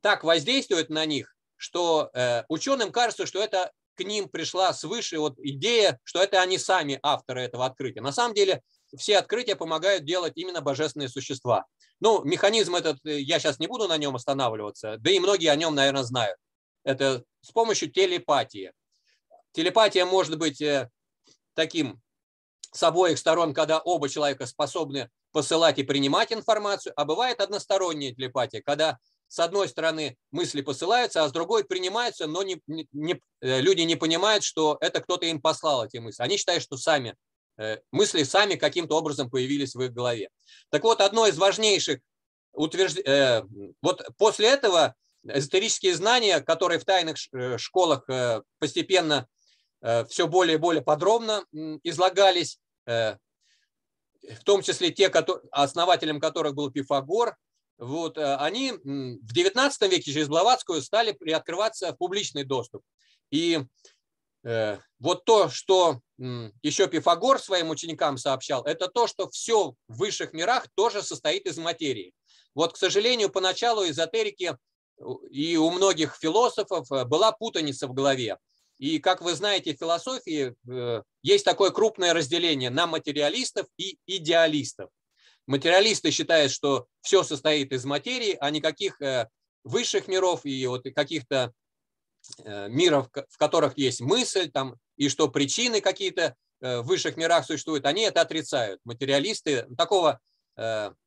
так 0.00 0.22
воздействуют 0.22 0.90
на 0.90 1.06
них, 1.06 1.34
что 1.56 2.10
ученым 2.48 2.92
кажется, 2.92 3.26
что 3.26 3.42
это 3.42 3.72
к 3.96 4.04
ним 4.04 4.28
пришла 4.28 4.72
свыше 4.72 5.18
вот 5.18 5.38
идея, 5.38 5.98
что 6.04 6.22
это 6.22 6.40
они 6.40 6.56
сами 6.56 7.00
авторы 7.02 7.42
этого 7.42 7.66
открытия. 7.66 8.00
На 8.00 8.12
самом 8.12 8.34
деле 8.34 8.62
все 8.96 9.18
открытия 9.18 9.56
помогают 9.56 10.04
делать 10.04 10.34
именно 10.36 10.60
божественные 10.60 11.08
существа. 11.08 11.66
Ну, 11.98 12.22
механизм 12.22 12.76
этот, 12.76 12.98
я 13.02 13.40
сейчас 13.40 13.58
не 13.58 13.66
буду 13.66 13.88
на 13.88 13.96
нем 13.98 14.14
останавливаться, 14.14 14.98
да 14.98 15.10
и 15.10 15.18
многие 15.18 15.48
о 15.48 15.56
нем, 15.56 15.74
наверное, 15.74 16.04
знают 16.04 16.38
это 16.88 17.22
с 17.42 17.52
помощью 17.52 17.90
телепатии. 17.90 18.72
Телепатия 19.52 20.06
может 20.06 20.38
быть 20.38 20.60
э, 20.62 20.90
таким 21.54 22.00
с 22.72 22.82
обоих 22.82 23.18
сторон, 23.18 23.52
когда 23.52 23.78
оба 23.78 24.08
человека 24.08 24.46
способны 24.46 25.10
посылать 25.38 25.78
и 25.78 25.84
принимать 25.84 26.32
информацию, 26.32 26.92
а 26.96 27.04
бывает 27.04 27.40
односторонняя 27.40 28.12
телепатия, 28.12 28.60
когда 28.60 28.98
с 29.28 29.38
одной 29.38 29.68
стороны 29.68 30.16
мысли 30.32 30.62
посылаются, 30.62 31.22
а 31.22 31.28
с 31.28 31.32
другой 31.32 31.62
принимаются, 31.62 32.26
но 32.26 32.42
не, 32.42 32.60
не, 32.66 33.20
э, 33.40 33.60
люди 33.60 33.82
не 33.82 33.94
понимают, 33.94 34.42
что 34.42 34.78
это 34.80 35.00
кто-то 35.00 35.26
им 35.26 35.40
послал 35.40 35.84
эти 35.84 35.98
мысли. 35.98 36.24
Они 36.24 36.38
считают, 36.38 36.64
что 36.64 36.76
сами 36.76 37.14
э, 37.56 37.78
мысли 37.92 38.24
сами 38.24 38.56
каким-то 38.56 38.96
образом 38.96 39.30
появились 39.30 39.76
в 39.76 39.80
их 39.80 39.92
голове. 39.92 40.28
Так 40.70 40.82
вот, 40.82 41.00
одно 41.00 41.28
из 41.28 41.38
важнейших 41.38 42.00
утверждений, 42.52 43.44
вот 43.80 44.04
после 44.16 44.48
этого 44.48 44.96
эзотерические 45.22 45.94
знания, 45.94 46.40
которые 46.40 46.80
в 46.80 46.84
тайных 46.84 47.16
э, 47.32 47.58
школах 47.58 48.08
э, 48.08 48.42
постепенно 48.58 49.28
э, 49.82 50.04
все 50.06 50.26
более 50.26 50.54
и 50.54 50.58
более 50.58 50.82
подробно 50.82 51.44
излагались, 51.84 52.58
в 54.22 54.44
том 54.44 54.62
числе 54.62 54.90
те, 54.90 55.08
основателем 55.50 56.20
которых 56.20 56.54
был 56.54 56.70
Пифагор, 56.70 57.36
вот, 57.78 58.18
они 58.18 58.72
в 58.72 59.32
XIX 59.32 59.88
веке 59.88 60.12
через 60.12 60.28
Блаватскую 60.28 60.82
стали 60.82 61.12
приоткрываться 61.12 61.92
в 61.92 61.96
публичный 61.96 62.44
доступ. 62.44 62.82
И 63.30 63.60
вот 64.42 65.24
то, 65.24 65.48
что 65.48 66.00
еще 66.18 66.88
Пифагор 66.88 67.40
своим 67.40 67.70
ученикам 67.70 68.18
сообщал, 68.18 68.64
это 68.64 68.88
то, 68.88 69.06
что 69.06 69.30
все 69.30 69.74
в 69.86 69.98
высших 69.98 70.32
мирах 70.32 70.66
тоже 70.74 71.02
состоит 71.02 71.46
из 71.46 71.58
материи. 71.58 72.12
Вот, 72.54 72.72
к 72.72 72.76
сожалению, 72.76 73.30
поначалу 73.30 73.88
эзотерики 73.88 74.56
и 75.30 75.56
у 75.56 75.70
многих 75.70 76.16
философов 76.16 76.90
э, 76.90 77.04
была 77.04 77.32
путаница 77.32 77.86
в 77.86 77.94
голове. 77.94 78.36
И, 78.78 78.98
как 78.98 79.20
вы 79.20 79.34
знаете, 79.34 79.74
в 79.74 79.78
философии 79.78 80.54
э, 80.68 81.02
есть 81.22 81.44
такое 81.44 81.70
крупное 81.70 82.14
разделение 82.14 82.70
на 82.70 82.86
материалистов 82.86 83.66
и 83.76 83.98
идеалистов. 84.06 84.90
Материалисты 85.46 86.10
считают, 86.10 86.52
что 86.52 86.86
все 87.00 87.22
состоит 87.22 87.72
из 87.72 87.84
материи, 87.84 88.36
а 88.40 88.50
никаких 88.50 89.00
э, 89.00 89.28
высших 89.64 90.08
миров 90.08 90.44
и 90.44 90.66
вот 90.66 90.84
каких-то 90.94 91.52
миров, 92.44 93.08
в 93.30 93.38
которых 93.38 93.78
есть 93.78 94.00
мысль, 94.00 94.50
там, 94.50 94.76
и 94.96 95.08
что 95.08 95.28
причины 95.28 95.80
какие-то 95.80 96.34
в 96.60 96.82
высших 96.82 97.16
мирах 97.16 97.46
существуют, 97.46 97.86
они 97.86 98.02
это 98.02 98.20
отрицают. 98.20 98.80
Материалисты 98.84 99.66
такого 99.76 100.20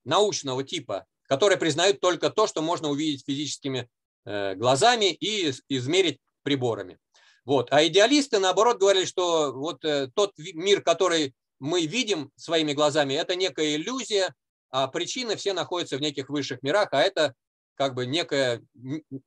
научного 0.06 0.64
типа 0.64 1.06
которые 1.32 1.58
признают 1.58 2.02
только 2.02 2.30
то, 2.30 2.46
что 2.46 2.62
можно 2.62 2.90
увидеть 2.90 3.24
физическими 3.26 3.88
э, 4.26 4.54
глазами 4.56 5.14
и 5.14 5.50
измерить 5.70 6.20
приборами. 6.44 6.98
Вот. 7.52 7.68
А 7.72 7.86
идеалисты, 7.86 8.40
наоборот, 8.40 8.78
говорили, 8.78 9.04
что 9.04 9.52
вот 9.52 9.84
э, 9.84 10.08
тот 10.16 10.32
мир, 10.38 10.82
который 10.82 11.36
мы 11.60 11.86
видим 11.86 12.32
своими 12.38 12.72
глазами, 12.72 13.14
это 13.16 13.36
некая 13.36 13.76
иллюзия, 13.76 14.34
а 14.70 14.88
причины 14.88 15.36
все 15.36 15.52
находятся 15.52 15.98
в 15.98 16.02
неких 16.02 16.30
высших 16.30 16.64
мирах, 16.64 16.94
а 16.94 17.02
это 17.02 17.34
как 17.76 17.94
бы 17.94 18.06
некий 18.06 18.66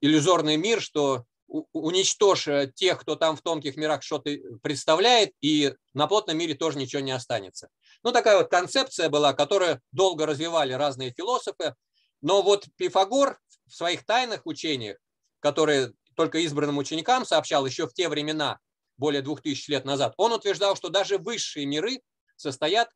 иллюзорный 0.01 0.57
мир, 0.57 0.81
что 0.81 1.27
уничтожь 1.49 2.49
э, 2.49 2.73
тех, 2.75 2.99
кто 2.99 3.15
там 3.15 3.37
в 3.37 3.43
тонких 3.43 3.77
мирах 3.77 4.03
что-то 4.03 4.31
представляет, 4.63 5.33
и 5.43 5.75
на 5.93 6.07
плотном 6.07 6.39
мире 6.39 6.55
тоже 6.55 6.79
ничего 6.79 7.03
не 7.03 7.13
останется. 7.13 7.69
Ну, 8.03 8.11
такая 8.11 8.39
вот 8.39 8.49
концепция 8.49 9.11
была, 9.11 9.35
которую 9.35 9.83
долго 9.93 10.25
развивали 10.25 10.73
разные 10.73 11.13
философы, 11.15 11.75
но 12.23 12.41
вот 12.41 12.69
Пифагор 12.77 13.39
в 13.67 13.75
своих 13.75 14.07
тайных 14.07 14.47
учениях, 14.47 14.97
которые 15.41 15.93
только 16.15 16.39
избранным 16.39 16.79
ученикам 16.79 17.25
сообщал 17.25 17.67
еще 17.67 17.87
в 17.87 17.95
те 17.95 18.09
времена, 18.09 18.59
более 18.97 19.23
двух 19.23 19.43
тысяч 19.43 19.69
лет 19.69 19.85
назад, 19.85 20.15
он 20.17 20.33
утверждал, 20.33 20.77
что 20.77 20.89
даже 20.89 21.19
высшие 21.19 21.67
миры 21.67 22.01
состоят 22.37 22.89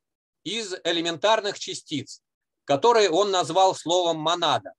из 0.44 0.74
элементарных 0.84 1.58
частиц, 1.58 2.22
которые 2.64 3.10
он 3.10 3.30
назвал 3.30 3.74
словом 3.74 4.18
монада. 4.18 4.72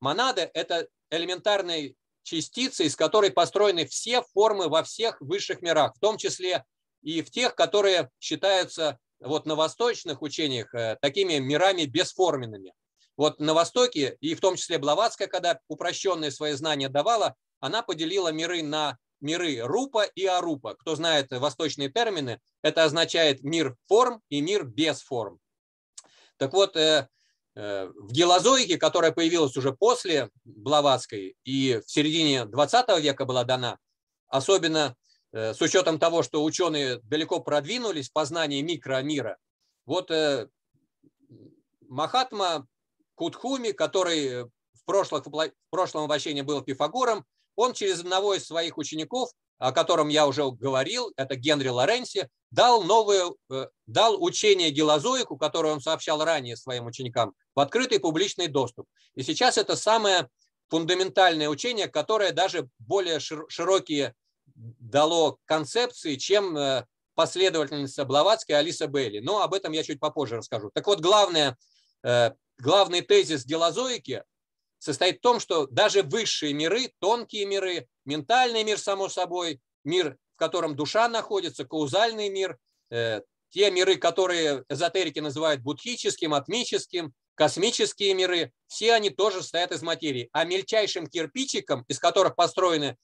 Монада– 0.00 0.50
это 0.54 0.88
элементарные 1.10 1.94
частицы, 2.22 2.84
из 2.84 2.96
которой 2.96 3.30
построены 3.30 3.86
все 3.86 4.22
формы 4.34 4.68
во 4.68 4.82
всех 4.82 5.20
высших 5.20 5.62
мирах, 5.62 5.94
в 5.96 6.00
том 6.00 6.18
числе 6.18 6.64
и 7.02 7.22
в 7.22 7.30
тех, 7.30 7.54
которые 7.54 8.10
считаются 8.18 8.98
вот 9.20 9.46
на 9.46 9.54
восточных 9.54 10.22
учениях 10.22 10.74
э, 10.74 10.96
такими 11.00 11.38
мирами 11.38 11.84
бесформенными. 11.84 12.74
Вот 13.16 13.40
на 13.40 13.54
Востоке, 13.54 14.18
и 14.20 14.34
в 14.34 14.40
том 14.40 14.56
числе 14.56 14.78
Блаватская, 14.78 15.28
когда 15.28 15.58
упрощенные 15.68 16.30
свои 16.30 16.52
знания 16.52 16.88
давала, 16.88 17.34
она 17.60 17.82
поделила 17.82 18.32
миры 18.32 18.62
на 18.62 18.98
миры 19.20 19.60
Рупа 19.60 20.04
и 20.04 20.26
Арупа. 20.26 20.74
Кто 20.74 20.94
знает 20.94 21.30
восточные 21.30 21.90
термины, 21.90 22.40
это 22.62 22.84
означает 22.84 23.42
мир 23.42 23.76
форм 23.88 24.22
и 24.28 24.40
мир 24.40 24.64
без 24.64 25.00
форм. 25.02 25.40
Так 26.36 26.52
вот, 26.52 26.76
э, 26.76 27.08
э, 27.54 27.86
в 27.86 28.12
гелозоике, 28.12 28.76
которая 28.76 29.12
появилась 29.12 29.56
уже 29.56 29.72
после 29.72 30.30
Блаватской 30.44 31.36
и 31.44 31.80
в 31.84 31.90
середине 31.90 32.44
20 32.44 33.00
века 33.00 33.24
была 33.24 33.44
дана, 33.44 33.78
особенно 34.28 34.94
э, 35.32 35.54
с 35.54 35.60
учетом 35.62 35.98
того, 35.98 36.22
что 36.22 36.44
ученые 36.44 37.00
далеко 37.04 37.40
продвинулись 37.40 38.10
в 38.10 38.12
познании 38.12 38.62
микромира, 38.62 39.38
вот 39.86 40.10
Махатма 41.88 42.66
Кутхуми, 43.14 43.70
который 43.70 44.44
в, 44.44 44.84
прошлых, 44.84 45.24
в 45.24 45.50
прошлом 45.70 46.02
воплощении 46.02 46.42
был 46.42 46.60
Пифагором, 46.62 47.24
он 47.56 47.72
через 47.72 48.00
одного 48.00 48.34
из 48.34 48.46
своих 48.46 48.78
учеников, 48.78 49.30
о 49.58 49.72
котором 49.72 50.08
я 50.08 50.26
уже 50.26 50.48
говорил, 50.50 51.12
это 51.16 51.34
Генри 51.34 51.68
Лоренси, 51.68 52.28
дал, 52.50 52.82
новое, 52.82 53.32
э, 53.50 53.66
дал 53.86 54.22
учение 54.22 54.70
гелозоику, 54.70 55.36
которое 55.36 55.72
он 55.72 55.80
сообщал 55.80 56.22
ранее 56.24 56.56
своим 56.56 56.86
ученикам, 56.86 57.34
в 57.54 57.60
открытый 57.60 57.98
публичный 57.98 58.48
доступ. 58.48 58.86
И 59.14 59.22
сейчас 59.22 59.58
это 59.58 59.76
самое 59.76 60.28
фундаментальное 60.68 61.48
учение, 61.48 61.88
которое 61.88 62.32
даже 62.32 62.68
более 62.78 63.18
широкие 63.18 64.14
дало 64.54 65.38
концепции, 65.46 66.16
чем 66.16 66.56
э, 66.56 66.84
последовательница 67.14 68.04
Блаватской 68.04 68.56
Алиса 68.56 68.86
Белли. 68.86 69.20
Но 69.20 69.42
об 69.42 69.54
этом 69.54 69.72
я 69.72 69.82
чуть 69.82 70.00
попозже 70.00 70.36
расскажу. 70.36 70.70
Так 70.72 70.86
вот, 70.86 71.00
главное 71.00 71.56
э, 72.02 72.32
главный 72.58 73.02
тезис 73.02 73.44
гелозоики 73.44 74.22
состоит 74.86 75.18
в 75.18 75.20
том, 75.20 75.40
что 75.40 75.66
даже 75.66 76.04
высшие 76.04 76.52
миры, 76.52 76.92
тонкие 77.00 77.44
миры, 77.44 77.88
ментальный 78.04 78.62
мир, 78.62 78.78
само 78.78 79.08
собой, 79.08 79.60
мир, 79.82 80.16
в 80.36 80.38
котором 80.38 80.76
душа 80.76 81.08
находится, 81.08 81.64
каузальный 81.64 82.28
мир, 82.28 82.56
э, 82.90 83.22
те 83.50 83.72
миры, 83.72 83.96
которые 83.96 84.64
эзотерики 84.68 85.18
называют 85.18 85.62
будхическим, 85.62 86.34
атмическим, 86.34 87.12
космические 87.34 88.14
миры, 88.14 88.52
все 88.68 88.92
они 88.92 89.10
тоже 89.10 89.42
состоят 89.42 89.72
из 89.72 89.82
материи. 89.82 90.28
А 90.30 90.44
мельчайшим 90.44 91.08
кирпичиком, 91.08 91.84
из 91.88 91.98
которых 91.98 92.36
построены 92.36 92.96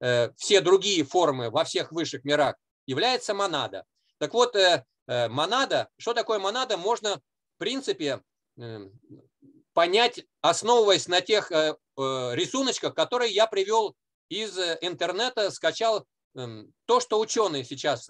э, 0.00 0.30
все 0.38 0.62
другие 0.62 1.04
формы 1.04 1.50
во 1.50 1.64
всех 1.64 1.92
высших 1.92 2.24
мирах, 2.24 2.56
является 2.86 3.34
монада. 3.34 3.84
Так 4.18 4.32
вот, 4.32 4.56
монада, 5.06 5.88
что 5.98 6.14
такое 6.14 6.38
монада, 6.38 6.78
можно, 6.78 7.20
в 7.56 7.58
принципе, 7.58 8.22
понять, 9.76 10.24
основываясь 10.40 11.06
на 11.06 11.20
тех 11.20 11.52
рисуночках, 11.98 12.94
которые 12.94 13.30
я 13.30 13.46
привел 13.46 13.94
из 14.30 14.58
интернета, 14.80 15.50
скачал 15.50 16.06
эм, 16.34 16.72
то, 16.86 16.98
что 16.98 17.20
ученые 17.20 17.62
сейчас 17.62 18.08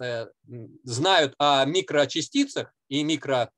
знают 0.83 1.35
о 1.37 1.65
микрочастицах 1.65 2.73
и 2.87 3.03
микро 3.03 3.51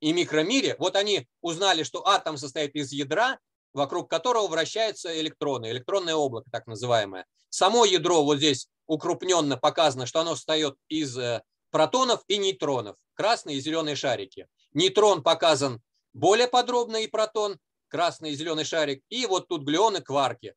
и 0.00 0.12
микромире, 0.12 0.74
вот 0.80 0.96
они 0.96 1.28
узнали, 1.40 1.84
что 1.84 2.06
атом 2.06 2.36
состоит 2.36 2.74
из 2.74 2.92
ядра, 2.92 3.38
вокруг 3.72 4.10
которого 4.10 4.48
вращаются 4.48 5.18
электроны, 5.18 5.70
электронное 5.70 6.16
облако 6.16 6.50
так 6.50 6.66
называемое. 6.66 7.24
Само 7.50 7.84
ядро 7.84 8.24
вот 8.24 8.38
здесь 8.38 8.68
укрупненно 8.86 9.56
показано, 9.56 10.06
что 10.06 10.20
оно 10.20 10.34
состоит 10.34 10.74
из 10.88 11.16
э, 11.16 11.42
протонов 11.70 12.22
и 12.26 12.36
нейтронов, 12.36 12.96
красные 13.14 13.58
и 13.58 13.60
зеленые 13.60 13.96
шарики. 13.96 14.48
Нейтрон 14.74 15.22
показан 15.22 15.80
более 16.14 16.48
подробно 16.48 16.96
и 16.98 17.06
протон, 17.06 17.58
красный 17.88 18.30
и 18.30 18.34
зеленый 18.34 18.64
шарик, 18.64 19.02
и 19.10 19.26
вот 19.26 19.48
тут 19.48 19.64
глюоны, 19.64 20.00
кварки. 20.00 20.54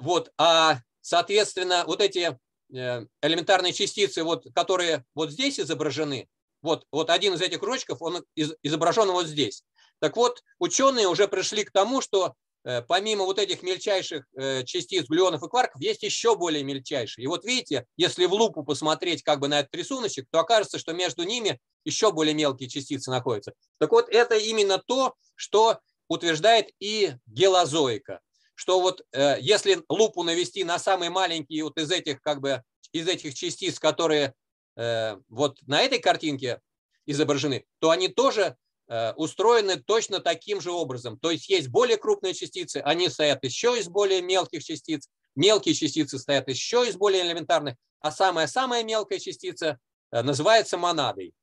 Вот, 0.00 0.30
а 0.38 0.78
соответственно 1.00 1.84
вот 1.86 2.00
эти 2.00 2.38
э, 2.72 3.06
элементарные 3.22 3.72
частицы, 3.72 4.22
вот, 4.22 4.46
которые 4.54 5.04
вот 5.14 5.30
здесь 5.30 5.58
изображены, 5.58 6.28
вот, 6.62 6.86
вот 6.90 7.10
один 7.10 7.34
из 7.34 7.42
этих 7.42 7.60
кружочков, 7.60 8.00
он 8.00 8.24
изображен 8.62 9.10
вот 9.10 9.26
здесь. 9.26 9.64
Так 10.00 10.16
вот, 10.16 10.42
ученые 10.58 11.08
уже 11.08 11.28
пришли 11.28 11.64
к 11.64 11.70
тому, 11.70 12.00
что 12.00 12.34
э, 12.64 12.80
помимо 12.82 13.24
вот 13.24 13.38
этих 13.38 13.62
мельчайших 13.62 14.24
э, 14.34 14.64
частиц, 14.64 15.06
глюонов 15.06 15.42
и 15.42 15.48
кварков, 15.48 15.82
есть 15.82 16.02
еще 16.02 16.36
более 16.36 16.64
мельчайшие. 16.64 17.24
И 17.24 17.26
вот 17.26 17.44
видите, 17.44 17.86
если 17.96 18.24
в 18.24 18.32
лупу 18.32 18.64
посмотреть 18.64 19.22
как 19.22 19.40
бы 19.40 19.48
на 19.48 19.60
этот 19.60 19.74
рисуночек, 19.74 20.26
то 20.30 20.40
окажется, 20.40 20.78
что 20.78 20.94
между 20.94 21.24
ними 21.24 21.60
еще 21.84 22.12
более 22.12 22.34
мелкие 22.34 22.68
частицы 22.68 23.10
находятся. 23.10 23.52
Так 23.78 23.92
вот, 23.92 24.08
это 24.08 24.36
именно 24.36 24.78
то, 24.78 25.14
что 25.34 25.80
утверждает 26.08 26.70
и 26.80 27.14
гелозоика. 27.26 28.20
Что 28.54 28.80
вот 28.80 29.02
э, 29.12 29.36
если 29.40 29.82
лупу 29.88 30.22
навести 30.22 30.64
на 30.64 30.78
самые 30.78 31.10
маленькие 31.10 31.64
вот 31.64 31.78
из 31.78 31.90
этих 31.90 32.20
как 32.22 32.40
бы 32.40 32.62
из 32.92 33.08
этих 33.08 33.34
частиц, 33.34 33.80
которые 33.80 34.34
Э, 34.76 35.16
вот 35.28 35.58
на 35.66 35.82
этой 35.82 35.98
картинке 35.98 36.60
изображены, 37.06 37.64
то 37.78 37.90
они 37.90 38.08
тоже 38.08 38.56
э, 38.88 39.12
устроены 39.12 39.76
точно 39.76 40.20
таким 40.20 40.60
же 40.60 40.72
образом. 40.72 41.18
То 41.18 41.30
есть 41.30 41.48
есть 41.48 41.68
более 41.68 41.96
крупные 41.96 42.34
частицы, 42.34 42.78
они 42.78 43.08
стоят 43.08 43.44
еще 43.44 43.78
из 43.78 43.88
более 43.88 44.20
мелких 44.20 44.64
частиц, 44.64 45.08
мелкие 45.36 45.74
частицы 45.74 46.18
стоят 46.18 46.48
еще 46.48 46.88
из 46.88 46.96
более 46.96 47.22
элементарных, 47.22 47.76
а 48.00 48.10
самая-самая 48.10 48.82
мелкая 48.82 49.20
частица 49.20 49.78
э, 50.10 50.22
называется 50.22 50.76
монадой. 50.76 51.34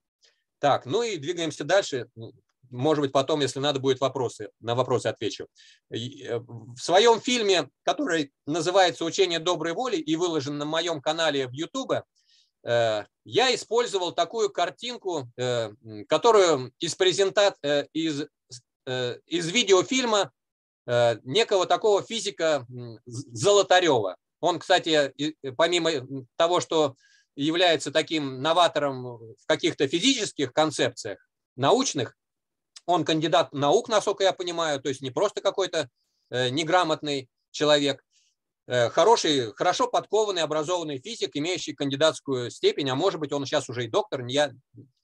Так, 0.62 0.86
ну 0.86 1.04
и 1.04 1.17
двигаемся 1.17 1.65
дальше. 1.65 2.08
Может 2.69 3.02
быть, 3.02 3.12
потом, 3.12 3.41
если 3.41 3.60
надо 3.60 3.82
будет 3.82 4.00
вопросы, 4.00 4.50
на 4.62 4.76
вопросы 4.76 5.08
отвечу. 5.08 5.47
В 5.89 6.78
своем 6.78 7.19
фильме, 7.19 7.69
который 7.84 8.32
называется 8.45 9.04
«Учение 9.04 9.39
доброй 9.39 9.74
воли» 9.74 9.97
и 9.97 10.15
выложен 10.15 10.58
на 10.58 10.63
моем 10.63 11.02
канале 11.02 11.47
в 11.47 11.52
YouTube, 11.52 11.91
Э, 12.63 13.06
я 13.24 13.54
использовал 13.54 14.12
такую 14.12 14.50
картинку, 14.50 15.32
э, 15.38 15.71
которую 16.08 16.74
из, 16.80 16.95
презента... 16.95 17.56
Э, 17.63 17.86
из, 17.93 18.26
из 19.28 19.52
видеофильма 19.52 20.32
некого 20.88 21.67
такого 21.67 22.02
физика 22.02 22.65
Золотарева. 23.06 24.17
Он, 24.39 24.58
кстати, 24.58 25.13
помимо 25.56 25.91
того, 26.36 26.60
что 26.60 26.95
является 27.36 27.91
таким 27.91 28.41
новатором 28.41 29.17
в 29.17 29.46
каких-то 29.48 29.88
физических 29.88 30.54
концепциях, 30.54 31.20
научных, 31.56 32.15
он 32.86 33.06
кандидат 33.06 33.54
наук, 33.54 33.89
насколько 33.89 34.24
я 34.24 34.34
понимаю, 34.34 34.82
то 34.82 34.89
есть 34.89 35.02
не 35.02 35.12
просто 35.12 35.41
какой-то 35.41 35.89
неграмотный 36.30 37.30
человек. 37.52 38.04
Э, 38.67 38.89
хороший, 38.89 39.54
хорошо 39.54 39.88
подкованный, 39.88 40.44
образованный 40.44 41.00
физик, 41.00 41.32
имеющий 41.34 41.74
кандидатскую 41.74 42.50
степень, 42.50 42.89
а 42.89 42.96
может 42.96 43.20
быть 43.20 43.34
он 43.34 43.46
сейчас 43.46 43.70
уже 43.70 43.86
и 43.86 43.89
доктор, 43.89 44.26
я 44.26 44.52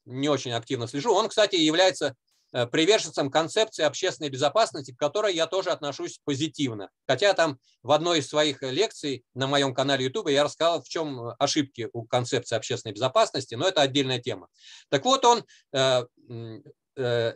не 0.05 0.29
очень 0.29 0.53
активно 0.53 0.87
слежу. 0.87 1.13
Он, 1.13 1.27
кстати, 1.27 1.55
является 1.55 2.07
э, 2.07 2.13
приверженцем 2.51 3.29
концепции 3.29 3.83
общественной 3.83 4.29
безопасности, 4.29 4.91
к 4.91 4.97
которой 4.97 5.33
я 5.33 5.47
тоже 5.47 5.71
отношусь 5.71 6.19
позитивно. 6.23 6.89
Хотя 7.07 7.33
там 7.33 7.59
в 7.83 7.91
одной 7.91 8.19
из 8.19 8.27
своих 8.27 8.61
лекций 8.61 9.23
на 9.33 9.47
моем 9.47 9.73
канале 9.73 10.05
YouTube 10.05 10.29
я 10.29 10.43
рассказал, 10.43 10.81
в 10.81 10.87
чем 10.87 11.33
ошибки 11.39 11.89
у 11.93 12.03
концепции 12.05 12.55
общественной 12.55 12.93
безопасности, 12.93 13.55
но 13.55 13.67
это 13.67 13.81
отдельная 13.81 14.19
тема. 14.19 14.47
Так 14.89 15.05
вот, 15.05 15.25
он 15.25 15.43
э, 15.73 17.33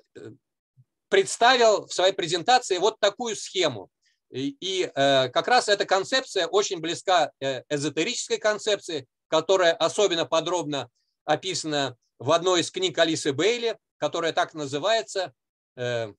представил 1.10 1.86
в 1.88 1.94
своей 1.94 2.14
презентации 2.14 2.78
вот 2.78 3.00
такую 3.00 3.36
схему. 3.36 3.90
И 4.32 4.90
э, 4.96 5.30
как 5.30 5.48
раз 5.50 5.68
эта 5.68 5.86
концепция 5.86 6.48
очень 6.48 6.80
близка 6.80 7.32
э, 7.42 7.64
эзотерической 7.70 8.38
концепции, 8.38 9.06
которая 9.28 9.74
особенно 9.74 10.26
подробно 10.26 10.90
описана 11.26 11.98
в 12.18 12.32
одной 12.32 12.62
из 12.62 12.72
книг 12.72 12.98
Алисы 12.98 13.34
Бейли, 13.34 13.78
которая 14.02 14.34
так 14.34 14.56
называется. 14.56 15.32
Э, 15.78 16.12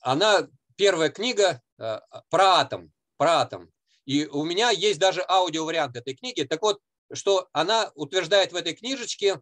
она 0.00 0.48
первая 0.76 1.08
книга 1.08 1.62
про 1.76 2.58
атом, 2.60 2.92
про 3.16 3.40
атом. 3.40 3.72
И 4.04 4.26
у 4.26 4.44
меня 4.44 4.70
есть 4.70 4.98
даже 4.98 5.24
аудиовариант 5.26 5.96
этой 5.96 6.14
книги. 6.14 6.42
Так 6.42 6.60
вот, 6.60 6.80
что 7.12 7.48
она 7.52 7.90
утверждает 7.94 8.52
в 8.52 8.56
этой 8.56 8.74
книжечке, 8.74 9.40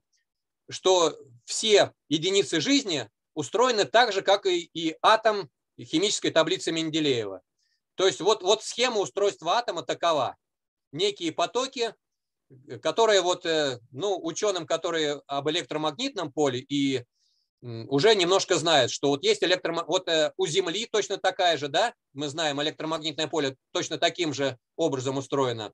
что 0.71 1.19
все 1.45 1.93
единицы 2.09 2.61
жизни 2.61 3.11
устроены 3.35 3.87
так 3.87 4.13
же, 4.13 4.23
как 4.23 4.47
и, 4.47 4.71
и 4.73 4.97
атом 5.03 5.51
химической 5.81 6.31
таблицы 6.31 6.71
Менделеева. 6.71 7.43
То 7.97 8.07
есть 8.07 8.21
вот, 8.21 8.43
вот 8.43 8.63
схема 8.63 9.01
устройства 9.01 9.59
атома 9.59 9.83
такова. 9.83 10.37
Некие 10.93 11.33
потоки, 11.33 11.95
которые 12.83 13.21
вот, 13.21 13.47
э, 13.47 13.79
ну, 13.93 14.19
ученым, 14.23 14.67
которые 14.67 15.23
об 15.27 15.49
электромагнитном 15.51 16.33
поле 16.33 16.61
и 16.61 17.05
уже 17.63 18.15
немножко 18.15 18.57
знают, 18.57 18.93
что 18.93 19.09
вот 19.09 19.25
есть 19.25 19.43
электромагнитное, 19.43 19.99
вот 19.99 20.09
э, 20.09 20.33
у 20.37 20.47
Земли 20.47 20.87
точно 20.91 21.17
такая 21.19 21.57
же, 21.57 21.69
да, 21.69 21.95
мы 22.13 22.29
знаем, 22.29 22.61
электромагнитное 22.63 23.27
поле 23.27 23.57
точно 23.73 23.99
таким 23.99 24.33
же 24.35 24.59
образом 24.77 25.17
устроено. 25.17 25.73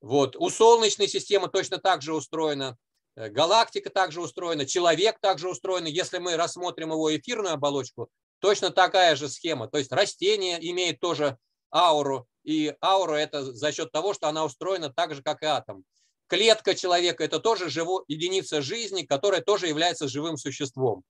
Вот, 0.00 0.36
у 0.36 0.50
Солнечной 0.50 1.08
системы 1.08 1.48
точно 1.48 1.78
так 1.78 2.02
же 2.02 2.14
устроено, 2.14 2.76
э, 3.14 3.28
галактика 3.28 3.90
также 3.90 4.20
устроена, 4.20 4.66
человек 4.66 5.20
также 5.20 5.48
устроен. 5.48 5.84
Если 5.84 6.18
мы 6.18 6.36
рассмотрим 6.36 6.90
его 6.90 7.14
эфирную 7.14 7.54
оболочку, 7.54 8.10
Точно 8.40 8.70
такая 8.70 9.16
же 9.16 9.28
схема. 9.28 9.68
То 9.68 9.78
есть 9.78 9.92
растение 9.92 10.58
имеет 10.70 11.00
тоже 11.00 11.38
ауру, 11.72 12.28
и 12.46 12.74
аура 12.80 13.16
это 13.16 13.52
за 13.52 13.72
счет 13.72 13.90
того, 13.90 14.14
что 14.14 14.28
она 14.28 14.44
устроена 14.44 14.88
так 14.88 15.14
же, 15.14 15.22
как 15.22 15.42
и 15.42 15.46
атом. 15.46 15.84
Клетка 16.28 16.74
человека– 16.74 17.24
это 17.24 17.40
тоже 17.40 17.68
живо, 17.68 18.04
единица 18.06 18.62
жизни, 18.62 19.02
которая 19.02 19.40
тоже 19.40 19.66
является 19.66 20.08
живым 20.08 20.36
существом. 20.36 21.02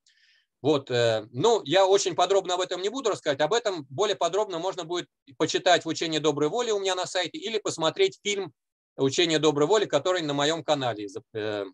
Вот, 0.62 0.90
э, 0.90 1.26
ну, 1.32 1.62
я 1.64 1.86
очень 1.86 2.14
подробно 2.14 2.54
об 2.54 2.60
этом 2.60 2.80
не 2.80 2.88
буду 2.88 3.10
рассказывать. 3.10 3.42
Об 3.42 3.52
этом 3.52 3.86
более 3.90 4.16
подробно 4.16 4.58
можно 4.58 4.84
будет 4.84 5.08
почитать 5.36 5.84
в 5.84 5.88
«Учении 5.88 6.18
доброй 6.18 6.48
воли» 6.48 6.70
у 6.70 6.80
меня 6.80 6.94
на 6.94 7.06
сайте 7.06 7.38
или 7.38 7.58
посмотреть 7.58 8.18
фильм 8.22 8.52
«Учение 8.96 9.38
доброй 9.38 9.68
воли», 9.68 9.84
который 9.84 10.22
на 10.22 10.32
моем 10.32 10.64
канале 10.64 11.06
э, 11.34 11.64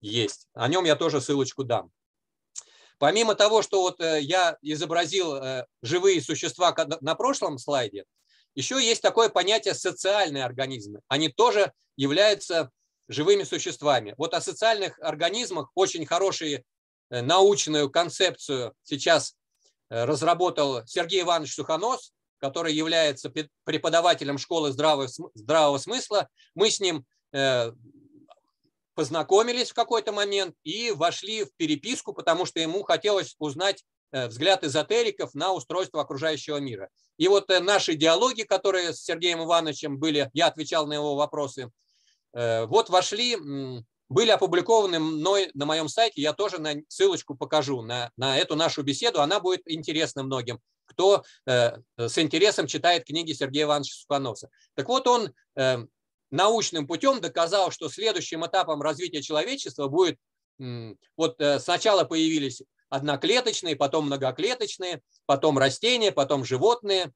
есть. 0.00 0.48
О 0.52 0.68
нем 0.68 0.84
я 0.84 0.94
тоже 0.94 1.22
ссылочку 1.22 1.64
дам. 1.64 1.90
Помимо 2.98 3.34
того, 3.34 3.62
что 3.62 3.80
вот 3.80 4.00
э, 4.00 4.20
я 4.20 4.58
изобразил 4.60 5.64
живые 5.82 6.20
существа 6.20 6.74
на 7.00 7.14
прошлом 7.14 7.58
слайде, 7.58 8.04
еще 8.56 8.84
есть 8.84 9.02
такое 9.02 9.28
понятие 9.28 9.74
социальные 9.74 10.44
организмы. 10.44 11.00
Они 11.06 11.28
тоже 11.28 11.72
являются 11.96 12.70
живыми 13.06 13.44
существами. 13.44 14.14
Вот 14.18 14.34
о 14.34 14.40
социальных 14.40 14.98
организмах 14.98 15.70
очень 15.76 16.04
хорошую 16.04 16.64
э, 17.10 17.22
научную 17.22 17.88
концепцию 17.90 18.74
сейчас 18.82 19.36
разработал 19.88 20.84
Сергей 20.84 21.22
Иванович 21.22 21.54
Сухонос, 21.54 22.12
который 22.38 22.74
является 22.74 23.32
преподавателем 23.62 24.36
школы 24.36 24.72
здравого, 24.72 25.06
здравого 25.34 25.78
смысла. 25.78 26.28
Мы 26.56 26.70
с 26.72 26.80
ним 26.80 27.06
познакомились 28.96 29.70
в 29.70 29.74
какой-то 29.74 30.10
момент 30.10 30.56
и 30.64 30.90
вошли 30.90 31.44
в 31.44 31.54
переписку, 31.56 32.14
потому 32.14 32.46
что 32.46 32.58
ему 32.60 32.82
хотелось 32.82 33.36
узнать 33.38 33.82
э, 33.82 33.84
взгляд 34.12 34.64
эзотериков 34.64 35.34
на 35.34 35.52
устройство 35.52 36.00
окружающего 36.00 36.58
мира. 36.58 36.88
И 37.16 37.28
вот 37.28 37.50
э, 37.50 37.60
наши 37.60 37.94
диалоги, 37.94 38.42
которые 38.42 38.92
с 38.92 39.02
Сергеем 39.02 39.42
Ивановичем 39.42 39.98
были, 39.98 40.30
я 40.32 40.46
отвечал 40.46 40.86
на 40.86 40.94
его 40.94 41.16
вопросы, 41.16 41.70
э, 42.34 42.66
вот 42.66 42.88
вошли, 42.90 43.36
были 44.08 44.30
опубликованы 44.30 44.98
мной 44.98 45.50
на 45.54 45.66
моем 45.66 45.88
сайте, 45.88 46.22
я 46.22 46.32
тоже 46.32 46.60
на 46.60 46.74
ссылочку 46.88 47.34
покажу 47.34 47.82
на, 47.82 48.10
на 48.16 48.38
эту 48.38 48.54
нашу 48.54 48.82
беседу, 48.82 49.20
она 49.20 49.40
будет 49.40 49.62
интересна 49.66 50.22
многим, 50.22 50.60
кто 50.84 51.24
с 51.44 52.18
интересом 52.18 52.68
читает 52.68 53.04
книги 53.04 53.32
Сергея 53.32 53.64
Ивановича 53.64 53.96
Сухоноса. 53.96 54.48
Так 54.74 54.88
вот 54.88 55.08
он 55.08 55.34
научным 56.30 56.86
путем 56.86 57.20
доказал, 57.20 57.70
что 57.70 57.88
следующим 57.88 58.46
этапом 58.46 58.82
развития 58.82 59.22
человечества 59.22 59.88
будет, 59.88 60.18
вот 61.16 61.40
э, 61.40 61.58
сначала 61.58 62.04
появились 62.04 62.62
одноклеточные, 62.88 63.76
потом 63.76 64.06
многоклеточные, 64.06 65.00
потом 65.26 65.58
растения, 65.58 66.12
потом 66.12 66.44
животные, 66.44 67.12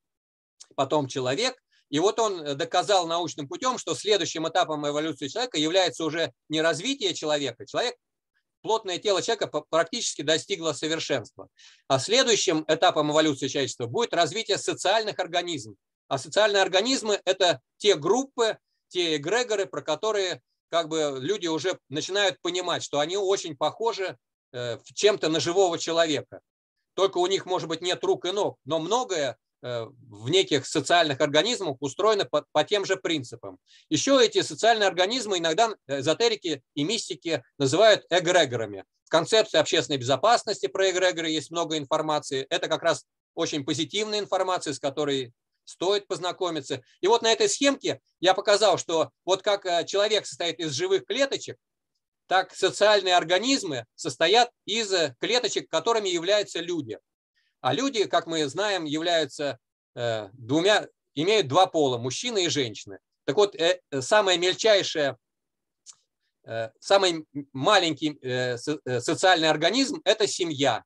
потом 0.75 1.07
человек. 1.07 1.57
И 1.91 1.99
вот 1.99 2.19
он 2.21 2.57
доказал 2.57 3.07
научным 3.07 3.49
путем, 3.49 3.79
что 3.79 3.95
следующим 3.95 4.49
этапом 4.49 4.87
эволюции 4.87 5.29
человека 5.29 5.59
является 5.59 6.05
уже 6.05 6.33
не 6.49 6.63
развитие 6.63 7.15
человека. 7.15 7.67
Человек, 7.67 7.97
плотное 8.63 8.99
тело 8.99 9.23
человека 9.23 9.49
практически 9.69 10.23
достигло 10.23 10.73
совершенства. 10.73 11.49
А 11.89 11.99
следующим 11.99 12.65
этапом 12.69 13.11
эволюции 13.11 13.49
человечества 13.49 13.87
будет 13.87 14.15
развитие 14.15 14.59
социальных 14.59 15.19
организмов. 15.19 15.77
А 16.09 16.19
социальные 16.19 16.63
организмы– 16.63 17.21
это 17.25 17.61
те 17.77 17.97
группы, 17.97 18.59
те 18.89 19.17
эгрегоры, 19.17 19.67
про 19.67 19.83
которые 19.83 20.43
как 20.69 20.89
бы 20.89 21.19
люди 21.21 21.47
уже 21.47 21.79
начинают 21.89 22.41
понимать, 22.41 22.83
что 22.83 23.01
они 23.01 23.17
очень 23.17 23.57
похожи 23.57 24.05
э, 24.05 24.17
чем-то 24.95 25.29
на 25.29 25.41
живого 25.41 25.79
человека. 25.79 26.41
Только 26.95 27.19
у 27.19 27.27
них, 27.27 27.47
может 27.47 27.69
быть, 27.69 27.81
нет 27.81 28.03
рук 28.05 28.25
и 28.27 28.33
ног, 28.33 28.59
но 28.65 28.79
многое 28.79 29.39
э, 29.63 29.87
в 30.09 30.29
неких 30.31 30.67
социальных 30.67 31.21
организмах 31.21 31.77
устроено 31.81 32.25
по, 32.25 32.45
по 32.53 32.65
тем 32.65 32.85
же 32.85 32.97
принципам. 32.97 33.59
Еще 33.89 34.19
эти 34.23 34.43
социальные 34.43 34.89
организмы 34.89 35.39
иногда 35.39 35.75
эзотерики 35.87 36.63
и 36.75 36.85
мистики 36.85 37.43
называют 37.59 38.05
эгрегорами. 38.11 38.85
В 39.05 39.11
концепции 39.11 39.59
общественной 39.59 39.99
безопасности 39.99 40.67
про 40.67 40.91
эгрегоры 40.91 41.29
есть 41.29 41.51
много 41.51 41.79
информации. 41.79 42.47
Это 42.51 42.69
как 42.69 42.83
раз 42.83 43.05
очень 43.35 43.65
позитивная 43.65 44.19
информация, 44.19 44.73
с 44.73 44.79
которой 44.79 45.33
стоит 45.65 46.07
познакомиться. 46.07 46.83
И 47.01 47.07
вот 47.07 47.23
на 47.23 47.33
этой 47.33 47.49
схемке 47.49 48.01
я 48.19 48.35
показал, 48.35 48.77
что 48.79 49.11
вот 49.25 49.43
как 49.43 49.65
э, 49.67 49.85
человек 49.87 50.27
состоит 50.27 50.59
из 50.59 50.73
живых 50.73 51.07
клеточек, 51.07 51.57
так 52.31 52.55
социальные 52.55 53.17
организмы 53.17 53.87
состоят 53.97 54.53
из 54.65 54.93
э, 54.93 55.17
клеточек, 55.19 55.69
которыми 55.69 56.09
являются 56.09 56.61
люди. 56.61 56.97
А 57.61 57.75
люди, 57.75 58.05
как 58.05 58.29
мы 58.29 58.47
знаем, 58.47 58.85
являются 58.85 59.59
э, 59.97 60.29
двумя, 60.35 60.87
имеют 61.17 61.49
два 61.49 61.67
пола, 61.67 61.99
мужчина 61.99 62.39
и 62.39 62.49
женщина. 62.49 63.01
Так 63.25 63.35
вот, 63.35 63.57
самое 64.01 64.39
мельчайшее, 64.39 65.17
самый 66.81 67.27
маленький 67.53 68.19
социальный 69.01 69.49
организм– 69.49 70.01
это 70.05 70.27
семья. 70.27 70.85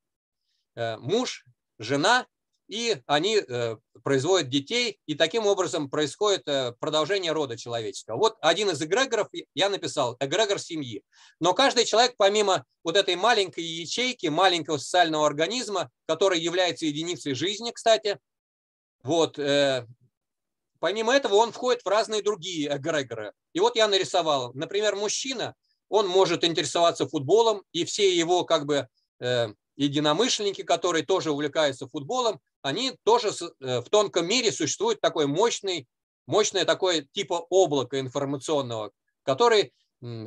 Муж, 0.74 1.44
жена 1.78 2.26
и 2.74 3.00
они 3.06 3.36
э, 3.36 3.76
производят 4.02 4.48
детей, 4.48 4.98
и 5.06 5.14
таким 5.14 5.46
образом 5.46 5.88
происходит 5.88 6.42
э, 6.48 6.72
продолжение 6.80 7.30
рода 7.30 7.56
человеческого. 7.56 8.16
Вот 8.16 8.36
один 8.40 8.68
из 8.70 8.82
эгрегоров 8.82 9.28
я 9.54 9.68
написал, 9.68 10.16
эгрегор 10.18 10.58
семьи. 10.58 11.04
Но 11.38 11.54
каждый 11.54 11.84
человек, 11.84 12.16
помимо 12.16 12.64
вот 12.82 12.96
этой 12.96 13.14
маленькой 13.14 13.62
ячейки, 13.62 14.26
маленького 14.26 14.78
социального 14.78 15.24
организма, 15.24 15.88
который 16.08 16.40
является 16.40 16.84
единицей 16.86 17.34
жизни, 17.34 17.70
кстати, 17.70 18.18
вот, 19.04 19.38
э, 19.38 19.86
помимо 20.80 21.14
этого 21.14 21.36
он 21.36 21.52
входит 21.52 21.82
в 21.84 21.88
разные 21.88 22.22
другие 22.22 22.76
эгрегоры. 22.76 23.34
И 23.52 23.60
вот 23.60 23.76
я 23.76 23.86
нарисовал, 23.86 24.52
например, 24.54 24.96
мужчина, 24.96 25.54
он 25.88 26.08
может 26.08 26.42
интересоваться 26.42 27.06
футболом, 27.06 27.62
и 27.70 27.84
все 27.84 28.12
его 28.12 28.44
как 28.44 28.66
бы 28.66 28.88
единомышленники, 29.76 30.62
которые 30.62 31.04
тоже 31.04 31.30
увлекаются 31.30 31.86
футболом, 31.86 32.40
они 32.64 32.96
тоже 33.04 33.28
э, 33.60 33.80
в 33.82 33.90
тонком 33.90 34.26
мире 34.26 34.50
существует 34.50 34.98
такой 35.02 35.26
мощный, 35.26 35.86
мощное 36.26 36.64
такое 36.64 37.06
типа 37.12 37.46
облака 37.50 38.00
информационного, 38.00 38.90
который 39.22 39.74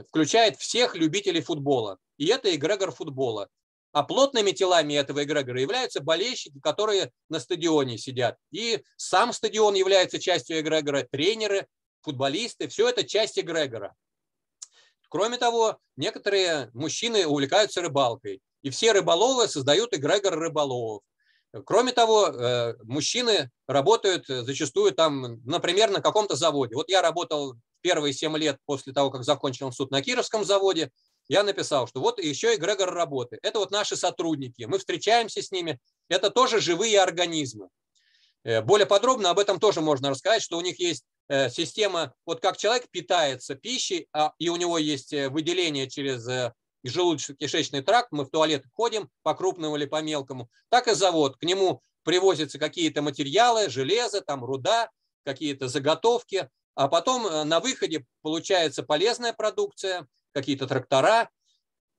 включает 0.08 0.58
всех 0.58 0.96
любителей 0.96 1.42
футбола. 1.42 1.98
И 2.18 2.28
это 2.28 2.56
эгрегор 2.56 2.92
футбола. 2.92 3.50
А 3.92 4.04
плотными 4.04 4.52
телами 4.52 4.94
этого 4.94 5.24
эгрегора 5.24 5.60
являются 5.60 6.00
болельщики, 6.00 6.60
которые 6.62 7.12
на 7.28 7.40
стадионе 7.40 7.98
сидят. 7.98 8.38
И 8.52 8.84
сам 8.98 9.34
стадион 9.34 9.74
является 9.74 10.20
частью 10.20 10.60
эгрегора, 10.60 11.08
тренеры, 11.10 11.68
футболисты, 12.02 12.68
все 12.68 12.88
это 12.90 13.04
часть 13.04 13.40
эгрегора. 13.40 13.96
Кроме 15.10 15.38
того, 15.38 15.80
некоторые 15.96 16.70
мужчины 16.76 17.26
увлекаются 17.26 17.82
рыбалкой. 17.82 18.44
И 18.62 18.70
все 18.70 18.92
рыболовы 18.92 19.48
создают 19.48 19.96
эгрегор 19.96 20.38
рыболовов. 20.38 21.02
Кроме 21.66 21.92
того, 21.92 22.28
э, 22.28 22.76
мужчины 22.84 23.52
работают 23.68 24.28
зачастую 24.28 24.92
там, 24.92 25.42
например, 25.46 25.90
на 25.90 26.02
каком-то 26.02 26.36
заводе. 26.36 26.76
Вот 26.76 26.90
я 26.90 27.02
работал 27.02 27.56
первые 27.82 28.14
7 28.14 28.36
лет 28.38 28.58
после 28.66 28.94
того, 28.94 29.10
как 29.12 29.24
закончил 29.24 29.72
суд 29.72 29.92
на 29.92 30.02
Кировском 30.02 30.44
заводе, 30.44 30.92
я 31.30 31.44
написал, 31.44 31.88
что 31.88 32.00
вот 32.00 32.22
еще 32.22 32.56
эгрегор 32.56 32.94
работы. 32.94 33.38
Это 33.42 33.60
вот 33.60 33.72
наши 33.72 33.96
сотрудники, 33.96 34.64
мы 34.64 34.80
встречаемся 34.80 35.42
с 35.42 35.52
ними, 35.52 35.80
это 36.10 36.30
тоже 36.30 36.62
живые 36.62 37.02
организмы. 37.02 37.70
Э, 38.44 38.62
более 38.62 38.86
подробно 38.86 39.30
об 39.30 39.40
этом 39.40 39.60
тоже 39.60 39.82
можно 39.82 40.10
рассказать, 40.10 40.42
что 40.42 40.58
у 40.58 40.62
них 40.62 40.80
есть 40.80 41.04
э, 41.28 41.50
система, 41.50 42.14
вот 42.26 42.40
как 42.40 42.58
человек 42.58 42.90
питается 42.90 43.56
пищей, 43.56 44.08
а, 44.14 44.32
и 44.40 44.50
у 44.50 44.56
него 44.56 44.78
есть 44.78 45.12
выделение 45.12 45.90
через 45.90 46.26
желудочно-кишечный 46.86 47.82
тракт, 47.82 48.10
мы 48.12 48.26
в 48.26 48.30
туалет 48.30 48.66
ходим 48.74 49.10
по 49.24 49.34
крупному 49.34 49.76
или 49.76 49.86
по 49.86 50.02
мелкому, 50.02 50.50
так 50.70 50.88
и 50.88 50.94
завод. 50.94 51.38
К 51.38 51.44
нему 51.44 51.82
привозятся 52.04 52.60
какие-то 52.60 53.02
материалы, 53.02 53.70
железо, 53.70 54.22
там 54.22 54.44
руда, 54.44 54.90
какие-то 55.26 55.68
заготовки, 55.68 56.50
а 56.76 56.88
потом 56.88 57.28
э, 57.28 57.44
на 57.44 57.60
выходе 57.60 58.06
получается 58.22 58.84
полезная 58.84 59.34
продукция, 59.34 60.08
какие-то 60.32 60.68
трактора 60.68 61.24
э, 61.24 61.28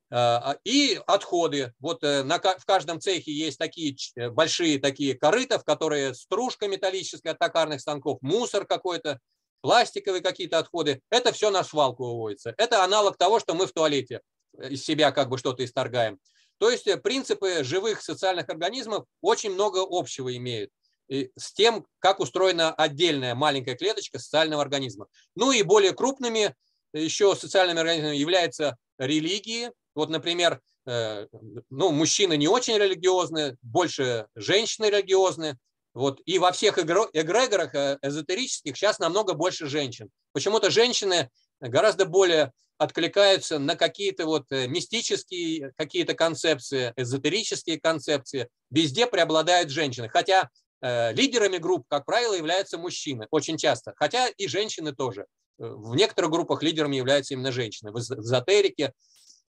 а, 0.09 0.57
и 0.63 0.99
отходы. 1.05 1.73
Вот 1.79 2.03
э, 2.03 2.23
в 2.23 2.65
каждом 2.65 3.01
цехе 3.01 3.31
есть 3.31 3.59
такие 3.59 3.95
большие 4.31 4.79
такие 4.79 5.15
корыта, 5.15 5.59
в 5.59 5.65
которые 5.65 6.15
стружка 6.15 6.67
металлическая 6.67 7.33
от 7.33 7.39
токарных 7.39 7.81
станков, 7.81 8.19
мусор 8.21 8.65
какой-то, 8.65 9.19
пластиковые 9.61 10.21
какие-то 10.21 10.57
отходы. 10.57 11.01
Это 11.09 11.33
все 11.33 11.51
на 11.51 11.63
свалку 11.63 12.05
выводится. 12.05 12.55
Это 12.57 12.83
аналог 12.83 13.17
того, 13.17 13.39
что 13.39 13.53
мы 13.53 13.67
в 13.67 13.73
туалете 13.73 14.21
из 14.57 14.83
себя 14.83 15.11
как 15.11 15.29
бы 15.29 15.37
что-то 15.37 15.63
исторгаем. 15.63 16.19
То 16.57 16.69
есть 16.69 16.87
э, 16.87 16.97
принципы 16.97 17.63
живых 17.63 18.01
социальных 18.01 18.49
организмов 18.49 19.05
очень 19.21 19.51
много 19.51 19.85
общего 19.87 20.35
имеют 20.35 20.71
с 21.09 21.53
тем, 21.53 21.87
как 21.97 22.19
устроена 22.19 22.71
отдельная 22.71 23.33
маленькая 23.33 23.75
клеточка 23.75 24.19
социального 24.19 24.61
организма. 24.61 25.07
Ну 25.35 25.51
и 25.51 25.63
более 25.63 25.93
крупными 25.93 26.53
еще 26.93 27.35
социальными 27.35 27.79
организмами 27.79 28.15
являются 28.15 28.77
религии. 28.97 29.71
Вот, 29.95 30.09
например, 30.09 30.61
э, 30.85 31.27
ну, 31.69 31.91
мужчины 31.91 32.37
не 32.37 32.47
очень 32.47 32.77
религиозны, 32.77 33.57
больше 33.61 34.27
женщины 34.35 34.85
религиозны. 34.85 35.57
Вот. 35.93 36.21
И 36.25 36.39
во 36.39 36.51
всех 36.51 36.77
эгрегорах 36.77 37.73
э, 37.75 37.97
эзотерических 38.01 38.77
сейчас 38.77 38.99
намного 38.99 39.33
больше 39.33 39.67
женщин. 39.67 40.09
Почему-то 40.31 40.69
женщины 40.69 41.29
гораздо 41.59 42.05
более 42.05 42.51
откликаются 42.79 43.59
на 43.59 43.75
какие-то 43.75 44.25
вот 44.25 44.51
э, 44.51 44.67
мистические 44.67 45.73
какие-то 45.75 46.13
концепции, 46.15 46.93
эзотерические 46.95 47.79
концепции. 47.79 48.47
Везде 48.71 49.05
преобладают 49.05 49.69
женщины. 49.69 50.07
Хотя 50.07 50.49
э, 50.81 51.13
лидерами 51.13 51.57
групп, 51.57 51.85
как 51.89 52.05
правило, 52.05 52.33
являются 52.33 52.77
мужчины 52.77 53.27
очень 53.31 53.57
часто. 53.57 53.93
Хотя 53.97 54.29
и 54.29 54.47
женщины 54.47 54.95
тоже. 54.95 55.25
Э, 55.59 55.67
в 55.67 55.93
некоторых 55.95 56.31
группах 56.31 56.63
лидерами 56.63 56.95
являются 56.95 57.33
именно 57.33 57.51
женщины. 57.51 57.91
В 57.91 57.99
эзотерике. 57.99 58.93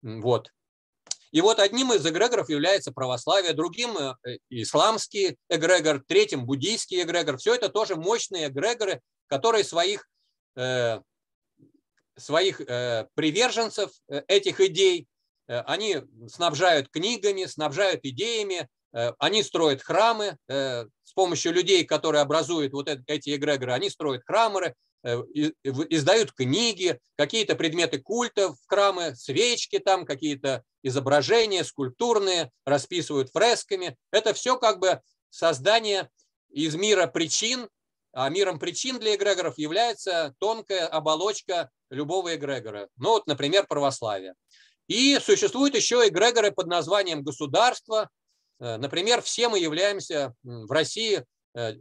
Вот. 0.02 0.50
И 1.32 1.42
вот 1.42 1.60
одним 1.60 1.92
из 1.92 2.08
эгрегоров 2.08 2.50
является 2.50 2.94
православие, 2.94 3.52
другим 3.52 3.98
исламский 4.50 5.36
эгрегор, 5.50 6.02
третьим 6.08 6.46
буддийский 6.46 7.02
эгрегор. 7.02 7.38
Все 7.38 7.54
это 7.54 7.68
тоже 7.68 7.98
мощные 7.98 8.48
эгрегоры, 8.48 9.02
которые 9.28 9.66
своих 9.66 10.08
своих 12.18 12.62
э, 12.62 13.08
приверженцев 13.14 13.92
э, 14.10 14.22
этих 14.28 14.60
идей, 14.60 15.08
э, 15.48 15.60
они 15.62 15.98
снабжают 16.28 16.90
книгами, 16.90 17.46
снабжают 17.46 18.02
идеями, 18.04 18.68
они 19.20 19.44
строят 19.44 19.84
храмы 19.84 20.38
с 20.48 21.14
помощью 21.14 21.52
людей, 21.52 21.84
которые 21.84 22.22
образуют 22.22 22.74
вот 22.74 22.90
эти 22.90 23.36
эгрегоры, 23.36 23.74
они 23.74 23.90
строят 23.92 24.24
храмы, 24.26 24.74
издают 25.04 26.32
книги, 26.32 26.98
какие-то 27.16 27.56
предметы 27.56 28.00
культа 28.00 28.54
в 28.54 28.58
храмы, 28.66 29.14
свечки 29.16 29.78
там, 29.78 30.06
какие-то 30.06 30.64
изображения 30.84 31.64
скульптурные, 31.66 32.50
расписывают 32.66 33.30
фресками. 33.30 33.98
Это 34.10 34.34
все 34.34 34.58
как 34.58 34.80
бы 34.80 35.02
создание 35.30 36.10
из 36.50 36.74
мира 36.76 37.08
причин, 37.08 37.70
миром 38.30 38.58
причин 38.58 39.00
для 39.00 39.16
эгрегоров 39.16 39.58
является 39.58 40.34
тонкая 40.40 40.88
оболочка 40.88 41.70
любого 41.90 42.36
эгрегора. 42.36 42.90
Ну 42.98 43.10
вот, 43.10 43.28
например, 43.28 43.68
православие. 43.68 44.34
И 44.88 45.20
существуют 45.20 45.76
еще 45.76 46.08
эгрегоры 46.08 46.52
под 46.52 46.68
названием 46.68 47.24
государство. 47.24 48.10
Э, 48.60 48.78
например, 48.78 49.22
все 49.22 49.50
мы 49.50 49.60
являемся 49.60 50.34
в 50.44 50.72
России 50.72 51.24
э, 51.56 51.74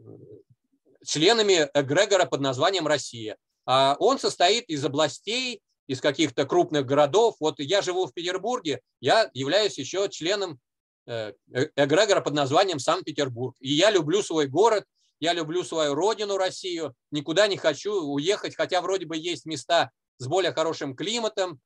членами 1.04 1.70
эгрегора 1.72 2.26
под 2.26 2.40
названием 2.40 2.86
Россия. 2.86 3.36
А 3.64 3.96
он 3.98 4.18
состоит 4.18 4.68
из 4.68 4.84
областей, 4.84 5.62
из 5.86 6.00
каких-то 6.00 6.46
крупных 6.46 6.84
городов. 6.84 7.36
Вот 7.40 7.60
я 7.60 7.80
живу 7.80 8.06
в 8.06 8.12
Петербурге, 8.12 8.80
я 9.00 9.30
являюсь 9.32 9.78
еще 9.78 10.08
членом 10.10 10.58
э, 11.06 11.32
эгрегора 11.76 12.20
под 12.20 12.34
названием 12.34 12.78
Санкт-Петербург. 12.78 13.56
И 13.60 13.72
я 13.72 13.90
люблю 13.90 14.22
свой 14.22 14.46
город, 14.48 14.84
я 15.20 15.32
люблю 15.32 15.64
свою 15.64 15.94
родину, 15.94 16.36
Россию, 16.36 16.94
никуда 17.10 17.46
не 17.46 17.56
хочу 17.56 17.92
уехать, 17.92 18.54
хотя 18.56 18.80
вроде 18.82 19.06
бы 19.06 19.16
есть 19.16 19.46
места 19.46 19.90
с 20.18 20.26
более 20.26 20.52
хорошим 20.52 20.94
климатом. 20.94 21.60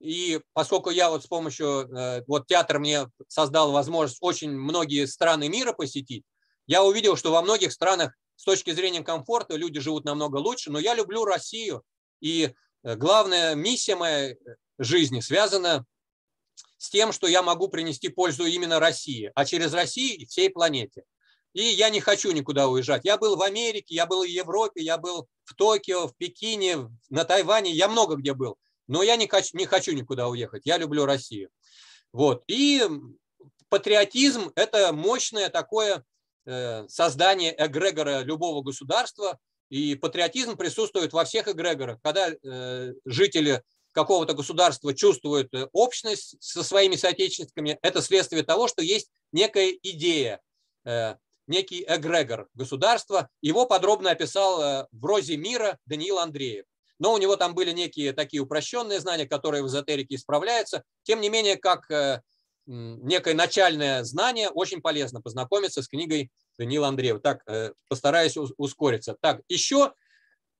И 0.00 0.40
поскольку 0.52 0.90
я 0.90 1.10
вот 1.10 1.22
с 1.22 1.26
помощью, 1.26 1.66
э, 1.66 2.24
вот 2.26 2.46
театр 2.46 2.78
мне 2.78 3.08
создал 3.28 3.70
возможность 3.72 4.18
очень 4.20 4.50
многие 4.50 5.06
страны 5.06 5.48
мира 5.48 5.72
посетить, 5.72 6.24
я 6.66 6.82
увидел, 6.82 7.16
что 7.16 7.30
во 7.30 7.42
многих 7.42 7.72
странах 7.72 8.12
с 8.36 8.44
точки 8.44 8.72
зрения 8.72 9.02
комфорта 9.02 9.56
люди 9.56 9.78
живут 9.80 10.04
намного 10.04 10.36
лучше, 10.36 10.70
но 10.70 10.78
я 10.78 10.94
люблю 10.94 11.24
Россию. 11.24 11.82
И 12.20 12.52
э, 12.82 12.96
главная 12.96 13.54
миссия 13.54 13.94
моей 13.94 14.36
жизни 14.78 15.20
связана 15.20 15.86
с 16.78 16.90
тем, 16.90 17.12
что 17.12 17.28
я 17.28 17.42
могу 17.42 17.68
принести 17.68 18.08
пользу 18.08 18.44
именно 18.44 18.80
России, 18.80 19.30
а 19.36 19.44
через 19.44 19.72
Россию 19.72 20.26
всей 20.26 20.50
планете. 20.50 21.04
И 21.52 21.62
я 21.62 21.90
не 21.90 22.00
хочу 22.00 22.32
никуда 22.32 22.68
уезжать. 22.68 23.04
Я 23.04 23.18
был 23.18 23.36
в 23.36 23.42
Америке, 23.42 23.94
я 23.94 24.06
был 24.06 24.22
в 24.22 24.26
Европе, 24.26 24.82
я 24.82 24.98
был 24.98 25.28
в 25.44 25.54
Токио, 25.54 26.08
в 26.08 26.16
Пекине, 26.16 26.88
на 27.10 27.24
Тайване, 27.24 27.70
я 27.70 27.88
много 27.88 28.16
где 28.16 28.34
был. 28.34 28.56
Но 28.88 29.02
я 29.02 29.16
не 29.16 29.26
хочу, 29.26 29.56
не 29.56 29.66
хочу 29.66 29.92
никуда 29.92 30.28
уехать. 30.28 30.62
Я 30.64 30.78
люблю 30.78 31.04
Россию. 31.04 31.50
Вот. 32.12 32.42
И 32.46 32.82
патриотизм– 33.68 34.52
это 34.56 34.92
мощное 34.92 35.48
такое 35.48 36.04
Э, 36.44 36.88
создание 36.88 37.54
эгрегора 37.56 38.22
любого 38.22 38.62
государства, 38.62 39.38
и 39.68 39.94
патриотизм 39.94 40.56
присутствует 40.56 41.12
во 41.12 41.24
всех 41.24 41.46
эгрегорах. 41.46 42.00
Когда 42.02 42.30
э, 42.30 42.94
жители 43.04 43.62
какого-то 43.92 44.34
государства 44.34 44.92
чувствуют 44.92 45.54
э, 45.54 45.68
общность 45.72 46.34
со 46.40 46.64
своими 46.64 46.96
соотечественниками, 46.96 47.78
это 47.80 48.02
следствие 48.02 48.42
того, 48.42 48.66
что 48.66 48.82
есть 48.82 49.08
некая 49.30 49.70
идея, 49.82 50.40
некий 51.46 51.84
эгрегор 51.86 52.48
государства. 52.54 53.28
Его 53.40 53.66
подробно 53.66 54.10
описал 54.10 54.88
в 54.90 55.04
«Розе 55.04 55.36
мира» 55.36 55.78
Даниил 55.86 56.18
Андреев. 56.18 56.64
Но 56.98 57.12
у 57.12 57.18
него 57.18 57.36
там 57.36 57.54
были 57.54 57.72
некие 57.72 58.12
такие 58.12 58.42
упрощенные 58.42 59.00
знания, 59.00 59.26
которые 59.26 59.62
в 59.62 59.66
эзотерике 59.66 60.14
исправляются. 60.14 60.84
Тем 61.02 61.20
не 61.20 61.30
менее, 61.30 61.56
как 61.56 62.22
некое 62.66 63.34
начальное 63.34 64.04
знание, 64.04 64.48
очень 64.48 64.80
полезно 64.80 65.20
познакомиться 65.20 65.82
с 65.82 65.88
книгой 65.88 66.30
Данила 66.58 66.88
Андреева. 66.88 67.20
Так, 67.20 67.42
э, 67.46 67.72
постараюсь 67.88 68.36
ускориться. 68.36 69.16
Так, 69.20 69.40
еще 69.48 69.92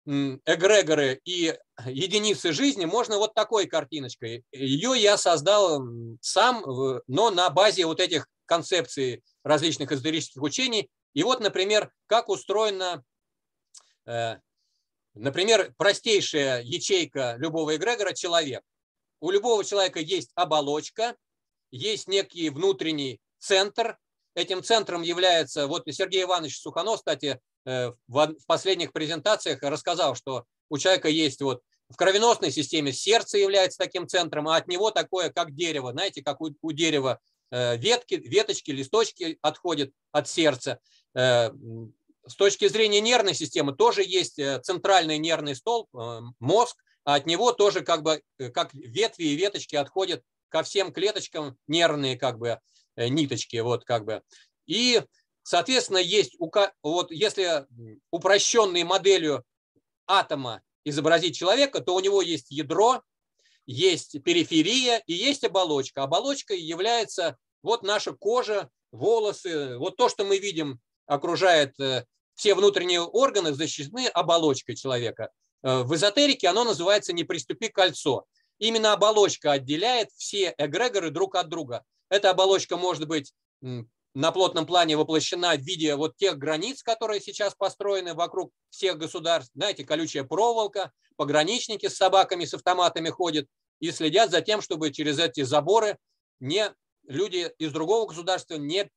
эгрегоры 0.04 1.20
и 1.24 1.56
единицы 1.86 2.52
жизни 2.52 2.86
можно 2.86 3.18
вот 3.18 3.34
такой 3.34 3.66
картиночкой. 3.66 4.44
Ее 4.50 4.94
я 4.96 5.16
создал 5.16 5.80
сам, 6.20 6.64
но 7.06 7.30
на 7.30 7.48
базе 7.50 7.86
вот 7.86 8.00
этих 8.00 8.26
концепций 8.46 9.22
различных 9.44 9.92
эзотерических 9.92 10.42
учений. 10.42 10.90
И 11.14 11.22
вот, 11.22 11.40
например, 11.40 11.92
как 12.06 12.28
устроена, 12.28 13.04
э, 14.06 14.36
например, 15.14 15.74
простейшая 15.76 16.62
ячейка 16.62 17.36
любого 17.38 17.76
эгрегора– 17.76 18.12
человек. 18.14 18.62
У 19.20 19.30
любого 19.30 19.64
человека 19.64 20.00
есть 20.00 20.30
оболочка, 20.34 21.16
есть 21.70 22.08
некий 22.08 22.50
внутренний 22.50 23.20
центр. 23.38 23.98
Этим 24.34 24.62
центром 24.62 25.02
является, 25.02 25.66
вот 25.66 25.84
Сергей 25.90 26.22
Иванович 26.24 26.58
Суханов, 26.58 26.98
кстати, 26.98 27.40
э, 27.66 27.92
в 28.08 28.36
последних 28.46 28.92
презентациях 28.92 29.62
рассказал, 29.62 30.14
что 30.14 30.44
у 30.70 30.78
человека 30.78 31.08
есть 31.08 31.42
вот 31.42 31.62
в 31.92 31.96
кровеносной 31.96 32.50
системе 32.50 32.92
сердце 32.92 33.38
является 33.38 33.78
таким 33.78 34.08
центром, 34.08 34.48
а 34.48 34.56
от 34.56 34.66
него 34.66 34.90
такое, 34.90 35.30
как 35.30 35.54
дерево. 35.54 35.92
Знаете, 35.92 36.22
как 36.22 36.40
у, 36.40 36.50
у 36.62 36.72
дерева 36.72 37.20
ветки, 37.52 38.14
веточки, 38.14 38.70
листочки 38.70 39.38
отходят 39.42 39.92
от 40.10 40.28
сердца. 40.28 40.80
Э, 41.14 41.50
с 42.26 42.34
точки 42.34 42.68
зрения 42.68 43.00
нервной 43.00 43.34
системы 43.34 43.74
тоже 43.74 44.02
есть 44.02 44.40
центральный 44.62 45.18
нервный 45.18 45.56
столб, 45.56 45.88
мозг, 46.38 46.76
а 47.04 47.16
от 47.16 47.26
него 47.26 47.52
тоже 47.52 47.82
как 47.82 48.02
бы 48.02 48.22
как 48.54 48.72
ветви 48.72 49.24
и 49.24 49.34
веточки 49.34 49.76
отходят 49.76 50.22
ко 50.48 50.62
всем 50.62 50.92
клеточкам 50.92 51.56
нервные 51.66 52.16
как 52.16 52.38
бы 52.38 52.60
э, 52.96 53.08
ниточки, 53.08 53.56
вот 53.56 53.84
как 53.84 54.04
бы. 54.04 54.22
И, 54.66 55.02
соответственно, 55.42 55.98
есть, 55.98 56.36
вот 56.82 57.10
если 57.10 57.66
упрощенной 58.10 58.84
моделью 58.84 59.44
атома 60.06 60.62
изобразить 60.84 61.36
человека, 61.36 61.80
то 61.80 61.94
у 61.94 62.00
него 62.00 62.22
есть 62.22 62.50
ядро, 62.50 63.02
есть 63.66 64.22
периферия 64.22 65.02
и 65.06 65.12
есть 65.12 65.44
оболочка. 65.44 66.02
Оболочкой 66.02 66.60
является 66.60 67.36
вот 67.62 67.82
наша 67.82 68.12
кожа, 68.12 68.70
волосы, 68.90 69.78
вот 69.78 69.96
то, 69.96 70.08
что 70.08 70.24
мы 70.24 70.38
видим, 70.38 70.80
окружает 71.06 71.78
э, 71.80 72.04
все 72.34 72.54
внутренние 72.54 73.00
органы, 73.00 73.52
защищены 73.52 74.08
оболочкой 74.08 74.76
человека. 74.76 75.30
Э, 75.62 75.82
в 75.82 75.94
эзотерике 75.94 76.48
оно 76.48 76.64
называется 76.64 77.12
«не 77.12 77.24
приступи 77.24 77.68
кольцо». 77.68 78.24
Именно 78.58 78.92
оболочка 78.92 79.52
отделяет 79.52 80.10
все 80.16 80.54
эгрегоры 80.56 81.10
друг 81.10 81.34
от 81.34 81.48
друга. 81.48 81.82
Эта 82.08 82.30
оболочка 82.30 82.76
может 82.76 83.08
быть 83.08 83.32
на 84.14 84.32
плотном 84.32 84.66
плане 84.66 84.96
воплощена 84.96 85.54
в 85.56 85.60
виде 85.60 85.94
вот 85.96 86.16
тех 86.16 86.38
границ, 86.38 86.82
которые 86.82 87.20
сейчас 87.20 87.54
построены 87.54 88.14
вокруг 88.14 88.52
всех 88.70 88.98
государств. 88.98 89.52
Знаете, 89.54 89.84
колючая 89.84 90.24
проволока, 90.24 90.92
пограничники 91.16 91.88
с 91.88 91.96
собаками, 91.96 92.44
с 92.44 92.54
автоматами 92.54 93.08
ходят 93.08 93.46
и 93.80 93.90
следят 93.90 94.30
за 94.30 94.40
тем, 94.42 94.60
чтобы 94.60 94.92
через 94.92 95.18
эти 95.18 95.42
заборы 95.42 95.98
не, 96.40 96.72
люди 97.06 97.50
из 97.58 97.72
другого 97.72 98.08
государства 98.08 98.54
не 98.56 98.90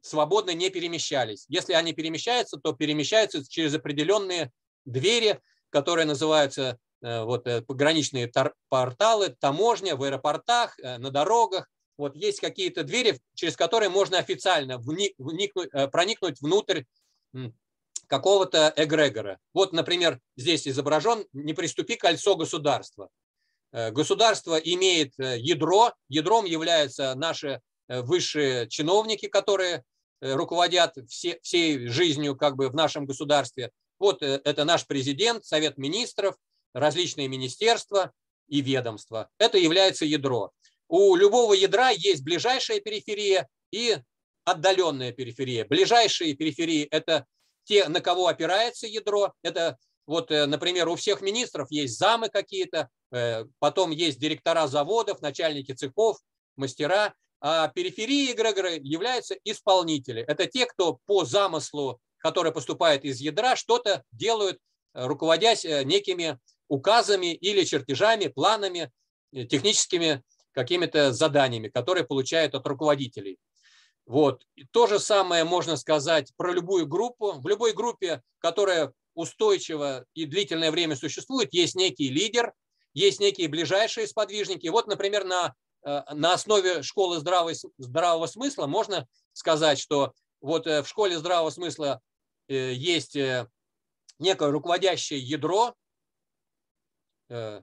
свободно 0.00 0.50
не 0.50 0.70
перемещались. 0.70 1.44
Если 1.48 1.74
они 1.74 1.92
перемещаются, 1.92 2.56
то 2.56 2.72
перемещаются 2.72 3.46
через 3.48 3.74
определенные 3.74 4.52
двери, 4.84 5.40
которые 5.70 6.06
называются 6.06 6.78
Э, 7.00 7.22
вот 7.24 7.46
э, 7.46 7.62
пограничные 7.62 8.30
порталы, 8.68 9.28
таможня 9.28 9.96
в 9.96 10.02
аэропортах, 10.02 10.78
э, 10.80 10.98
на 10.98 11.10
дорогах. 11.10 11.68
Вот 11.98 12.16
есть 12.16 12.40
какие-то 12.40 12.84
двери, 12.84 13.20
через 13.34 13.56
которые 13.56 13.90
можно 13.90 14.18
официально 14.18 14.78
вникнуть, 14.78 15.70
проникнуть 15.92 16.40
внутрь 16.40 16.84
какого-то 18.06 18.72
эгрегора. 18.76 19.38
Вот, 19.52 19.72
например, 19.72 20.20
здесь 20.36 20.66
изображен 20.66 21.26
«Не 21.32 21.52
приступи 21.52 21.96
кольцо 21.96 22.36
государства». 22.36 23.10
Государство 23.70 24.56
имеет 24.56 25.12
ядро, 25.18 25.92
ядром 26.08 26.46
являются 26.46 27.14
наши 27.16 27.60
высшие 27.86 28.66
чиновники, 28.68 29.28
которые 29.28 29.84
руководят 30.20 30.96
все, 31.08 31.38
всей 31.42 31.88
жизнью 31.88 32.34
как 32.36 32.56
бы 32.56 32.70
в 32.70 32.74
нашем 32.74 33.04
государстве. 33.04 33.70
Вот 33.98 34.22
это 34.22 34.64
наш 34.64 34.86
президент, 34.86 35.44
Совет 35.44 35.76
министров, 35.76 36.36
различные 36.72 37.28
министерства 37.28 38.12
и 38.46 38.62
ведомства. 38.62 39.28
Это 39.38 39.58
является 39.58 40.06
ядро. 40.06 40.52
У 40.88 41.14
любого 41.16 41.52
ядра 41.52 41.90
есть 41.90 42.24
ближайшая 42.24 42.80
периферия 42.80 43.46
и 43.70 43.98
отдаленная 44.44 45.12
периферия. 45.12 45.66
Ближайшие 45.66 46.34
периферии– 46.34 46.84
это 46.90 47.26
те, 47.64 47.88
на 47.88 48.00
кого 48.00 48.28
опирается 48.28 48.86
ядро. 48.86 49.34
Это 49.42 49.76
вот, 50.06 50.30
э, 50.30 50.46
например, 50.46 50.88
у 50.88 50.96
всех 50.96 51.20
министров 51.20 51.70
есть 51.70 51.98
замы 51.98 52.30
какие-то, 52.30 52.88
э, 53.12 53.44
потом 53.58 53.90
есть 53.90 54.18
директора 54.18 54.66
заводов, 54.66 55.20
начальники 55.20 55.72
цехов, 55.72 56.16
мастера. 56.56 57.14
А 57.40 57.68
периферии 57.68 58.32
эгрегора 58.32 58.74
являются 58.74 59.36
исполнители. 59.44 60.22
Это 60.22 60.46
те, 60.46 60.64
кто 60.64 60.98
по 61.04 61.24
замыслу, 61.24 62.00
который 62.16 62.50
поступает 62.50 63.04
из 63.04 63.20
ядра, 63.20 63.54
что-то 63.54 64.02
делают, 64.10 64.58
руководясь 64.94 65.66
э, 65.66 65.84
некими 65.84 66.38
указами 66.68 67.34
или 67.34 67.64
чертежами, 67.64 68.28
планами, 68.28 68.90
техническими 69.32 70.22
какими-то 70.58 71.12
заданиями, 71.12 71.68
которые 71.68 72.04
получают 72.04 72.56
от 72.56 72.66
руководителей. 72.66 73.38
Вот. 74.06 74.44
И 74.56 74.64
то 74.64 74.88
же 74.88 74.98
самое 74.98 75.44
можно 75.44 75.76
сказать 75.76 76.32
про 76.36 76.52
любую 76.52 76.88
группу. 76.88 77.34
В 77.34 77.46
любой 77.46 77.74
группе, 77.74 78.22
которая 78.38 78.92
устойчиво 79.14 80.04
и 80.14 80.24
длительное 80.24 80.72
время 80.72 80.96
существует, 80.96 81.54
есть 81.54 81.76
некий 81.76 82.08
лидер, 82.08 82.54
есть 82.92 83.20
некие 83.20 83.46
ближайшие 83.46 84.08
сподвижники. 84.08 84.66
Вот, 84.66 84.88
например, 84.88 85.22
на, 85.24 85.54
э, 85.84 86.02
на 86.12 86.32
основе 86.32 86.82
школы 86.82 87.20
здравого, 87.20 87.54
здравого 87.76 88.26
смысла 88.26 88.66
можно 88.66 89.06
сказать, 89.34 89.78
что 89.78 90.12
вот 90.40 90.66
э, 90.66 90.82
в 90.82 90.88
школе 90.88 91.16
здравого 91.18 91.50
смысла 91.50 92.00
есть 92.48 93.14
некое 94.18 94.50
руководящее 94.50 95.20
ядро, 95.20 95.76
Э, 97.28 97.60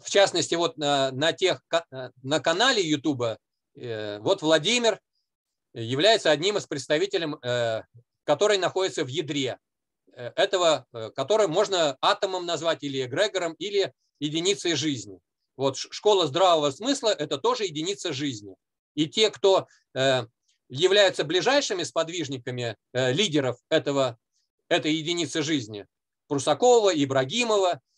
в 0.00 0.10
частности, 0.10 0.54
вот 0.54 0.76
на, 0.76 1.10
на, 1.12 1.32
тех, 1.32 1.62
э, 1.70 2.10
на 2.22 2.40
канале 2.40 2.82
Ютуба, 2.82 3.38
э, 3.74 4.18
вот 4.20 4.42
Владимир 4.42 5.00
является 5.74 6.30
одним 6.30 6.56
из 6.56 6.66
представителей, 6.66 7.28
который 8.24 8.58
находится 8.58 9.04
в 9.04 9.08
ядре 9.08 9.58
этого, 10.14 10.86
который 11.14 11.46
можно 11.46 11.96
атомом 12.00 12.46
назвать 12.46 12.82
или 12.82 13.04
эгрегором, 13.04 13.52
или 13.58 13.92
единицей 14.18 14.74
жизни. 14.74 15.20
Вот 15.56 15.76
школа 15.76 16.26
здравого 16.26 16.70
смысла– 16.70 17.08
это 17.18 17.36
тоже 17.36 17.64
единица 17.64 18.12
жизни. 18.12 18.56
И 18.94 19.06
те, 19.06 19.30
кто 19.30 19.68
являются 20.68 21.22
ближайшими 21.22 21.84
сподвижниками 21.84 22.76
лидеров 22.94 23.58
этого, 23.68 24.18
этой 24.68 24.94
единицы 24.94 25.42
жизни, 25.42 25.86
Прусакова, 26.26 26.90
Ибрагимова, 26.92 27.80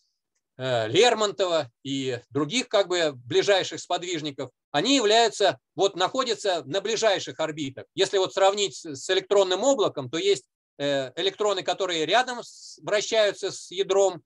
Лермонтова 0.61 1.71
и 1.83 2.19
других 2.29 2.67
как 2.67 2.87
бы 2.87 3.13
ближайших 3.13 3.79
сподвижников, 3.79 4.51
они 4.69 4.95
являются, 4.95 5.57
вот 5.73 5.95
находятся 5.95 6.61
на 6.65 6.81
ближайших 6.81 7.39
орбитах. 7.39 7.85
Если 7.95 8.19
вот 8.19 8.33
сравнить 8.33 8.75
с 8.75 9.09
электронным 9.09 9.63
облаком, 9.63 10.09
то 10.09 10.19
есть 10.19 10.45
э, 10.77 11.11
электроны, 11.15 11.63
которые 11.63 12.05
рядом 12.05 12.41
вращаются 12.83 13.51
с 13.51 13.71
ядром, 13.71 14.21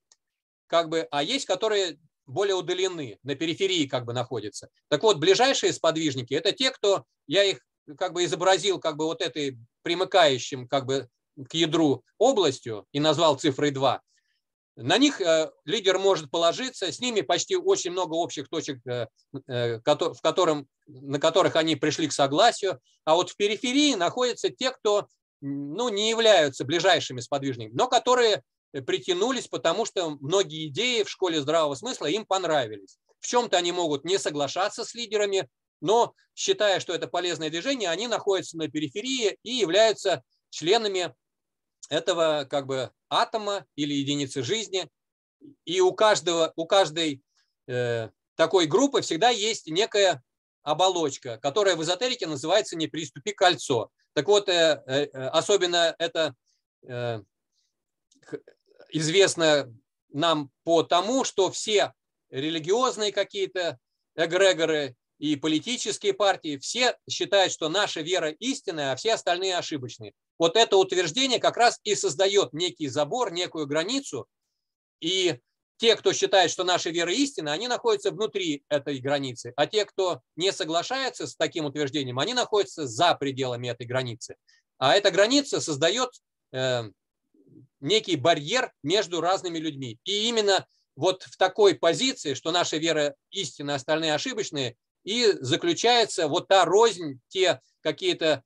как 0.66 0.90
бы, 0.90 1.08
а 1.10 1.22
есть, 1.22 1.46
которые 1.46 1.98
более 2.26 2.54
удалены, 2.54 3.18
на 3.22 3.34
периферии 3.34 3.86
как 3.86 4.04
бы 4.04 4.12
находятся. 4.12 4.68
Так 4.88 5.02
вот, 5.04 5.16
ближайшие 5.16 5.72
сподвижники– 5.72 6.34
это 6.34 6.52
те, 6.52 6.70
кто, 6.70 7.04
я 7.26 7.44
их 7.44 7.60
как 7.96 8.12
бы 8.12 8.24
изобразил 8.24 8.78
как 8.78 8.96
бы 8.96 9.06
вот 9.06 9.22
этой 9.22 9.56
примыкающим 9.82 10.68
как 10.68 10.84
бы 10.84 11.08
к 11.48 11.54
ядру 11.54 12.02
областью 12.18 12.84
и 12.92 13.00
назвал 13.00 13.38
цифрой 13.38 13.70
2. 13.70 14.02
На 14.76 14.98
них 14.98 15.22
э, 15.22 15.50
лидер 15.64 15.98
может 15.98 16.30
положиться, 16.30 16.92
с 16.92 17.00
ними 17.00 17.22
почти 17.22 17.56
очень 17.56 17.92
много 17.92 18.12
общих 18.12 18.48
точек, 18.50 18.86
э, 18.86 19.06
э, 19.48 19.78
в 19.78 20.20
котором, 20.20 20.68
на 20.86 21.18
которых 21.18 21.56
они 21.56 21.76
пришли 21.76 22.06
к 22.08 22.12
согласию. 22.12 22.78
А 23.06 23.14
вот 23.14 23.30
в 23.30 23.36
периферии 23.36 23.94
находятся 23.94 24.50
те, 24.50 24.70
кто 24.70 25.08
ну, 25.40 25.88
не 25.88 26.10
являются 26.10 26.64
ближайшими 26.64 27.20
сподвижниками, 27.20 27.74
но 27.74 27.88
которые 27.88 28.42
притянулись, 28.86 29.48
потому 29.48 29.86
что 29.86 30.10
многие 30.20 30.66
идеи 30.66 31.04
в 31.04 31.10
школе 31.10 31.40
здравого 31.40 31.74
смысла 31.74 32.06
им 32.06 32.26
понравились. 32.26 32.98
В 33.20 33.26
чем-то 33.26 33.56
они 33.56 33.72
могут 33.72 34.04
не 34.04 34.18
соглашаться 34.18 34.84
с 34.84 34.92
лидерами, 34.92 35.48
но 35.80 36.12
считая, 36.34 36.80
что 36.80 36.92
это 36.92 37.06
полезное 37.06 37.48
движение, 37.48 37.88
они 37.88 38.08
находятся 38.08 38.58
на 38.58 38.68
периферии 38.68 39.38
и 39.42 39.52
являются 39.52 40.22
членами 40.50 41.14
этого 41.88 42.46
как 42.48 42.66
бы 42.66 42.90
атома 43.08 43.66
или 43.76 43.94
единицы 43.94 44.42
жизни. 44.42 44.88
И 45.64 45.80
у, 45.80 45.92
каждого, 45.92 46.52
у 46.56 46.66
каждой 46.66 47.22
э, 47.66 48.10
такой 48.34 48.66
группы 48.66 49.00
всегда 49.00 49.30
есть 49.30 49.68
некая 49.68 50.22
оболочка, 50.62 51.38
которая 51.38 51.76
в 51.76 51.82
эзотерике 51.82 52.26
называется 52.26 52.76
«не 52.76 52.88
приступи 52.88 53.32
кольцо». 53.32 53.90
Так 54.14 54.26
вот, 54.28 54.48
э, 54.48 54.82
э, 54.86 55.04
особенно 55.28 55.94
это 55.98 56.34
э, 56.88 57.20
известно 58.90 59.72
нам 60.08 60.50
по 60.64 60.82
тому, 60.82 61.24
что 61.24 61.50
все 61.50 61.92
религиозные 62.30 63.12
какие-то 63.12 63.78
эгрегоры 64.16 64.96
и 65.18 65.36
политические 65.36 66.14
партии, 66.14 66.58
все 66.58 66.96
считают, 67.08 67.52
что 67.52 67.68
наша 67.68 68.00
вера 68.00 68.30
истинная, 68.30 68.92
а 68.92 68.96
все 68.96 69.14
остальные 69.14 69.56
ошибочные. 69.56 70.14
Вот 70.38 70.56
это 70.56 70.76
утверждение 70.76 71.38
как 71.38 71.56
раз 71.56 71.80
и 71.84 71.94
создает 71.94 72.52
некий 72.52 72.88
забор, 72.88 73.32
некую 73.32 73.66
границу, 73.66 74.26
и 75.00 75.38
те, 75.78 75.94
кто 75.96 76.12
считает, 76.12 76.50
что 76.50 76.64
наша 76.64 76.90
вера 76.90 77.12
истина, 77.12 77.52
они 77.52 77.68
находятся 77.68 78.10
внутри 78.10 78.64
этой 78.68 78.98
границы, 78.98 79.52
а 79.56 79.66
те, 79.66 79.84
кто 79.84 80.20
не 80.34 80.52
соглашается 80.52 81.26
с 81.26 81.36
таким 81.36 81.66
утверждением, 81.66 82.18
они 82.18 82.34
находятся 82.34 82.86
за 82.86 83.14
пределами 83.14 83.68
этой 83.68 83.86
границы. 83.86 84.36
А 84.78 84.94
эта 84.94 85.10
граница 85.10 85.60
создает 85.60 86.10
э, 86.52 86.84
некий 87.80 88.16
барьер 88.16 88.72
между 88.82 89.20
разными 89.20 89.58
людьми. 89.58 89.98
И 90.04 90.28
именно 90.28 90.66
вот 90.96 91.22
в 91.24 91.36
такой 91.36 91.74
позиции, 91.74 92.34
что 92.34 92.52
наша 92.52 92.78
вера 92.78 93.14
истина, 93.30 93.74
остальные 93.74 94.14
ошибочные, 94.14 94.76
и 95.04 95.32
заключается 95.40 96.26
вот 96.26 96.48
та 96.48 96.64
рознь, 96.64 97.20
те 97.28 97.60
какие-то 97.80 98.42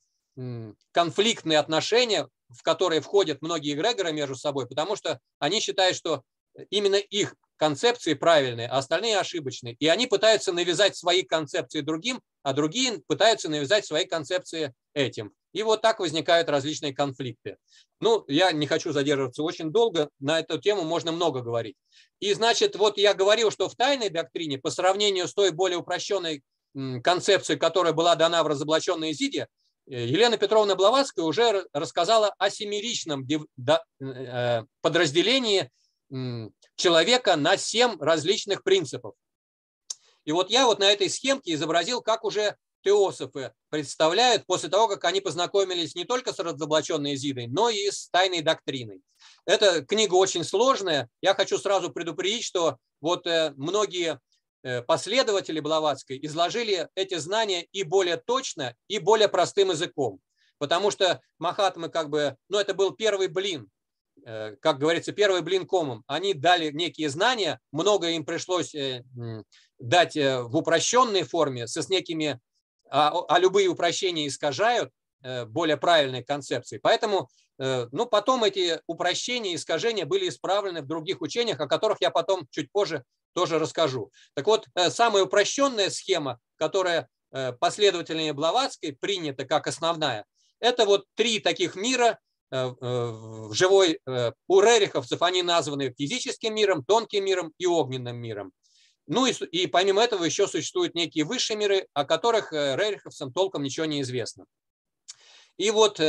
конфликтные 0.91 1.59
отношения, 1.59 2.27
в 2.49 2.63
которые 2.63 3.01
входят 3.01 3.41
многие 3.41 3.73
эгрегоры 3.73 4.11
между 4.11 4.35
собой, 4.35 4.67
потому 4.67 4.95
что 4.95 5.19
они 5.39 5.59
считают, 5.59 5.95
что 5.95 6.23
именно 6.69 6.95
их 6.95 7.35
концепции 7.57 8.15
правильные, 8.15 8.67
а 8.67 8.79
остальные 8.79 9.19
ошибочные. 9.19 9.75
И 9.75 9.87
они 9.87 10.07
пытаются 10.07 10.51
навязать 10.51 10.95
свои 10.95 11.21
концепции 11.21 11.81
другим, 11.81 12.19
а 12.41 12.53
другие 12.53 13.01
пытаются 13.07 13.49
навязать 13.49 13.85
свои 13.85 14.05
концепции 14.05 14.73
этим. 14.93 15.31
И 15.53 15.63
вот 15.63 15.81
так 15.81 15.99
возникают 15.99 16.49
различные 16.49 16.93
конфликты. 16.93 17.57
Ну, 17.99 18.23
я 18.27 18.51
не 18.51 18.65
хочу 18.65 18.93
задерживаться 18.93 19.43
очень 19.43 19.69
долго, 19.69 20.09
на 20.19 20.39
эту 20.39 20.59
тему 20.59 20.83
можно 20.83 21.11
много 21.11 21.41
говорить. 21.41 21.75
И, 22.19 22.33
значит, 22.33 22.75
вот 22.75 22.97
я 22.97 23.13
говорил, 23.13 23.51
что 23.51 23.69
в 23.69 23.75
тайной 23.75 24.09
доктрине, 24.09 24.57
по 24.57 24.71
сравнению 24.71 25.27
с 25.27 25.33
той 25.33 25.51
более 25.51 25.77
упрощенной 25.77 26.41
концепцией, 27.03 27.59
которая 27.59 27.93
была 27.93 28.15
дана 28.15 28.43
в 28.43 28.47
разоблаченной 28.47 29.11
Изиде, 29.11 29.41
э, 29.41 29.47
Елена 29.85 30.37
Петровна 30.37 30.75
Блаватская 30.75 31.25
уже 31.25 31.65
рассказала 31.73 32.33
о 32.37 32.49
семеричном 32.49 33.25
э, 33.99 34.63
подразделении 34.81 35.69
человека 36.75 37.35
на 37.35 37.57
семь 37.57 37.97
различных 37.99 38.63
принципов. 38.63 39.15
И 40.25 40.31
вот 40.31 40.49
я 40.49 40.65
вот 40.65 40.79
на 40.79 40.91
этой 40.91 41.09
схемке 41.09 41.53
изобразил, 41.53 42.01
как 42.01 42.25
уже 42.25 42.55
теософы 42.83 43.53
представляют 43.69 44.45
после 44.45 44.69
того, 44.69 44.87
как 44.87 45.05
они 45.05 45.21
познакомились 45.21 45.95
не 45.95 46.03
только 46.03 46.33
с 46.33 46.39
разоблаченной 46.39 47.13
Изидой, 47.13 47.47
но 47.47 47.69
и 47.69 47.89
с 47.89 48.09
тайной 48.09 48.41
доктриной. 48.41 49.01
Эта 49.45 49.85
книга 49.85 50.15
очень 50.15 50.43
сложная. 50.43 51.09
Я 51.21 51.33
хочу 51.33 51.57
сразу 51.57 51.91
предупредить, 51.91 52.43
что 52.43 52.77
вот 52.99 53.25
э, 53.25 53.53
многие 53.55 54.19
Э, 54.30 54.30
последователи 54.87 55.59
Блаватской 55.59 56.19
изложили 56.21 56.87
эти 56.95 57.15
знания 57.15 57.63
и 57.71 57.83
более 57.83 58.17
точно, 58.17 58.75
и 58.87 58.99
более 58.99 59.27
простым 59.27 59.71
языком. 59.71 60.19
Потому 60.61 60.91
что 60.91 61.21
Махатмы 61.39 61.89
как 61.89 62.11
бы, 62.11 62.37
ну 62.47 62.59
это 62.59 62.75
был 62.75 62.91
первый 62.91 63.29
блин, 63.29 63.71
э, 64.23 64.55
как 64.61 64.77
говорится, 64.77 65.11
первый 65.11 65.41
блин 65.41 65.65
комом. 65.65 66.03
Они 66.05 66.35
дали 66.35 66.69
некие 66.69 67.09
знания, 67.09 67.59
много 67.71 68.09
им 68.09 68.23
пришлось 68.23 68.75
э, 68.75 69.03
дать 69.79 70.15
в 70.15 70.55
упрощенной 70.55 71.23
форме, 71.23 71.65
с 71.65 71.89
некими, 71.89 72.39
а, 72.91 73.11
а 73.27 73.39
любые 73.39 73.69
упрощения 73.69 74.27
искажают 74.27 74.91
более 75.47 75.77
правильной 75.77 76.23
концепции. 76.23 76.79
Поэтому 76.81 77.29
ну, 77.59 78.07
потом 78.07 78.43
эти 78.43 78.81
упрощения, 78.87 79.53
искажения 79.53 80.03
были 80.03 80.27
исправлены 80.27 80.81
в 80.81 80.87
других 80.87 81.21
учениях, 81.21 81.59
о 81.59 81.67
которых 81.67 82.01
я 82.01 82.09
потом 82.09 82.47
чуть 82.49 82.71
позже 82.71 83.03
тоже 83.33 83.59
расскажу. 83.59 84.11
Так 84.33 84.47
вот, 84.47 84.67
э, 84.75 84.89
самая 84.89 85.23
упрощенная 85.23 85.89
схема, 85.89 86.39
которая 86.57 87.09
э, 87.31 87.53
последовательнее 87.53 88.33
Блаватской 88.33 88.93
принята 88.93 89.45
как 89.45 89.67
основная, 89.67 90.25
это 90.59 90.85
вот 90.85 91.05
три 91.15 91.39
таких 91.39 91.75
мира 91.75 92.19
э, 92.51 92.65
в 92.65 93.53
живой 93.53 93.99
у 94.47 94.61
рериховцев 94.61 95.21
они 95.21 95.41
названы 95.41 95.93
физическим 95.97 96.53
миром, 96.53 96.83
тонким 96.83 97.25
миром 97.25 97.53
и 97.57 97.65
огненным 97.65 98.17
миром. 98.17 98.51
Ну 99.07 99.25
и, 99.25 99.31
и 99.31 99.67
помимо 99.67 100.03
этого 100.03 100.23
еще 100.23 100.47
существуют 100.47 100.93
некие 100.93 101.25
высшие 101.25 101.57
миры, 101.57 101.87
о 101.93 102.05
которых 102.05 102.53
рериховцам 102.53 103.33
толком 103.33 103.63
ничего 103.63 103.85
не 103.85 104.01
известно. 104.01 104.45
И 105.57 105.71
вот 105.71 105.99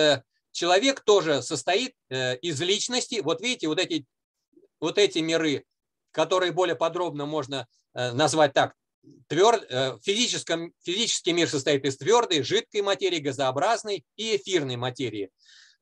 человек 0.53 1.01
тоже 1.01 1.43
состоит 1.43 1.95
из 2.11 2.61
личности. 2.61 3.21
Вот 3.25 3.41
видите, 3.41 3.69
вот 3.69 3.79
эти, 3.81 4.07
вот 4.79 4.99
эти 4.99 5.19
миры, 5.19 5.65
которые 6.13 6.53
более 6.53 6.77
подробно 6.77 7.27
можно 7.27 7.67
э, 7.95 8.13
назвать 8.13 8.53
так. 8.53 8.75
Тверд, 9.27 9.67
э, 9.69 9.99
физическом, 10.03 10.73
физический 10.85 11.33
мир 11.33 11.49
состоит 11.49 11.85
из 11.85 11.97
твердой, 11.97 12.43
жидкой 12.43 12.83
материи, 12.83 13.19
газообразной 13.19 14.05
и 14.17 14.37
эфирной 14.37 14.77
материи. 14.77 15.31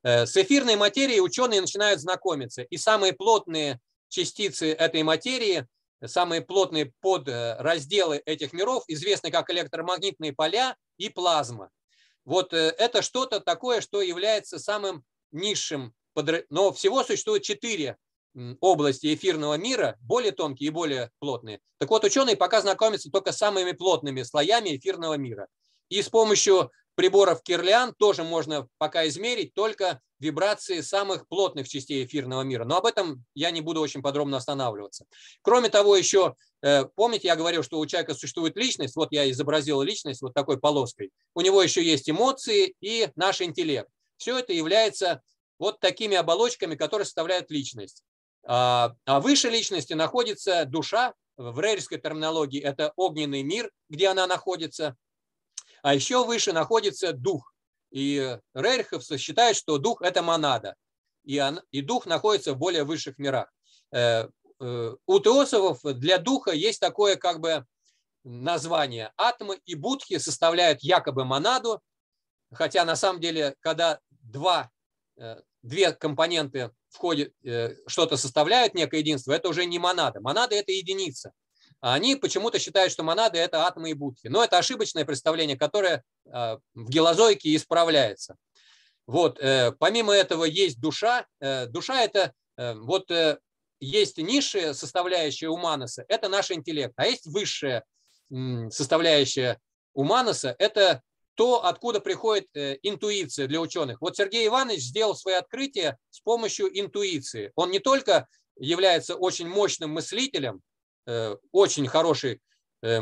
Э, 0.02 0.24
с 0.24 0.36
эфирной 0.36 0.76
материей 0.76 1.20
ученые 1.20 1.60
начинают 1.60 2.00
знакомиться, 2.00 2.62
и 2.62 2.76
самые 2.78 3.12
плотные 3.12 3.80
частицы 4.08 4.72
этой 4.72 5.02
материи, 5.02 5.66
самые 6.04 6.40
плотные 6.40 6.92
подразделы 7.00 8.22
этих 8.24 8.54
миров 8.54 8.84
известны 8.88 9.30
как 9.30 9.50
электромагнитные 9.50 10.32
поля 10.32 10.76
и 10.96 11.10
плазма. 11.10 11.70
Вот 12.24 12.52
это 12.52 13.02
что-то 13.02 13.40
такое, 13.40 13.80
что 13.80 14.00
является 14.00 14.58
самым 14.58 15.04
низшим, 15.30 15.94
но 16.48 16.72
всего 16.72 17.02
существует 17.04 17.42
четыре 17.42 17.96
области 18.60 19.14
эфирного 19.14 19.54
мира, 19.54 19.96
более 20.00 20.32
тонкие 20.32 20.68
и 20.68 20.70
более 20.70 21.10
плотные. 21.18 21.60
Так 21.78 21.90
вот, 21.90 22.04
ученые 22.04 22.36
пока 22.36 22.60
знакомятся 22.60 23.10
только 23.10 23.32
с 23.32 23.38
самыми 23.38 23.72
плотными 23.72 24.22
слоями 24.22 24.76
эфирного 24.76 25.14
мира. 25.14 25.48
И 25.88 26.02
с 26.02 26.08
помощью 26.08 26.70
приборов 26.94 27.42
Кирлиан 27.42 27.94
тоже 27.94 28.24
можно 28.24 28.68
пока 28.78 29.06
измерить 29.08 29.54
только 29.54 30.00
вибрации 30.18 30.82
самых 30.82 31.26
плотных 31.28 31.68
частей 31.68 32.04
эфирного 32.04 32.42
мира. 32.42 32.64
Но 32.64 32.76
об 32.76 32.86
этом 32.86 33.24
я 33.34 33.50
не 33.50 33.62
буду 33.62 33.80
очень 33.80 34.02
подробно 34.02 34.36
останавливаться. 34.36 35.06
Кроме 35.42 35.70
того, 35.70 35.96
еще, 35.96 36.34
э, 36.62 36.84
помните, 36.94 37.28
я 37.28 37.36
говорил, 37.36 37.62
что 37.62 37.78
у 37.78 37.86
человека 37.86 38.14
существует 38.14 38.56
личность, 38.56 38.96
вот 38.96 39.08
я 39.12 39.30
изобразил 39.30 39.80
личность 39.82 40.20
вот 40.20 40.34
такой 40.34 40.60
полоской. 40.60 41.10
У 41.34 41.40
него 41.40 41.62
еще 41.62 41.82
есть 41.82 42.08
эмоции 42.08 42.74
и 42.80 43.08
наш 43.16 43.40
интеллект. 43.40 43.88
Все 44.18 44.38
это 44.38 44.52
является 44.52 45.22
вот 45.58 45.80
такими 45.80 46.16
оболочками, 46.16 46.74
которые 46.74 47.06
составляют 47.06 47.50
личность. 47.50 48.02
А, 48.46 48.94
а 49.04 49.20
выше 49.20 49.48
личности 49.48 49.92
находится 49.92 50.64
душа, 50.64 51.14
в 51.36 51.58
рейерской 51.58 51.98
терминологии 51.98 52.60
это 52.60 52.92
огненный 52.96 53.42
мир, 53.42 53.70
где 53.88 54.08
она 54.08 54.26
находится, 54.26 54.96
а 55.82 55.94
еще 55.94 56.24
выше 56.24 56.52
находится 56.52 57.12
дух. 57.12 57.54
И 57.90 58.38
Рейрховцы 58.54 59.16
считают, 59.18 59.56
что 59.56 59.78
дух– 59.78 60.02
это 60.02 60.22
монада, 60.22 60.76
и, 61.24 61.40
он, 61.40 61.60
и 61.70 61.80
дух 61.80 62.06
находится 62.06 62.52
в 62.52 62.58
более 62.58 62.84
высших 62.84 63.18
мирах. 63.18 63.50
Э, 63.90 64.28
э, 64.60 64.96
у 65.06 65.20
теософов 65.20 65.80
для 65.82 66.18
духа 66.18 66.52
есть 66.52 66.80
такое 66.80 67.16
как 67.16 67.40
бы 67.40 67.64
название. 68.22 69.12
Атомы 69.16 69.60
и 69.64 69.74
будхи 69.74 70.18
составляют 70.18 70.82
якобы 70.82 71.24
монаду, 71.24 71.80
хотя 72.52 72.84
на 72.84 72.96
самом 72.96 73.20
деле, 73.20 73.56
когда 73.60 73.98
два, 74.10 74.70
э, 75.16 75.40
две 75.62 75.92
компоненты 75.92 76.70
входят, 76.88 77.32
что-то 77.86 78.16
составляют 78.16 78.74
некое 78.74 78.98
единство, 79.00 79.32
это 79.32 79.48
уже 79.48 79.64
не 79.64 79.78
монада. 79.78 80.20
Монада– 80.20 80.54
это 80.56 80.72
единица. 80.72 81.32
А 81.80 81.94
они 81.94 82.16
почему-то 82.16 82.58
считают, 82.58 82.92
что 82.92 83.02
монады– 83.02 83.38
это 83.40 83.66
атомы 83.66 83.90
и 83.90 83.94
будки. 83.94 84.26
Но 84.28 84.44
это 84.44 84.58
ошибочное 84.58 85.04
представление, 85.04 85.56
которое 85.56 86.02
а, 86.30 86.58
в 86.74 86.90
гелозойке 86.90 87.54
исправляется. 87.56 88.36
Вот, 89.06 89.40
э, 89.40 89.72
помимо 89.72 90.12
этого 90.12 90.44
есть 90.44 90.80
душа. 90.80 91.26
Э, 91.40 91.66
душа– 91.66 92.00
это 92.04 92.32
э, 92.56 92.74
вот 92.74 93.10
есть 93.80 94.18
низшая 94.18 94.74
составляющая 94.74 95.48
у 95.48 95.56
Маноса– 95.56 96.04
это 96.08 96.28
наш 96.28 96.50
интеллект, 96.50 96.92
а 96.96 97.06
есть 97.06 97.26
высшая 97.26 97.82
составляющая 98.68 99.58
у 99.94 100.04
Маноса– 100.04 100.54
это 100.58 101.02
то, 101.40 101.64
откуда 101.64 102.00
приходит 102.00 102.48
интуиция 102.54 103.46
для 103.46 103.60
ученых. 103.60 104.00
Вот 104.02 104.14
Сергей 104.16 104.46
Иванович 104.46 104.82
сделал 104.82 105.14
свои 105.14 105.34
открытия 105.34 105.96
с 106.10 106.20
помощью 106.20 106.68
интуиции. 106.78 107.50
Он 107.54 107.70
не 107.70 107.78
только 107.78 108.26
является 108.56 109.14
очень 109.14 109.48
мощным 109.48 109.90
мыслителем, 109.90 110.60
Э, 111.10 111.36
очень 111.50 111.88
хороший 111.88 112.40
э, 112.82 113.00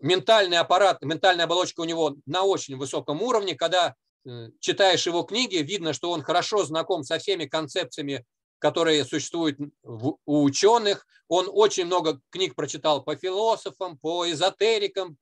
ментальный 0.00 0.58
аппарат, 0.58 1.02
ментальная 1.02 1.44
оболочка 1.44 1.80
у 1.80 1.84
него 1.84 2.16
на 2.26 2.42
очень 2.42 2.76
высоком 2.76 3.22
уровне. 3.22 3.54
Когда 3.54 3.94
э, 4.24 4.48
читаешь 4.58 5.06
его 5.06 5.22
книги, 5.22 5.56
видно, 5.56 5.92
что 5.92 6.10
он 6.10 6.22
хорошо 6.22 6.64
знаком 6.64 7.04
со 7.04 7.18
всеми 7.18 7.44
концепциями, 7.44 8.24
которые 8.58 9.04
существуют 9.04 9.58
у 9.84 10.42
ученых. 10.42 11.06
Он 11.28 11.48
очень 11.48 11.84
много 11.84 12.20
книг 12.30 12.54
прочитал 12.54 13.04
по 13.04 13.14
философам, 13.14 13.98
по 13.98 14.28
эзотерикам, 14.30 15.16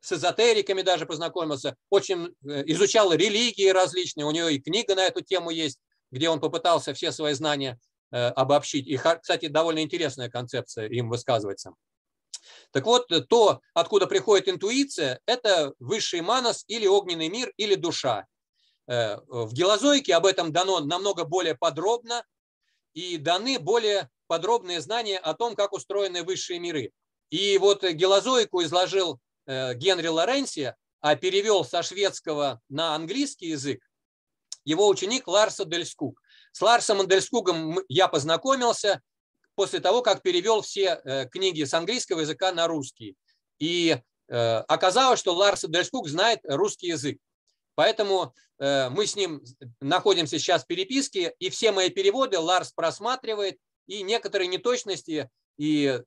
с 0.00 0.12
эзотериками 0.12 0.82
даже 0.82 1.06
познакомился, 1.06 1.76
очень 1.88 2.34
изучал 2.42 3.12
религии 3.12 3.68
различные, 3.68 4.26
у 4.26 4.30
него 4.30 4.48
и 4.48 4.58
книга 4.58 4.94
на 4.94 5.06
эту 5.06 5.22
тему 5.22 5.50
есть, 5.50 5.78
где 6.10 6.28
он 6.28 6.40
попытался 6.40 6.94
все 6.94 7.12
свои 7.12 7.34
знания 7.34 7.78
Э, 8.12 8.30
обобщить. 8.30 8.88
И, 8.88 8.96
кстати, 8.96 9.46
довольно 9.46 9.82
интересная 9.82 10.28
концепция 10.28 10.88
им 10.88 11.08
высказывается. 11.08 11.74
Так 12.72 12.84
вот, 12.84 13.06
то, 13.28 13.60
откуда 13.72 14.08
приходит 14.08 14.48
интуиция, 14.48 15.20
это 15.26 15.74
высший 15.78 16.20
манас 16.20 16.64
или 16.66 16.88
огненный 16.88 17.28
мир, 17.28 17.52
или 17.56 17.76
душа. 17.76 18.26
Э, 18.88 19.18
в 19.28 19.52
гелозойке 19.52 20.16
об 20.16 20.26
этом 20.26 20.52
дано 20.52 20.80
намного 20.80 21.24
более 21.24 21.54
подробно 21.54 22.24
и 22.94 23.16
даны 23.16 23.60
более 23.60 24.10
подробные 24.26 24.80
знания 24.80 25.18
о 25.18 25.34
том, 25.34 25.54
как 25.54 25.72
устроены 25.72 26.24
высшие 26.24 26.58
миры. 26.58 26.90
И 27.28 27.58
вот 27.58 27.84
гелозойку 27.84 28.60
изложил 28.64 29.14
э, 29.14 29.18
Генри 29.74 30.08
Лоренси, 30.08 30.74
а 31.00 31.16
перевел 31.16 31.64
со 31.64 31.82
шведского 31.82 32.60
на 32.68 32.94
английский 32.94 33.48
язык 33.48 33.80
его 34.64 34.88
ученик 34.88 35.26
Ларса 35.26 35.64
Дельскук. 35.64 36.20
С 36.52 36.60
Ларсом 36.60 36.98
Мандельскугом 36.98 37.80
я 37.88 38.08
познакомился 38.08 39.00
после 39.54 39.80
того, 39.80 40.02
как 40.02 40.22
перевел 40.22 40.62
все 40.62 41.00
э, 41.04 41.26
книги 41.28 41.64
с 41.64 41.74
английского 41.74 42.20
языка 42.20 42.52
на 42.52 42.66
русский. 42.66 43.16
И 43.58 43.96
э, 44.28 44.56
оказалось, 44.68 45.20
что 45.20 45.34
Ларс 45.34 45.62
Дельскук 45.62 46.08
знает 46.08 46.40
русский 46.44 46.88
язык. 46.88 47.18
Поэтому 47.74 48.34
э, 48.58 48.88
мы 48.90 49.06
с 49.06 49.16
ним 49.16 49.42
находимся 49.80 50.38
сейчас 50.38 50.64
в 50.64 50.66
переписке, 50.66 51.34
и 51.38 51.50
все 51.50 51.72
мои 51.72 51.90
переводы 51.90 52.38
Ларс 52.38 52.72
просматривает, 52.72 53.58
и 53.86 54.02
некоторые 54.02 54.48
неточности 54.48 55.28
и 55.58 56.00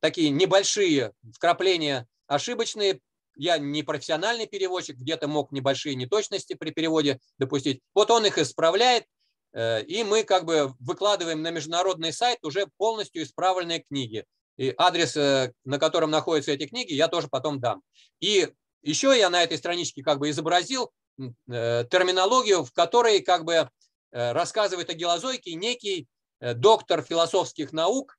такие 0.00 0.30
небольшие 0.30 1.14
вкрапления 1.32 2.06
ошибочные 2.26 3.00
я 3.36 3.58
не 3.58 3.82
профессиональный 3.82 4.46
переводчик, 4.46 4.96
где-то 4.96 5.26
мог 5.26 5.50
небольшие 5.50 5.96
неточности 5.96 6.54
при 6.54 6.70
переводе 6.70 7.18
допустить. 7.38 7.80
Вот 7.92 8.10
он 8.12 8.26
их 8.26 8.38
исправляет, 8.38 9.06
Э, 9.54 9.82
и 9.82 10.02
мы 10.02 10.24
как 10.24 10.44
бы 10.44 10.74
выкладываем 10.80 11.40
на 11.42 11.50
международный 11.50 12.12
сайт 12.12 12.38
уже 12.42 12.66
полностью 12.76 13.22
исправленные 13.22 13.80
книги. 13.80 14.24
И 14.56 14.74
адрес, 14.76 15.16
э, 15.16 15.52
на 15.64 15.78
котором 15.78 16.10
находятся 16.10 16.52
эти 16.52 16.66
книги, 16.66 16.92
я 16.92 17.08
тоже 17.08 17.28
потом 17.28 17.60
дам. 17.60 17.82
И 18.20 18.52
еще 18.82 19.16
я 19.16 19.30
на 19.30 19.42
этой 19.42 19.56
страничке 19.56 20.02
как 20.02 20.18
бы 20.18 20.28
изобразил 20.30 20.92
э, 21.18 21.84
терминологию, 21.90 22.64
в 22.64 22.72
которой 22.72 23.20
как 23.20 23.44
бы 23.44 23.70
рассказывает 24.16 24.90
о 24.90 24.94
гелозойке 24.94 25.56
некий 25.56 26.06
доктор 26.40 27.02
философских 27.02 27.72
наук 27.72 28.16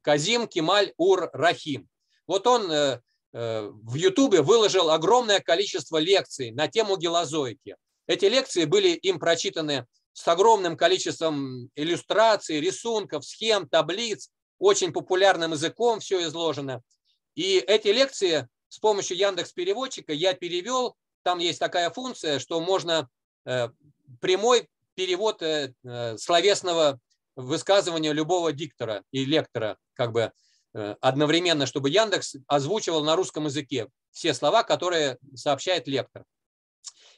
Казим 0.00 0.48
Кемаль 0.48 0.94
Ур 0.96 1.28
Рахим. 1.34 1.86
Вот 2.26 2.46
он 2.46 2.68
в 3.32 3.94
Ютубе 3.94 4.40
выложил 4.40 4.90
огромное 4.90 5.40
количество 5.40 5.98
лекций 5.98 6.52
на 6.52 6.68
тему 6.68 6.96
гелозойки. 6.96 7.76
Эти 8.06 8.24
лекции 8.26 8.64
были 8.64 8.88
им 8.88 9.18
прочитаны 9.18 9.86
с 10.12 10.26
огромным 10.26 10.76
количеством 10.76 11.70
иллюстраций, 11.74 12.60
рисунков, 12.60 13.26
схем, 13.26 13.68
таблиц, 13.68 14.30
очень 14.58 14.92
популярным 14.92 15.52
языком 15.52 16.00
все 16.00 16.22
изложено. 16.24 16.82
И 17.34 17.58
эти 17.58 17.88
лекции 17.88 18.48
с 18.68 18.78
помощью 18.78 19.16
Яндекс 19.16 19.52
переводчика 19.52 20.12
я 20.12 20.32
перевел. 20.34 20.96
Там 21.22 21.38
есть 21.38 21.58
такая 21.58 21.90
функция, 21.90 22.38
что 22.38 22.60
можно 22.60 23.08
э, 23.44 23.68
прямой 24.20 24.68
перевод 24.94 25.42
э, 25.42 25.74
э, 25.84 26.16
словесного 26.16 26.98
высказывания 27.34 28.12
любого 28.12 28.52
диктора 28.52 29.02
и 29.10 29.24
лектора 29.24 29.76
как 29.92 30.12
бы 30.12 30.32
одновременно, 31.00 31.66
чтобы 31.66 31.90
Яндекс 31.90 32.36
озвучивал 32.46 33.02
на 33.02 33.16
русском 33.16 33.46
языке 33.46 33.88
все 34.10 34.34
слова, 34.34 34.62
которые 34.62 35.18
сообщает 35.34 35.88
лектор. 35.88 36.24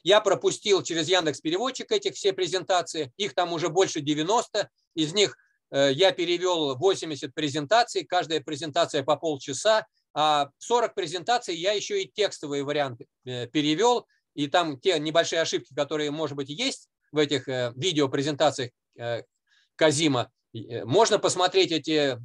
Я 0.03 0.21
пропустил 0.21 0.81
через 0.83 1.07
Яндекс 1.09 1.41
переводчик 1.41 1.91
этих 1.91 2.15
все 2.15 2.33
презентации. 2.33 3.11
Их 3.17 3.33
там 3.33 3.53
уже 3.53 3.69
больше 3.69 4.01
90. 4.01 4.69
Из 4.95 5.13
них 5.13 5.37
э, 5.71 5.91
я 5.93 6.11
перевел 6.11 6.77
80 6.77 7.33
презентаций. 7.33 8.05
Каждая 8.05 8.41
презентация 8.41 9.03
по 9.03 9.15
полчаса. 9.15 9.85
А 10.13 10.49
40 10.57 10.95
презентаций 10.95 11.55
я 11.55 11.73
еще 11.73 12.01
и 12.01 12.11
текстовые 12.11 12.63
варианты 12.63 13.07
э, 13.25 13.47
перевел. 13.47 14.07
И 14.35 14.47
там 14.47 14.79
те 14.79 14.99
небольшие 14.99 15.41
ошибки, 15.41 15.73
которые, 15.73 16.11
может 16.11 16.35
быть, 16.35 16.49
есть 16.49 16.87
в 17.11 17.17
этих 17.17 17.47
э, 17.47 17.73
видеопрезентациях 17.75 18.71
Казима, 19.77 20.29
можно 20.83 21.19
посмотреть 21.19 21.71
эти 21.71 22.17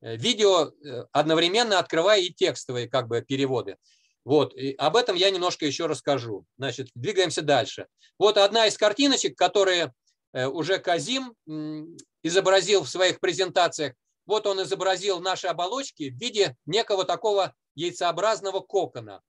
видео 0.00 0.72
одновременно, 1.12 1.78
открывая 1.78 2.20
и 2.20 2.32
текстовые 2.32 2.88
как 2.88 3.08
бы 3.08 3.22
переводы. 3.22 3.76
Вот, 4.24 4.54
и 4.54 4.74
об 4.74 4.96
этом 4.96 5.16
я 5.16 5.30
немножко 5.30 5.64
еще 5.64 5.86
расскажу. 5.86 6.44
Значит, 6.58 6.88
двигаемся 6.94 7.42
дальше. 7.42 7.86
Вот 8.18 8.36
одна 8.36 8.66
из 8.66 8.76
картиночек, 8.76 9.36
которые 9.36 9.94
э, 10.32 10.46
уже 10.46 10.78
Казим 10.78 11.34
изобразил 12.22 12.84
в 12.84 12.90
своих 12.90 13.18
презентациях. 13.20 13.94
Вот 14.26 14.46
он 14.46 14.62
изобразил 14.62 15.20
наши 15.20 15.46
оболочки 15.46 16.10
в 16.10 16.14
виде 16.14 16.56
некого 16.66 17.04
такого 17.04 17.54
яйцеобразного 17.74 18.60
кокона. 18.60 19.22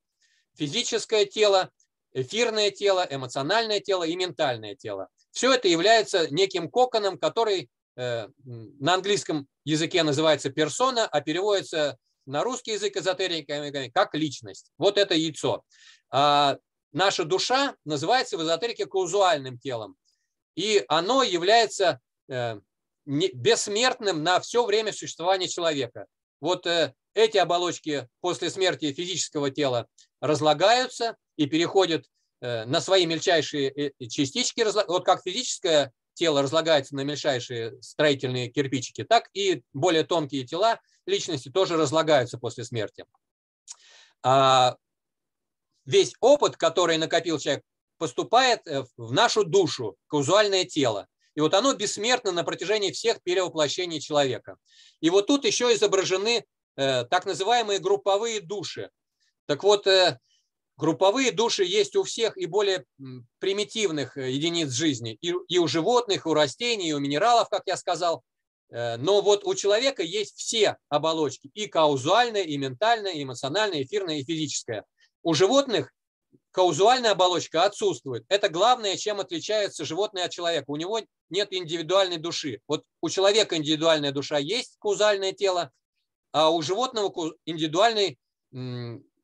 Физическое 0.55 1.25
тело, 1.25 1.71
эфирное 2.13 2.69
тело, 2.69 3.07
эмоциональное 3.09 3.79
тело 3.79 4.03
и 4.03 4.15
ментальное 4.15 4.75
тело. 4.75 5.07
Все 5.31 5.53
это 5.53 5.69
является 5.69 6.29
неким 6.33 6.69
коконом, 6.69 7.17
который 7.17 7.61
э, 7.61 7.67
на 7.95 8.93
английском 8.93 9.47
языке 9.65 10.03
называется 10.03 10.49
персона, 10.49 11.07
а 11.07 11.21
переводится 11.21 11.97
на 12.25 12.43
русский 12.43 12.71
язык 12.71 12.95
эзотериками 12.97 13.89
как 13.89 14.15
личность. 14.15 14.71
Вот 14.77 14.97
это 14.97 15.13
яйцо. 15.15 15.63
А 16.09 16.57
наша 16.91 17.25
душа 17.25 17.75
называется 17.85 18.37
в 18.37 18.43
эзотерике 18.43 18.85
каузуальным 18.85 19.57
телом. 19.57 19.95
И 20.55 20.83
оно 20.87 21.23
является 21.23 21.99
э, 22.29 22.59
бессмертным 23.05 24.23
на 24.23 24.39
все 24.39 24.65
время 24.65 24.91
существования 24.93 25.47
человека. 25.47 26.07
Вот 26.41 26.67
э, 26.67 26.93
эти 27.13 27.37
оболочки 27.37 28.07
после 28.19 28.49
смерти 28.49 28.91
физического 28.91 29.49
тела 29.49 29.87
разлагаются 30.19 31.15
и 31.37 31.45
переходят 31.45 32.05
э, 32.41 32.65
на 32.65 32.81
свои 32.81 33.05
мельчайшие 33.05 33.93
частички. 34.09 34.65
Вот 34.87 35.05
как 35.05 35.23
физическое 35.23 35.91
тело 36.21 36.43
разлагается 36.43 36.95
на 36.95 37.01
мельчайшие 37.01 37.81
строительные 37.81 38.47
кирпичики, 38.47 39.03
так 39.03 39.27
и 39.33 39.63
более 39.73 40.03
тонкие 40.03 40.45
тела 40.45 40.79
личности 41.07 41.49
тоже 41.49 41.77
разлагаются 41.77 42.37
после 42.37 42.63
смерти. 42.63 43.05
А 44.21 44.75
весь 45.85 46.13
опыт, 46.19 46.57
который 46.57 46.99
накопил 46.99 47.39
человек 47.39 47.63
поступает 47.97 48.61
в 48.97 49.11
нашу 49.11 49.43
душу, 49.43 49.97
каузуальное 50.05 50.65
тело. 50.65 51.07
И 51.33 51.41
вот 51.41 51.55
оно 51.55 51.73
бессмертно 51.73 52.31
на 52.31 52.43
протяжении 52.43 52.91
всех 52.91 53.23
перевоплощений 53.23 53.99
человека. 53.99 54.57
И 54.99 55.09
вот 55.09 55.25
тут 55.25 55.43
еще 55.43 55.73
изображены 55.73 56.45
так 56.75 57.25
называемые 57.25 57.79
групповые 57.79 58.41
души. 58.41 58.91
Так 59.47 59.63
вот, 59.63 59.87
Групповые 60.81 61.31
души 61.31 61.63
есть 61.63 61.95
у 61.95 62.01
всех 62.01 62.35
и 62.37 62.47
более 62.47 62.85
примитивных 63.37 64.17
э, 64.17 64.31
единиц 64.31 64.71
жизни, 64.71 65.15
и, 65.21 65.31
и 65.47 65.59
у 65.59 65.67
животных, 65.67 66.25
и 66.25 66.29
у 66.29 66.33
растений, 66.33 66.89
и 66.89 66.93
у 66.93 66.99
минералов, 66.99 67.49
как 67.49 67.61
я 67.67 67.77
сказал. 67.77 68.23
Э, 68.71 68.97
но 68.97 69.21
вот 69.21 69.43
у 69.43 69.53
человека 69.53 70.01
есть 70.01 70.39
все 70.39 70.77
оболочки, 70.89 71.51
и 71.53 71.67
каузуальная, 71.67 72.41
и 72.41 72.57
ментальная, 72.57 73.11
и 73.11 73.21
эмоциональная, 73.21 73.83
эфирная, 73.83 74.17
и 74.17 74.23
физическая. 74.23 74.83
У 75.21 75.35
животных 75.35 75.93
каузуальная 76.49 77.11
оболочка 77.11 77.63
отсутствует. 77.63 78.25
Это 78.27 78.49
главное, 78.49 78.97
чем 78.97 79.19
отличается 79.19 79.85
животное 79.85 80.25
от 80.25 80.31
человека. 80.31 80.65
У 80.71 80.77
него 80.77 80.99
нет 81.29 81.49
индивидуальной 81.53 82.17
души. 82.17 82.59
Вот 82.67 82.85
у 83.01 83.09
человека 83.09 83.55
индивидуальная 83.55 84.11
душа 84.11 84.39
есть, 84.39 84.77
каузальное 84.79 85.33
тело, 85.33 85.69
а 86.31 86.49
у 86.49 86.59
животного 86.63 87.13
индивидуальной 87.45 88.17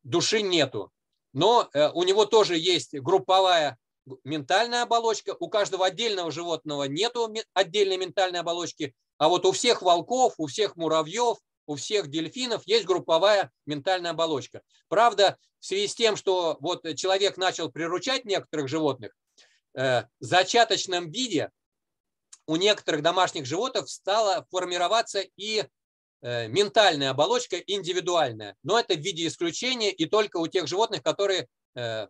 души 0.03 0.43
нету 0.43 0.91
но 1.37 1.69
э, 1.71 1.91
у 1.93 2.01
него 2.01 2.25
тоже 2.25 2.57
есть 2.57 2.95
групповая 2.95 3.77
ментальная 4.23 4.81
оболочка. 4.81 5.35
У 5.39 5.49
каждого 5.49 5.85
отдельного 5.85 6.31
животного 6.31 6.85
нет 6.85 7.15
отдельной 7.53 7.97
ментальной 7.97 8.39
оболочки, 8.39 8.95
а 9.19 9.29
вот 9.29 9.45
у 9.45 9.51
всех 9.51 9.83
волков, 9.83 10.33
у 10.39 10.47
всех 10.47 10.75
муравьев, 10.77 11.37
у 11.67 11.75
всех 11.75 12.07
дельфинов 12.07 12.63
есть 12.65 12.85
групповая 12.85 13.51
ментальная 13.67 14.11
оболочка. 14.11 14.63
Правда, 14.87 15.37
в 15.59 15.65
связи 15.67 15.87
с 15.87 15.93
тем, 15.93 16.15
что 16.15 16.57
вот 16.59 16.83
человек 16.95 17.37
начал 17.37 17.71
приручать 17.71 18.25
некоторых 18.25 18.67
животных, 18.67 19.15
э, 19.75 20.05
в 20.19 20.23
зачаточном 20.23 21.11
виде 21.11 21.51
у 22.47 22.55
некоторых 22.55 23.03
домашних 23.03 23.45
животных 23.45 23.89
стала 23.89 24.47
формироваться 24.49 25.23
и 25.35 25.65
ментальная 26.47 27.11
оболочка 27.11 27.57
индивидуальная, 27.57 28.55
но 28.63 28.79
это 28.79 28.95
в 28.95 28.99
виде 28.99 29.27
исключения 29.27 29.91
и 29.91 30.05
только 30.05 30.37
у 30.37 30.47
тех 30.47 30.67
животных, 30.67 31.01
которые 31.03 31.47
э, 31.75 32.07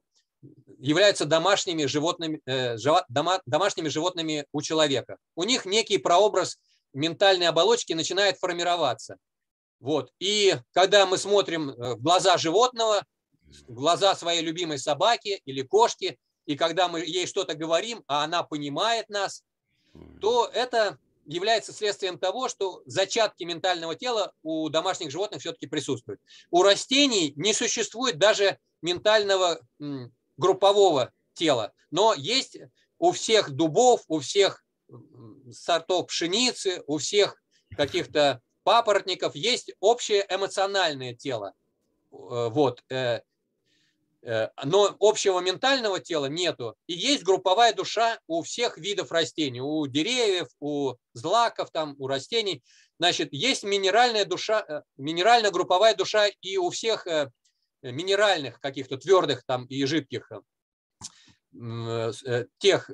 являются 0.80 1.26
домашними 1.26 1.86
животными, 1.86 2.42
э, 2.46 2.78
домашними 3.46 3.90
животными 3.90 4.46
у 4.52 4.62
человека. 4.62 5.18
У 5.36 5.44
них 5.44 5.66
некий 5.66 5.98
прообраз 5.98 6.58
ментальной 6.94 7.48
оболочки 7.48 7.94
начинает 7.94 8.38
формироваться. 8.38 9.18
Вот. 9.80 10.12
И 10.20 10.56
когда 10.72 11.06
мы 11.06 11.18
смотрим 11.18 11.74
в 11.78 12.02
глаза 12.02 12.38
животного, 12.38 13.06
в 13.68 13.74
глаза 13.74 14.16
своей 14.16 14.42
любимой 14.42 14.80
собаки 14.80 15.42
или 15.46 15.62
кошки, 15.62 16.18
и 16.46 16.56
когда 16.56 16.88
мы 16.88 17.02
ей 17.02 17.28
что-то 17.28 17.54
говорим, 17.54 18.04
а 18.08 18.24
она 18.24 18.42
понимает 18.44 19.10
нас, 19.10 19.44
то 20.22 20.50
это 20.54 20.98
является 21.28 21.74
следствием 21.74 22.18
того, 22.18 22.50
что 22.50 22.82
зачатки 22.86 23.44
ментального 23.44 23.96
тела 23.96 24.34
у 24.44 24.70
домашних 24.70 25.12
животных 25.12 25.42
все-таки 25.42 25.68
присутствуют. 25.68 26.22
У 26.50 26.64
растений 26.64 27.34
не 27.36 27.54
существует 27.54 28.18
даже 28.18 28.58
ментального 28.82 29.60
группового 30.38 31.12
тела, 31.34 31.74
но 31.92 32.14
есть 32.14 32.58
у 32.98 33.12
всех 33.12 33.52
дубов, 33.52 34.04
у 34.08 34.20
всех 34.20 34.64
сортов 35.52 36.08
пшеницы, 36.08 36.82
у 36.88 36.98
всех 36.98 37.42
каких-то 37.76 38.42
папоротников 38.64 39.36
есть 39.36 39.72
общее 39.80 40.26
эмоциональное 40.30 41.14
тело. 41.14 41.54
Э, 42.12 42.50
вот. 42.50 42.84
Э, 44.28 44.50
но 44.66 44.94
общего 45.00 45.40
ментального 45.40 46.02
тела 46.02 46.26
нету. 46.26 46.76
И 46.86 46.94
есть 46.94 47.24
групповая 47.24 47.74
душа 47.74 48.20
у 48.28 48.44
всех 48.44 48.78
видов 48.78 49.14
растений, 49.14 49.62
у 49.62 49.88
деревьев, 49.88 50.50
у 50.60 50.96
злаков, 51.14 51.72
там, 51.72 51.96
у 51.98 52.08
растений. 52.08 52.62
Значит, 53.00 53.30
есть 53.32 53.64
минеральная 53.64 54.26
душа, 54.26 54.66
э, 54.68 54.82
минерально-групповая 54.98 55.96
душа 55.96 56.28
и 56.42 56.58
у 56.58 56.70
всех 56.72 57.08
э, 57.08 57.32
минеральных 57.82 58.60
каких-то 58.60 58.98
твердых 58.98 59.44
там 59.46 59.66
и 59.66 59.86
жидких 59.86 60.30
тех 62.60 62.90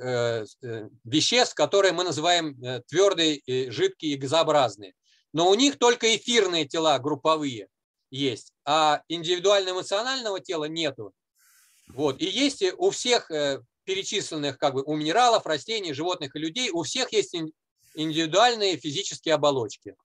веществ, 1.04 1.56
которые 1.56 1.92
мы 1.92 2.04
называем 2.06 2.56
твердые, 2.88 3.42
жидкие 3.72 4.14
и 4.14 4.18
газообразные. 4.18 4.94
Но 5.34 5.50
у 5.50 5.56
них 5.56 5.78
только 5.80 6.16
эфирные 6.16 6.66
тела 6.66 6.98
групповые 7.00 7.68
есть, 8.10 8.54
а 8.64 9.02
индивидуально-эмоционального 9.10 10.40
тела 10.40 10.66
нету. 10.66 11.14
Вот. 11.94 12.20
И 12.20 12.26
есть 12.26 12.64
у 12.78 12.90
всех 12.90 13.30
э, 13.30 13.62
перечисленных, 13.84 14.58
как 14.58 14.74
бы 14.74 14.84
у 14.84 14.96
минералов, 14.96 15.46
растений, 15.46 15.94
животных 15.94 16.36
и 16.36 16.40
людей, 16.40 16.70
у 16.72 16.84
всех 16.84 17.14
есть 17.14 17.36
индивидуальные 17.94 18.78
физические 18.78 19.36
оболочки. 19.36 19.96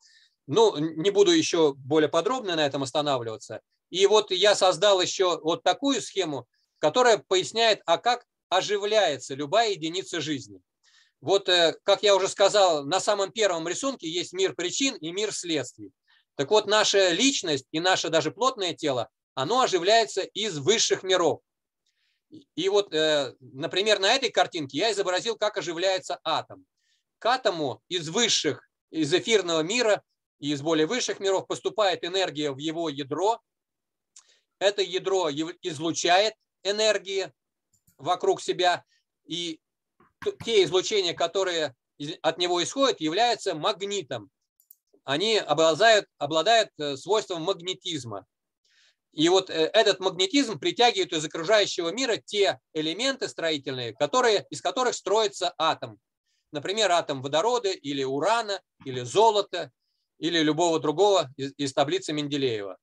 Ну, 0.47 0.77
не 0.77 1.11
буду 1.11 1.31
еще 1.31 1.75
более 1.75 2.09
подробно 2.09 2.57
на 2.57 2.67
этом 2.67 2.83
останавливаться. 2.83 3.61
И 3.91 4.07
вот 4.07 4.31
я 4.31 4.55
создал 4.55 5.01
еще 5.01 5.41
вот 5.41 5.63
такую 5.63 6.03
схему, 6.03 6.47
которая 6.79 7.19
поясняет, 7.19 7.81
а 7.87 7.97
как 7.97 8.25
оживляется 8.51 9.35
любая 9.35 9.71
единица 9.71 10.21
жизни. 10.21 10.61
Вот, 11.21 11.49
э, 11.49 11.75
как 11.85 12.03
я 12.03 12.15
уже 12.15 12.29
сказал, 12.29 12.85
на 12.85 13.01
самом 13.01 13.33
первом 13.33 13.67
рисунке 13.67 14.09
есть 14.09 14.35
мир 14.35 14.55
причин 14.55 14.95
и 14.97 15.11
мир 15.11 15.33
следствий. 15.33 15.91
Так 16.37 16.51
вот, 16.51 16.67
наша 16.67 17.11
личность 17.11 17.67
и 17.73 17.81
наше 17.81 18.11
даже 18.11 18.31
плотное 18.31 18.75
тело, 18.75 19.09
оно 19.35 19.63
оживляется 19.63 20.21
из 20.21 20.59
высших 20.59 21.03
миров. 21.03 21.41
И 22.55 22.69
вот, 22.69 22.93
э, 22.93 23.35
например, 23.41 23.99
на 23.99 24.15
этой 24.15 24.31
картинке 24.31 24.79
я 24.79 24.93
изобразил, 24.93 25.37
как 25.37 25.57
оживляется 25.57 26.21
атом. 26.25 26.67
К 27.19 27.27
атому 27.27 27.83
из 27.89 28.09
высших, 28.09 28.69
из 28.91 29.13
эфирного 29.13 29.61
мира 29.63 30.03
и 30.39 30.53
из 30.53 30.63
более 30.63 30.87
высших 30.87 31.21
миров 31.21 31.47
поступает 31.47 32.05
энергия 32.05 32.53
в 32.53 32.59
его 32.59 32.89
ядро. 32.89 33.41
Это 34.59 34.83
ядро 34.83 35.31
излучает 35.31 36.35
энергии 36.63 37.33
вокруг 37.97 38.43
себя. 38.43 38.85
И 39.25 39.61
те 40.45 40.65
излучения, 40.65 41.15
которые 41.15 41.75
от 42.23 42.39
него 42.39 42.63
исходят, 42.63 43.01
являются 43.01 43.55
магнитом 43.55 44.31
они 45.09 45.39
обладают, 45.39 46.05
обладают 46.19 46.69
э, 46.77 46.99
свойством 46.99 47.41
магнетизма. 47.41 48.27
И 49.13 49.29
вот 49.29 49.51
э, 49.51 49.71
этот 49.73 50.01
магнетизм 50.01 50.59
притягивает 50.59 51.13
из 51.13 51.25
окружающего 51.25 51.91
мира 51.91 52.17
те 52.17 52.61
элементы 52.75 53.29
строительные, 53.29 53.95
которые, 53.95 54.47
из 54.51 54.61
которых 54.61 54.95
строится 54.95 55.55
атом. 55.59 55.99
Например, 56.53 56.91
атом 56.93 57.23
водорода 57.23 57.71
или 57.71 58.05
урана, 58.05 58.61
или 58.85 59.01
золота, 59.01 59.71
или 60.19 60.39
любого 60.41 60.81
другого 60.81 61.31
из, 61.37 61.53
из 61.57 61.73
таблицы 61.73 62.13
Менделеева. 62.13 62.77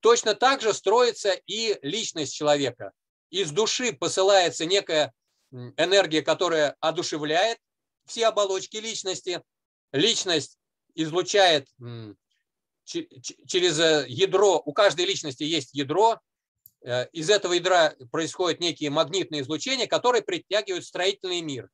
Точно 0.00 0.34
так 0.34 0.60
же 0.60 0.74
строится 0.74 1.32
и 1.46 1.78
личность 1.82 2.34
человека. 2.34 2.92
Из 3.30 3.50
души 3.50 3.92
посылается 3.92 4.66
некая 4.66 5.12
энергия, 5.50 6.22
которая 6.22 6.76
одушевляет 6.80 7.58
все 8.06 8.26
оболочки 8.26 8.76
личности. 8.76 9.42
Личность 9.92 10.58
излучает 10.94 11.68
через 12.84 13.78
э, 13.78 14.04
ядро, 14.08 14.62
у 14.64 14.72
каждой 14.72 15.06
личности 15.06 15.42
есть 15.42 15.74
ядро, 15.74 16.20
э, 16.82 17.06
из 17.12 17.30
этого 17.30 17.54
ядра 17.54 17.94
происходят 18.12 18.60
некие 18.60 18.90
магнитные 18.90 19.42
излучения, 19.42 19.86
которые 19.86 20.22
притягивают 20.22 20.84
строительный 20.84 21.40
мир, 21.40 21.70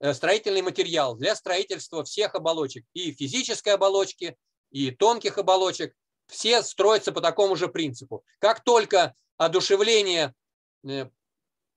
э, 0.00 0.14
строительный 0.14 0.62
материал 0.62 1.16
для 1.16 1.34
строительства 1.34 2.04
всех 2.04 2.34
оболочек, 2.34 2.84
и 2.92 3.12
физической 3.12 3.70
оболочки, 3.70 4.36
и 4.70 4.90
тонких 4.90 5.38
оболочек. 5.38 5.94
Все 6.28 6.62
строятся 6.62 7.12
по 7.12 7.20
такому 7.20 7.56
же 7.56 7.68
принципу. 7.68 8.24
Как 8.38 8.64
только 8.64 9.14
одушевление 9.36 10.34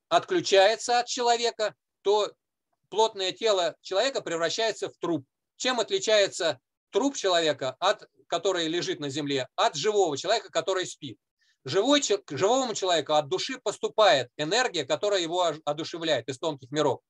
отключается 0.07 0.99
от 0.99 1.07
человека, 1.07 1.75
то 2.03 2.31
плотное 2.89 3.31
тело 3.31 3.75
человека 3.81 4.21
превращается 4.21 4.89
в 4.89 4.95
труп. 4.97 5.25
Чем 5.57 5.79
отличается 5.79 6.59
труп 6.91 7.15
человека, 7.15 7.75
от, 7.79 8.07
который 8.27 8.67
лежит 8.67 8.99
на 8.99 9.09
земле, 9.09 9.47
от 9.55 9.75
живого 9.75 10.17
человека, 10.17 10.49
который 10.51 10.85
спит. 10.85 11.17
Живой, 11.63 12.03
живому 12.29 12.75
человеку 12.75 13.13
от 13.13 13.27
души 13.27 13.59
поступает 13.63 14.29
энергия, 14.37 14.85
которая 14.85 15.21
его 15.21 15.51
одушевляет 15.65 16.29
из 16.29 16.37
тонких 16.37 16.69
миров. 16.71 17.01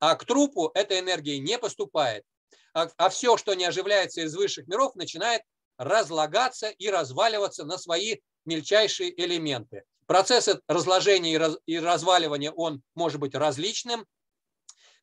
А 0.00 0.14
к 0.16 0.24
трупу 0.24 0.70
эта 0.74 0.98
энергия 0.98 1.38
не 1.38 1.58
поступает. 1.58 2.24
А, 2.74 2.88
а 2.96 3.08
все, 3.08 3.36
что 3.36 3.54
не 3.54 3.64
оживляется 3.64 4.22
из 4.22 4.34
высших 4.34 4.66
миров, 4.66 4.94
начинает 4.96 5.42
разлагаться 5.78 6.68
и 6.68 6.88
разваливаться 6.88 7.64
на 7.64 7.78
свои 7.78 8.18
мельчайшие 8.44 9.18
элементы. 9.22 9.84
Процесс 10.06 10.48
разложения 10.66 11.32
и, 11.32 11.38
раз, 11.38 11.56
и 11.66 11.78
разваливания, 11.78 12.50
он 12.50 12.82
может 12.94 13.20
быть 13.20 13.34
различным. 13.34 14.06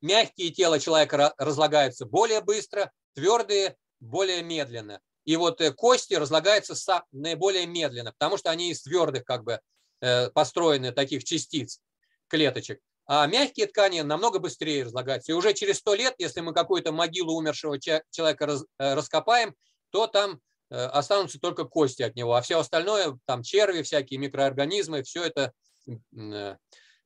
Мягкие 0.02 0.52
тела 0.52 0.80
человека 0.80 1.34
разлагаются 1.38 2.06
более 2.06 2.42
быстро, 2.42 2.92
твердые 3.14 3.76
более 4.00 4.44
медленно. 4.44 5.02
И 5.26 5.36
вот 5.36 5.62
э, 5.62 5.72
кости 5.72 6.14
разлагаются 6.14 6.76
наиболее 7.12 7.66
медленно, 7.66 8.14
потому 8.18 8.38
что 8.38 8.50
они 8.50 8.72
из 8.72 8.82
твердых 8.82 9.26
как 9.26 9.44
бы 9.44 9.60
э, 10.02 10.30
построены 10.32 10.92
таких 10.92 11.24
частиц, 11.24 11.80
клеточек. 12.28 12.80
А 13.06 13.26
мягкие 13.28 13.68
ткани 13.68 14.02
намного 14.02 14.40
быстрее 14.40 14.84
разлагаются. 14.84 15.32
И 15.32 15.36
уже 15.36 15.54
через 15.54 15.78
сто 15.78 15.96
лет, 15.96 16.16
если 16.20 16.42
мы 16.42 16.54
какую-то 16.54 16.92
могилу 16.92 17.34
умершего 17.34 17.80
человека 17.80 18.46
э, 18.80 18.94
раскопаем, 18.94 19.56
то 19.92 20.08
там 20.08 20.40
останутся 20.70 21.40
только 21.40 21.64
кости 21.66 22.04
от 22.04 22.16
него, 22.16 22.36
а 22.36 22.44
все 22.44 22.60
остальное, 22.60 23.18
там 23.26 23.42
черви, 23.42 23.82
всякие 23.82 24.20
микроорганизмы, 24.20 25.02
все 25.02 25.24
это, 25.24 25.52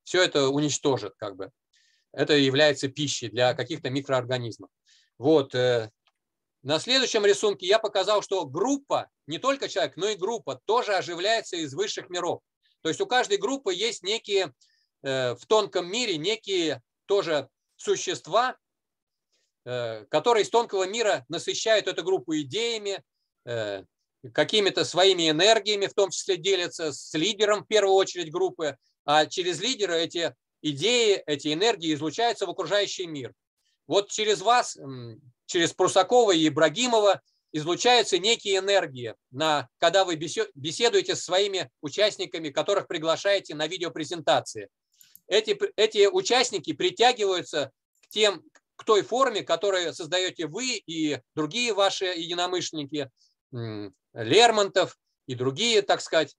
все 0.03 0.21
это 0.21 0.49
уничтожит 0.49 1.13
как 1.15 1.37
бы. 1.37 1.49
Это 2.11 2.33
является 2.33 2.89
пищей 2.89 3.29
для 3.29 3.53
каких-то 3.53 3.89
микроорганизмов. 3.89 4.69
Вот. 5.17 5.55
На 6.63 6.79
следующем 6.79 7.25
рисунке 7.25 7.67
я 7.67 7.77
показал, 7.77 8.21
что 8.21 8.45
группа, 8.45 9.09
не 9.27 9.37
только 9.37 9.67
человек, 9.67 9.97
но 9.97 10.07
и 10.07 10.15
группа 10.15 10.61
тоже 10.65 10.95
оживляется 10.95 11.57
из 11.57 11.73
высших 11.73 12.09
миров. 12.09 12.41
То 12.81 12.89
есть 12.89 13.01
у 13.01 13.05
каждой 13.05 13.37
группы 13.37 13.73
есть 13.73 14.01
некие 14.01 14.53
э, 15.03 15.35
в 15.35 15.45
тонком 15.45 15.91
мире, 15.91 16.17
некие 16.17 16.81
тоже 17.05 17.49
существа, 17.75 18.55
э, 19.65 20.05
которые 20.05 20.43
из 20.43 20.49
тонкого 20.49 20.87
мира 20.87 21.25
насыщают 21.27 21.87
эту 21.87 22.01
группу 22.01 22.33
идеями, 22.37 23.03
э, 23.45 23.83
какими-то 24.33 24.85
своими 24.85 25.29
энергиями, 25.29 25.87
в 25.87 25.93
том 25.93 26.11
числе 26.11 26.37
делятся 26.37 26.93
с 26.93 27.13
лидером 27.13 27.65
в 27.65 27.67
первую 27.67 27.95
очередь 27.95 28.31
группы, 28.31 28.77
а 29.03 29.25
через 29.25 29.59
лидера 29.59 29.93
эти 29.93 30.33
идеи, 30.61 31.21
эти 31.25 31.51
энергии 31.51 31.93
излучаются 31.93 32.45
в 32.45 32.49
окружающий 32.49 33.05
мир. 33.05 33.33
Вот 33.85 34.09
через 34.11 34.39
вас 34.41 34.77
через 35.53 35.71
Прусакова 35.71 36.31
и 36.31 36.47
Ибрагимова 36.47 37.21
излучаются 37.51 38.17
некие 38.17 38.57
энергии, 38.57 39.13
на, 39.29 39.69
когда 39.77 40.03
вы 40.03 40.15
беседуете 40.15 41.15
с 41.15 41.23
своими 41.23 41.69
участниками, 41.79 42.49
которых 42.49 42.87
приглашаете 42.87 43.53
на 43.53 43.67
видеопрезентации. 43.67 44.69
Эти, 45.27 45.55
эти 45.75 46.07
участники 46.07 46.73
притягиваются 46.73 47.71
к, 48.01 48.09
тем, 48.09 48.41
к 48.75 48.83
той 48.83 49.03
форме, 49.03 49.43
которую 49.43 49.93
создаете 49.93 50.47
вы 50.47 50.77
и 50.87 51.19
другие 51.35 51.73
ваши 51.73 52.05
единомышленники, 52.05 53.11
Лермонтов 54.13 54.97
и 55.27 55.35
другие, 55.35 55.83
так 55.83 56.01
сказать. 56.01 56.35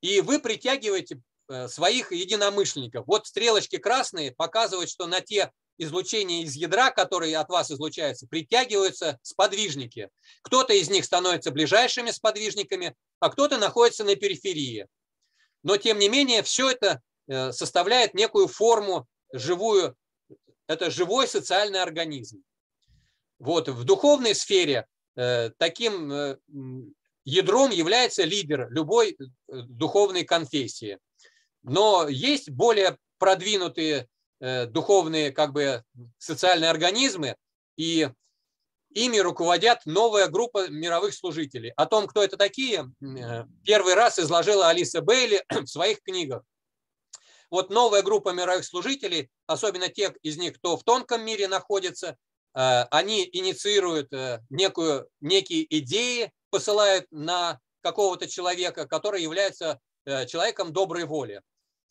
И 0.00 0.22
вы 0.22 0.38
притягиваете 0.38 1.20
э, 1.50 1.68
своих 1.68 2.12
единомышленников. 2.12 3.06
Вот 3.06 3.26
стрелочки 3.26 3.76
красные 3.76 4.32
показывают, 4.32 4.88
что 4.88 5.06
на 5.06 5.20
те 5.20 5.52
излучения 5.78 6.42
из 6.42 6.54
ядра, 6.54 6.90
которые 6.90 7.36
от 7.38 7.48
вас 7.48 7.70
излучаются, 7.70 8.26
притягиваются 8.26 9.18
сподвижники. 9.22 10.10
Кто-то 10.42 10.72
из 10.72 10.90
них 10.90 11.04
становится 11.04 11.50
ближайшими 11.50 12.10
сподвижниками, 12.10 12.94
а 13.20 13.30
кто-то 13.30 13.58
находится 13.58 14.04
на 14.04 14.16
периферии. 14.16 14.86
Но, 15.62 15.76
тем 15.76 15.98
не 15.98 16.08
менее, 16.08 16.42
все 16.42 16.70
это 16.70 17.00
э, 17.28 17.52
составляет 17.52 18.14
некую 18.14 18.48
форму 18.48 19.06
живую. 19.32 19.96
Это 20.66 20.90
живой 20.90 21.28
социальный 21.28 21.82
организм. 21.82 22.42
Вот, 23.38 23.68
в 23.68 23.84
духовной 23.84 24.34
сфере 24.34 24.86
э, 25.16 25.50
таким 25.58 26.12
э, 26.12 26.38
ядром 27.24 27.70
является 27.70 28.24
лидер 28.24 28.70
любой 28.70 29.16
духовной 29.48 30.24
конфессии. 30.24 30.98
Но 31.62 32.08
есть 32.08 32.50
более 32.50 32.96
продвинутые 33.18 34.08
духовные 34.40 35.32
как 35.32 35.52
бы 35.52 35.82
социальные 36.18 36.70
организмы, 36.70 37.36
и 37.76 38.08
ими 38.96 39.18
руководят 39.18 39.80
новая 39.84 40.26
группа 40.28 40.68
мировых 40.68 41.14
служителей. 41.14 41.72
О 41.76 41.84
том, 41.84 42.06
кто 42.06 42.24
это 42.24 42.38
такие, 42.38 42.90
э, 43.02 43.44
первый 43.62 43.94
раз 43.94 44.18
изложила 44.18 44.68
Алиса 44.68 45.02
Бейли 45.02 45.44
в 45.50 45.66
своих 45.66 46.02
книгах. 46.02 46.42
Вот 47.50 47.70
новая 47.70 48.02
группа 48.02 48.30
мировых 48.30 48.64
служителей, 48.64 49.30
особенно 49.46 49.88
те 49.88 50.14
из 50.22 50.38
них, 50.38 50.56
кто 50.56 50.78
в 50.78 50.82
тонком 50.82 51.24
мире 51.24 51.46
находится, 51.46 52.16
э, 52.54 52.82
они 52.90 53.28
инициируют 53.30 54.10
некую, 54.48 55.08
некие 55.20 55.66
идеи, 55.78 56.32
посылают 56.50 57.06
на 57.10 57.60
какого-то 57.82 58.26
человека, 58.26 58.88
который 58.88 59.22
является 59.22 59.78
человеком 60.26 60.72
доброй 60.72 61.04
воли. 61.04 61.42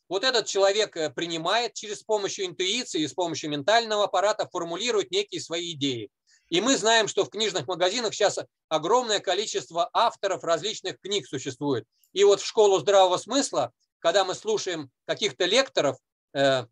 Вот 0.08 0.24
этот 0.24 0.46
человек 0.46 0.96
э, 0.98 1.10
принимает 1.10 1.74
через 1.74 2.00
с 2.00 2.04
помощью 2.04 2.46
интуиции 2.46 3.02
и 3.02 3.08
с 3.08 3.14
помощью 3.14 3.50
ментального 3.50 4.06
аппарата 4.06 4.48
формулирует 4.48 5.12
некие 5.12 5.42
свои 5.42 5.74
идеи. 5.74 6.10
И 6.50 6.62
мы 6.62 6.78
знаем, 6.78 7.08
что 7.08 7.26
в 7.26 7.30
книжных 7.30 7.68
магазинах 7.68 8.14
сейчас 8.14 8.40
огромное 8.70 9.20
количество 9.20 9.90
авторов 9.94 10.44
различных 10.44 11.00
книг 11.00 11.28
существует. 11.28 11.86
И 12.14 12.24
вот 12.24 12.40
в 12.40 12.46
школу 12.46 12.80
здравого 12.80 13.18
смысла, 13.18 13.72
когда 14.00 14.24
мы 14.24 14.36
слушаем 14.36 14.92
каких-то 15.06 15.46
лекторов 15.46 15.98
э, 16.34 16.66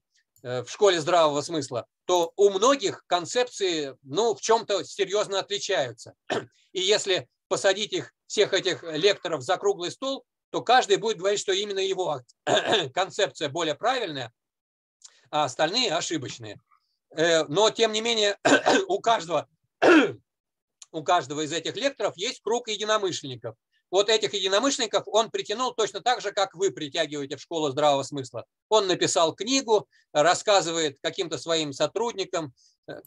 э, 0.43 0.63
в 0.63 0.69
школе 0.69 1.01
здравого 1.01 1.41
смысла, 1.41 1.87
то 2.05 2.33
у 2.35 2.49
многих 2.49 3.03
концепции 3.07 3.97
ну, 4.03 4.35
в 4.35 4.41
чем-то 4.41 4.83
серьезно 4.83 5.39
отличаются. 5.39 6.13
И 6.71 6.81
если 6.81 7.27
посадить 7.47 7.93
их, 7.93 8.13
всех 8.27 8.53
этих 8.53 8.83
лекторов 8.83 9.41
за 9.41 9.57
круглый 9.57 9.91
стол, 9.91 10.25
то 10.53 10.61
каждый 10.61 10.97
будет 10.97 11.17
говорить, 11.17 11.39
что 11.39 11.51
именно 11.51 11.79
его 11.79 12.21
концепция 12.93 13.49
более 13.49 13.73
правильная, 13.73 14.31
а 15.31 15.45
остальные 15.45 15.91
ошибочные. 15.91 16.61
Э, 17.09 17.45
но, 17.45 17.71
тем 17.71 17.91
не 17.91 18.01
менее, 18.01 18.37
у 18.87 18.99
каждого, 18.99 19.49
у 20.91 21.03
каждого 21.03 21.41
из 21.41 21.51
этих 21.51 21.75
лекторов 21.75 22.15
есть 22.17 22.41
круг 22.43 22.67
единомышленников 22.67 23.55
вот 23.93 24.09
этих 24.09 24.33
единомышленников 24.33 25.03
он 25.05 25.29
притянул 25.29 25.71
точно 25.71 26.01
так 26.01 26.19
же, 26.19 26.31
как 26.31 26.55
вы 26.55 26.71
притягиваете 26.71 27.37
в 27.37 27.41
школу 27.41 27.69
здравого 27.69 28.01
смысла. 28.01 28.43
Он 28.67 28.87
написал 28.87 29.35
книгу, 29.35 29.87
рассказывает 30.11 30.97
каким-то 31.03 31.37
своим 31.37 31.73
сотрудникам, 31.73 32.55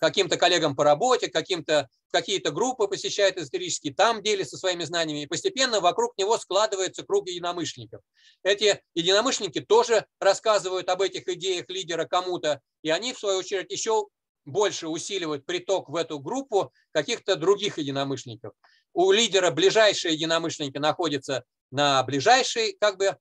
каким-то 0.01 0.37
коллегам 0.37 0.75
по 0.75 0.85
работе, 0.85 1.29
каким-то 1.29 1.89
какие-то 2.11 2.51
группы 2.51 2.89
посещает 2.89 3.37
исторически, 3.37 3.91
там 3.91 4.23
делится 4.23 4.57
своими 4.57 4.85
знаниями, 4.85 5.23
и 5.23 5.27
постепенно 5.27 5.81
вокруг 5.81 6.17
него 6.17 6.39
складывается 6.39 7.05
круг 7.05 7.29
единомышленников. 7.29 8.01
Эти 8.43 8.83
единомышленники 8.95 9.61
тоже 9.61 10.07
рассказывают 10.21 10.89
об 10.89 11.03
этих 11.03 11.29
идеях 11.29 11.67
лидера 11.69 12.07
кому-то, 12.07 12.61
и 12.83 12.91
они, 12.91 13.13
в 13.13 13.19
свою 13.19 13.41
очередь, 13.41 13.71
еще 13.71 14.07
больше 14.47 14.89
усиливают 14.89 15.45
приток 15.45 15.89
в 15.89 15.97
эту 15.97 16.21
группу 16.21 16.73
каких-то 16.93 17.37
других 17.37 17.79
единомышленников 17.79 18.53
у 18.97 19.13
лидера 19.13 19.51
ближайшие 19.51 20.15
единомышленники 20.15 20.79
находятся 20.79 21.45
на 21.71 22.03
ближайшей, 22.03 22.79
как 22.81 22.97
бы, 22.97 23.19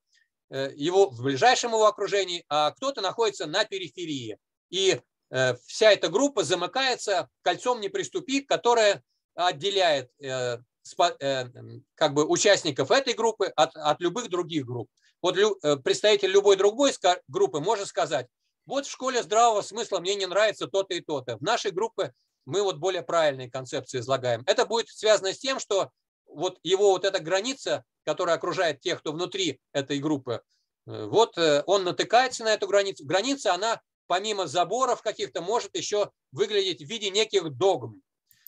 э, 0.50 0.72
его, 0.74 1.10
в 1.10 1.22
ближайшем 1.22 1.72
его 1.72 1.86
окружении, 1.86 2.46
а 2.48 2.72
кто-то 2.72 3.02
находится 3.02 3.46
на 3.46 3.66
периферии. 3.66 4.38
И 4.70 4.92
э, 4.92 5.02
вся 5.30 5.92
эта 5.92 6.10
группа 6.10 6.44
замыкается 6.44 7.30
кольцом 7.42 7.82
«Не 7.82 7.90
приступи», 7.90 8.42
которое 8.42 9.04
отделяет 9.34 10.12
э, 10.22 10.60
как 11.96 12.14
бы 12.14 12.26
участников 12.26 12.92
этой 12.92 13.14
группы 13.14 13.48
от, 13.48 13.76
от 13.76 14.00
любых 14.02 14.30
других 14.30 14.66
групп. 14.66 14.90
Вот 15.22 15.36
представитель 15.84 16.30
любой 16.30 16.56
другой 16.56 16.94
группы 17.28 17.60
может 17.60 17.88
сказать, 17.88 18.28
вот 18.66 18.86
в 18.86 18.92
школе 18.92 19.22
здравого 19.24 19.62
смысла 19.62 20.00
мне 20.00 20.16
не 20.16 20.26
нравится 20.26 20.68
то-то 20.68 20.94
и 20.94 21.02
то-то. 21.02 21.38
В 21.38 21.42
нашей 21.42 21.72
группе 21.72 22.14
мы 22.46 22.62
вот 22.62 22.78
более 22.78 23.04
правильные 23.04 23.50
концепции 23.50 24.00
излагаем. 24.00 24.44
Это 24.46 24.66
будет 24.66 24.90
связано 24.90 25.34
с 25.34 25.40
тем, 25.40 25.60
что 25.60 25.92
вот 26.28 26.60
его 26.64 26.92
вот 26.92 27.06
эта 27.06 27.20
граница, 27.20 27.84
которая 28.04 28.36
окружает 28.36 28.82
тех, 28.82 29.00
кто 29.00 29.12
внутри 29.12 29.60
этой 29.72 30.00
группы, 30.00 30.42
э, 30.88 31.06
вот 31.06 31.38
э, 31.38 31.64
он 31.66 31.84
натыкается 31.84 32.44
на 32.44 32.54
эту 32.54 32.68
границу. 32.68 33.06
Граница, 33.06 33.54
она 33.54 33.82
помимо 34.08 34.48
заборов 34.48 35.02
каких-то 35.02 35.42
может 35.42 35.76
еще 35.76 36.12
выглядеть 36.32 36.82
в 36.82 36.86
виде 36.86 37.10
неких 37.10 37.52
догм. 37.52 38.02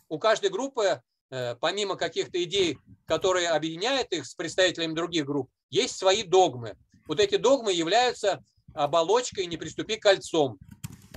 У 0.10 0.20
каждой 0.20 0.50
группы, 0.50 1.02
э, 1.30 1.56
помимо 1.56 1.96
каких-то 1.96 2.42
идей, 2.44 2.78
которые 3.06 3.50
объединяют 3.50 4.12
их 4.12 4.26
с 4.26 4.36
представителями 4.36 4.94
других 4.94 5.26
групп, 5.26 5.50
есть 5.70 5.98
свои 5.98 6.24
догмы. 6.24 6.78
Вот 7.08 7.20
эти 7.20 7.38
догмы 7.38 7.74
являются 7.74 8.44
оболочкой 8.74 9.46
«Не 9.48 9.58
приступи 9.58 9.98
кольцом» 9.98 10.60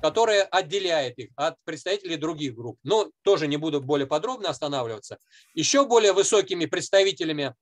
которая 0.01 0.45
отделяет 0.45 1.19
их 1.19 1.31
от 1.37 1.57
представителей 1.65 2.17
других 2.17 2.55
групп. 2.55 2.79
Но 2.83 3.11
тоже 3.23 3.47
не 3.47 3.57
буду 3.57 3.81
более 3.81 4.07
подробно 4.07 4.49
останавливаться. 4.49 5.19
Еще 5.55 5.85
более 5.85 6.13
высокими 6.13 6.67
представителями 6.67 7.55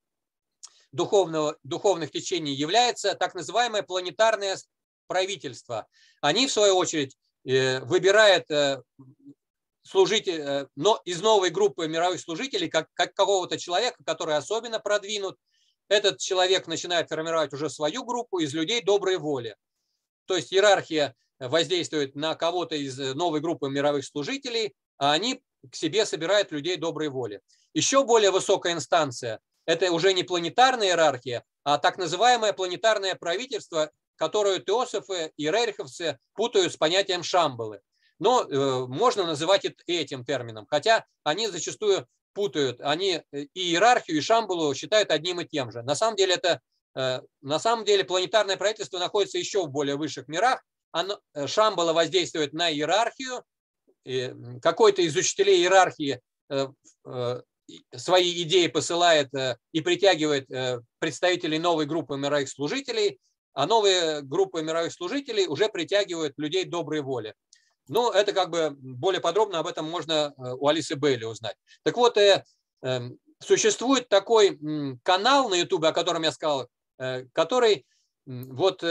духовного, 0.93 1.57
духовных 1.65 2.11
течений 2.11 2.55
является 2.55 3.15
так 3.15 3.35
называемое 3.35 3.83
планетарное 3.83 4.57
правительство. 5.09 5.89
Они, 6.21 6.47
в 6.47 6.53
свою 6.53 6.77
очередь, 6.77 7.17
э, 7.45 7.81
выбирают 7.81 8.49
э, 8.51 8.83
служитель, 9.83 10.41
э, 10.41 10.67
но 10.77 11.01
из 11.05 11.21
новой 11.21 11.51
группы 11.51 11.89
мировых 11.89 12.21
служителей, 12.21 12.69
как, 12.69 12.89
как 12.95 13.15
какого-то 13.15 13.59
человека, 13.59 14.05
который 14.05 14.37
особенно 14.37 14.79
продвинут. 14.79 15.37
Этот 15.89 16.19
человек 16.19 16.69
начинает 16.69 17.09
формировать 17.09 17.53
уже 17.53 17.71
свою 17.71 18.05
группу 18.05 18.39
из 18.39 18.55
людей 18.55 18.83
доброй 18.83 19.17
воли. 19.17 19.57
То 20.27 20.37
есть 20.37 20.53
иерархия 20.53 21.17
воздействует 21.39 22.15
на 22.15 22.35
кого-то 22.35 22.77
из 22.77 22.99
новой 22.99 23.41
группы 23.41 23.71
мировых 23.71 24.05
служителей, 24.05 24.75
а 24.99 25.13
они 25.13 25.43
к 25.71 25.75
себе 25.75 26.05
собирают 26.05 26.53
людей 26.53 26.77
доброй 26.77 27.09
воли. 27.09 27.41
Еще 27.73 28.05
более 28.05 28.31
высокая 28.31 28.75
инстанция– 28.75 29.41
это 29.67 29.91
уже 29.93 30.13
не 30.13 30.23
планетарная 30.23 30.89
иерархия, 30.89 31.45
а 31.65 31.79
так 31.79 31.99
называемое 31.99 32.53
планетарное 32.53 33.15
правительство, 33.15 33.91
которую 34.19 34.61
теософы 34.61 35.33
и 35.37 35.47
рериховцы 35.47 36.19
путают 36.35 36.73
с 36.73 36.77
понятием 36.77 37.23
шамбалы. 37.23 37.81
Но 38.19 38.43
э, 38.43 38.87
можно 38.87 39.25
называть 39.25 39.65
это 39.65 39.83
этим 39.87 40.25
термином, 40.25 40.67
хотя 40.69 41.07
они 41.23 41.49
зачастую 41.49 42.07
путают, 42.35 42.81
они 42.81 43.23
и 43.33 43.49
иерархию, 43.55 44.19
и 44.19 44.21
шамбалу 44.21 44.75
считают 44.75 45.11
одним 45.11 45.41
и 45.41 45.47
тем 45.47 45.71
же. 45.71 45.83
На 45.83 45.95
самом 45.95 46.17
деле 46.17 46.35
это 46.35 46.61
э, 46.97 47.21
на 47.41 47.59
самом 47.59 47.85
деле 47.85 48.05
планетарное 48.05 48.57
правительство 48.57 48.99
находится 48.99 49.39
еще 49.39 49.65
в 49.65 49.71
более 49.71 49.97
высших 49.97 50.29
мирах. 50.29 50.63
Оно, 50.91 51.21
э, 51.35 51.47
шамбала 51.47 51.93
воздействует 51.93 52.53
на 52.53 52.71
иерархию. 52.71 53.43
Какой-то 54.63 55.03
из 55.03 55.15
учителей 55.17 55.61
иерархии 55.61 56.21
э, 56.49 56.69
э, 57.05 57.43
свои 57.95 58.43
идеи 58.43 58.69
посылает 58.69 59.33
э, 59.35 59.57
и 59.73 59.81
притягивает 59.81 60.51
э, 60.51 60.81
представителей 60.99 61.59
новой 61.59 61.87
группы 61.87 62.17
мировых 62.17 62.49
служителей, 62.49 63.19
а 63.59 63.67
новые 63.67 64.23
группы 64.23 64.63
мировых 64.63 64.93
служителей 64.93 65.47
уже 65.47 65.69
притягивают 65.69 66.35
людей 66.39 66.65
доброй 66.65 67.01
воли. 67.01 67.35
Ну, 67.89 68.11
это 68.11 68.33
как 68.33 68.51
бы 68.51 68.71
более 68.79 69.21
подробно 69.21 69.59
об 69.59 69.67
этом 69.67 69.89
можно 69.91 70.33
э, 70.37 70.53
у 70.59 70.69
Алисы 70.69 70.95
Бейли 70.95 71.25
узнать. 71.25 71.57
Так 71.83 71.97
вот, 71.97 72.17
эм, 72.19 73.19
существует 73.41 74.09
такой 74.09 74.59
канал 75.03 75.49
на 75.49 75.55
YouTube, 75.55 75.85
о 75.85 75.93
котором 75.93 76.23
я 76.23 76.33
сказал, 76.33 76.69
который 77.33 77.87
вот 78.27 78.83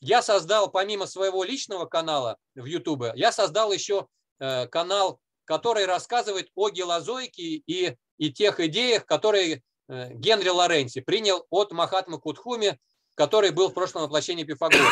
я 0.00 0.22
создал 0.22 0.70
помимо 0.70 1.06
своего 1.06 1.44
личного 1.44 1.84
канала 1.84 2.38
в 2.54 2.64
YouTube, 2.64 3.04
я 3.14 3.30
создал 3.30 3.72
еще 3.72 4.08
канал, 4.38 5.20
который 5.44 5.84
рассказывает 5.84 6.48
о 6.54 6.70
гелозойке 6.70 7.42
и 7.42 7.96
и 8.18 8.32
тех 8.32 8.60
идеях, 8.60 9.06
которые 9.06 9.62
э, 9.88 10.12
Генри 10.14 10.48
Лоренци 10.48 11.00
принял 11.00 11.46
от 11.50 11.72
Махатмы 11.72 12.18
Кутхуми, 12.18 12.78
который 13.14 13.50
был 13.50 13.68
в 13.68 13.74
прошлом 13.74 14.02
воплощении 14.02 14.44
Пифагора. 14.44 14.90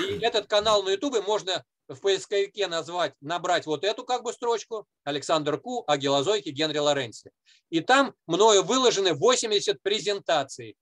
И 0.00 0.18
этот 0.20 0.46
канал 0.46 0.82
на 0.82 0.90
Ютубе 0.90 1.20
можно 1.20 1.64
в 1.88 2.00
поисковике 2.00 2.66
назвать, 2.66 3.14
набрать 3.20 3.66
вот 3.66 3.84
эту 3.84 4.04
как 4.04 4.22
бы 4.22 4.32
строчку 4.32 4.86
Александр 5.04 5.60
Ку 5.60 5.84
о 5.86 5.96
Генри 5.96 6.78
Лоренци. 6.78 7.30
И 7.70 7.80
там 7.80 8.14
мною 8.26 8.62
выложены 8.64 9.14
80 9.14 9.80
презентаций, 9.82 10.76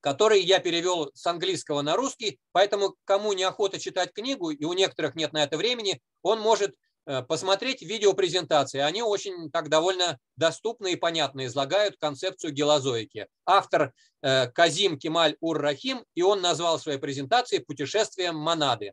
которые 0.00 0.42
я 0.42 0.60
перевел 0.60 1.10
с 1.14 1.26
английского 1.26 1.82
на 1.82 1.96
русский, 1.96 2.38
поэтому 2.52 2.94
кому 3.04 3.32
неохота 3.32 3.78
читать 3.78 4.12
книгу, 4.12 4.50
и 4.50 4.64
у 4.64 4.72
некоторых 4.72 5.14
нет 5.14 5.32
на 5.32 5.42
это 5.42 5.56
времени, 5.56 6.00
он 6.22 6.40
может 6.40 6.74
посмотреть 7.04 7.82
видеопрезентации. 7.82 8.80
Они 8.80 9.02
очень 9.02 9.50
так 9.50 9.68
довольно 9.68 10.18
доступно 10.36 10.88
и 10.88 10.96
понятно 10.96 11.46
излагают 11.46 11.96
концепцию 11.98 12.52
гелозоики. 12.52 13.28
Автор 13.46 13.92
э, 14.22 14.48
Казим 14.48 14.98
Кемаль 14.98 15.36
Ур-Рахим, 15.40 16.04
и 16.14 16.22
он 16.22 16.40
назвал 16.42 16.78
свои 16.78 16.98
презентации 16.98 17.58
«Путешествием 17.58 18.36
монады». 18.36 18.92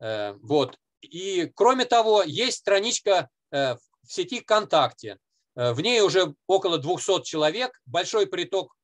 Э, 0.00 0.32
вот. 0.42 0.76
И 1.02 1.50
кроме 1.54 1.84
того, 1.84 2.22
есть 2.22 2.58
страничка 2.58 3.28
в 3.50 3.78
сети 4.06 4.40
ВКонтакте. 4.40 5.18
В 5.54 5.80
ней 5.80 6.02
уже 6.02 6.34
около 6.46 6.78
200 6.78 7.22
человек, 7.22 7.72
большой 7.84 8.26
приток 8.26 8.76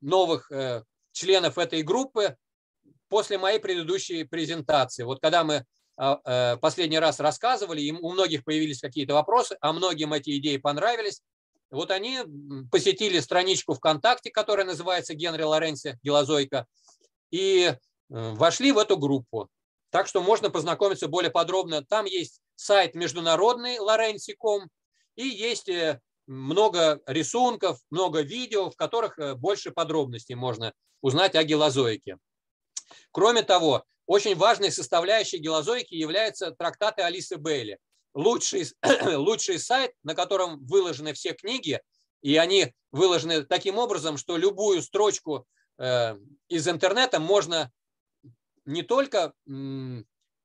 новых 0.00 0.50
членов 1.12 1.58
этой 1.58 1.82
группы 1.82 2.36
после 3.08 3.38
моей 3.38 3.58
предыдущей 3.58 4.24
презентации. 4.24 5.04
Вот 5.04 5.20
когда 5.20 5.44
мы 5.44 5.54
э, 5.54 5.64
последний 5.96 6.98
раз 6.98 7.20
рассказывали, 7.20 7.80
им 7.80 7.98
у 8.02 8.10
многих 8.10 8.44
появились 8.44 8.80
какие-то 8.80 9.14
вопросы, 9.14 9.56
а 9.60 9.72
многим 9.72 10.12
эти 10.12 10.36
идеи 10.38 10.56
понравились. 10.56 11.22
Вот 11.70 11.90
они 11.90 12.20
посетили 12.70 13.18
страничку 13.18 13.74
ВКонтакте, 13.74 14.30
которая 14.30 14.66
называется 14.66 15.14
Генри 15.14 15.42
Лоренци 15.42 15.98
Гелозойка, 16.02 16.66
и 17.30 17.64
э, 17.64 17.76
вошли 18.08 18.70
в 18.70 18.78
эту 18.78 18.96
группу. 18.96 19.48
Так 19.90 20.06
что 20.06 20.22
можно 20.22 20.50
познакомиться 20.50 21.08
более 21.08 21.30
подробно. 21.30 21.84
Там 21.84 22.04
есть 22.04 22.40
сайт 22.54 22.94
международный 22.94 23.78
Лоренци.ком, 23.78 24.68
и 25.16 25.26
есть 25.26 25.68
э, 25.68 26.00
много 26.26 27.00
рисунков, 27.06 27.80
много 27.90 28.20
видео, 28.20 28.70
в 28.70 28.76
которых 28.76 29.18
больше 29.38 29.72
подробностей 29.72 30.34
можно 30.34 30.72
узнать 31.00 31.34
о 31.34 31.44
гелозоике. 31.44 32.18
Кроме 33.10 33.42
того, 33.42 33.84
очень 34.06 34.36
важной 34.36 34.70
составляющей 34.70 35.38
гелозойки 35.38 35.94
являются 35.94 36.52
трактаты 36.52 37.02
Алисы 37.02 37.36
Бейли. 37.36 37.78
Лучший, 38.14 38.66
лучший 39.14 39.58
сайт, 39.58 39.92
на 40.02 40.14
котором 40.14 40.64
выложены 40.66 41.12
все 41.14 41.32
книги, 41.32 41.80
и 42.22 42.36
они 42.36 42.72
выложены 42.92 43.44
таким 43.44 43.78
образом, 43.78 44.16
что 44.16 44.36
любую 44.36 44.82
строчку 44.82 45.46
э, 45.78 46.16
из 46.48 46.68
интернета 46.68 47.18
можно 47.18 47.70
не 48.64 48.82
только 48.82 49.34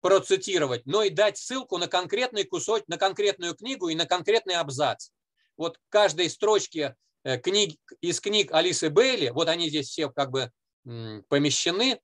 процитировать, 0.01 0.86
но 0.86 1.03
и 1.03 1.10
дать 1.10 1.38
ссылку 1.38 1.78
на 1.78 1.88
конкретный 1.88 2.43
кусок, 2.43 2.88
на 2.88 2.97
конкретную 2.97 3.55
книгу 3.55 3.89
и 3.89 3.95
на 3.95 4.05
конкретный 4.05 4.55
абзац. 4.55 5.10
Вот 5.57 5.78
каждой 5.89 6.30
строчке 6.30 6.95
э, 7.24 7.38
книг, 7.38 7.78
из 8.01 8.20
книг 8.20 8.51
Алисы 8.53 8.89
Бейли, 8.89 9.30
вот 9.30 9.47
они 9.49 9.70
здесь 9.70 9.89
все 9.89 10.10
как 10.10 10.32
бы 10.32 10.51
помещены, 11.28 11.99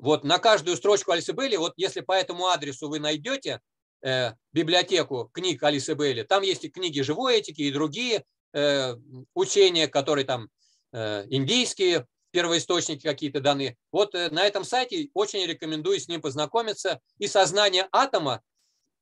вот 0.00 0.24
на 0.24 0.38
каждую 0.38 0.76
строчку 0.76 1.12
Алисы 1.12 1.32
Бейли, 1.32 1.56
вот 1.56 1.74
если 1.76 2.00
по 2.00 2.12
этому 2.12 2.46
адресу 2.46 2.88
вы 2.88 2.98
найдете 2.98 3.60
э, 4.02 4.32
библиотеку 4.52 5.30
книг 5.32 5.62
Алисы 5.62 5.94
Бейли, 5.94 6.22
там 6.22 6.42
есть 6.42 6.64
и 6.64 6.70
книги 6.70 7.00
живой 7.00 7.38
этики, 7.38 7.62
и 7.62 7.70
другие 7.70 8.24
э, 8.52 8.96
учения, 9.34 9.88
которые 9.88 10.24
там 10.24 10.48
э, 10.92 11.26
индийские, 11.28 12.06
первоисточники 12.30 13.02
какие-то 13.02 13.40
даны. 13.40 13.76
Вот 13.92 14.14
э, 14.14 14.30
на 14.30 14.46
этом 14.46 14.64
сайте 14.64 15.10
очень 15.14 15.44
рекомендую 15.44 16.00
с 16.00 16.08
ним 16.08 16.22
познакомиться. 16.22 17.00
И 17.18 17.26
сознание 17.26 17.88
атома, 17.92 18.40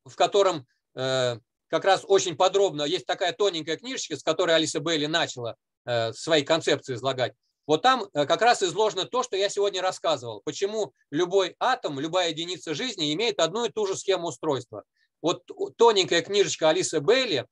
в 0.05 0.15
котором 0.15 0.67
э, 0.95 1.37
как 1.69 1.85
раз 1.85 2.03
очень 2.07 2.35
подробно, 2.35 2.83
есть 2.83 3.05
такая 3.05 3.31
тоненькая 3.31 3.77
книжечка, 3.77 4.17
с 4.17 4.23
которой 4.23 4.55
Алиса 4.55 4.79
Бейли 4.79 5.05
начала 5.05 5.55
э, 5.85 6.11
свои 6.13 6.43
концепции 6.43 6.95
излагать. 6.95 7.33
Вот 7.69 7.83
там 7.83 8.07
э, 8.15 8.25
как 8.25 8.41
раз 8.41 8.63
изложено 8.63 9.05
то, 9.05 9.21
что 9.21 9.37
я 9.37 9.47
сегодня 9.47 9.83
рассказывал. 9.83 10.41
Почему 10.43 10.91
любой 11.11 11.55
атом, 11.59 11.99
любая 11.99 12.31
единица 12.31 12.73
жизни 12.73 13.13
имеет 13.13 13.39
одну 13.39 13.63
и 13.63 13.69
ту 13.69 13.85
же 13.85 13.95
схему 13.95 14.29
устройства. 14.29 14.85
Вот 15.21 15.43
тоненькая 15.77 16.23
книжечка 16.23 16.69
Алисы 16.69 16.99
Бейли 16.99 17.45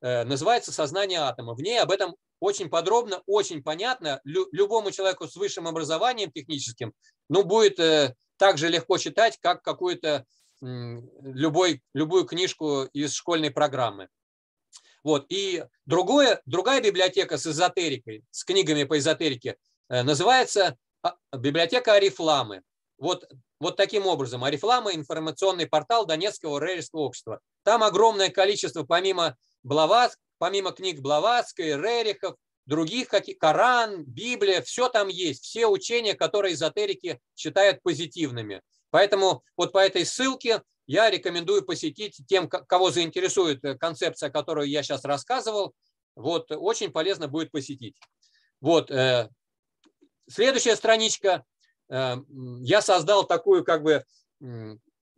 э, 0.00 0.24
называется 0.24 0.72
«Сознание 0.72 1.18
атома». 1.18 1.52
В 1.52 1.60
ней 1.60 1.78
об 1.82 1.90
этом 1.90 2.16
очень 2.40 2.70
подробно, 2.70 3.20
очень 3.26 3.62
понятно. 3.62 4.22
Любому 4.24 4.90
человеку 4.90 5.28
с 5.28 5.36
высшим 5.36 5.68
образованием 5.68 6.32
техническим 6.32 6.94
ну, 7.28 7.44
будет 7.44 7.78
э, 7.78 8.14
так 8.38 8.56
же 8.56 8.70
легко 8.70 8.96
читать, 8.96 9.36
как 9.38 9.60
какую-то 9.60 10.24
любой, 10.62 11.82
любую 11.92 12.24
книжку 12.24 12.84
из 12.94 13.12
школьной 13.12 13.50
программы. 13.50 14.08
Вот. 15.04 15.26
И 15.28 15.64
другое, 15.86 16.40
другая 16.46 16.80
библиотека 16.80 17.38
с 17.38 17.46
эзотерикой, 17.46 18.24
с 18.30 18.44
книгами 18.44 18.84
по 18.84 18.98
эзотерике, 18.98 19.56
э, 19.88 20.02
называется 20.02 20.76
а, 21.02 21.16
библиотека 21.36 21.94
Арифламы. 21.94 22.62
Вот, 22.98 23.28
вот 23.60 23.76
таким 23.76 24.06
образом. 24.06 24.44
Арифлама– 24.44 24.92
информационный 24.94 25.66
портал 25.66 26.06
Донецкого 26.06 26.58
Рерихского 26.58 27.00
общества. 27.00 27.40
Там 27.62 27.82
огромное 27.82 28.30
количество, 28.30 28.82
помимо, 28.82 29.36
Блават, 29.62 30.16
помимо 30.38 30.72
книг 30.72 31.00
Блаватской, 31.00 31.76
Рерихов, 31.76 32.36
других, 32.66 33.08
как 33.08 33.24
Коран, 33.40 34.04
Библия, 34.04 34.62
все 34.62 34.88
там 34.88 35.08
есть. 35.08 35.44
Все 35.44 35.66
учения, 35.66 36.14
которые 36.14 36.54
эзотерики 36.54 37.20
считают 37.34 37.82
позитивными. 37.82 38.62
Поэтому 38.90 39.42
вот 39.56 39.72
по 39.72 39.78
этой 39.78 40.04
ссылке 40.04 40.62
я 40.88 41.10
рекомендую 41.10 41.64
посетить 41.64 42.22
тем, 42.26 42.48
кого 42.48 42.90
заинтересует 42.90 43.62
э, 43.62 43.76
концепция, 43.76 44.30
которую 44.30 44.68
я 44.68 44.82
сейчас 44.82 45.04
рассказывал. 45.04 45.74
Вот, 46.16 46.50
очень 46.50 46.90
полезно 46.90 47.28
будет 47.28 47.52
посетить. 47.52 47.94
Вот, 48.62 48.90
э, 48.90 49.28
следующая 50.28 50.76
страничка. 50.76 51.44
Э, 51.90 52.16
я 52.62 52.80
создал 52.80 53.26
такую 53.26 53.64
как 53.64 53.82
бы 53.82 54.02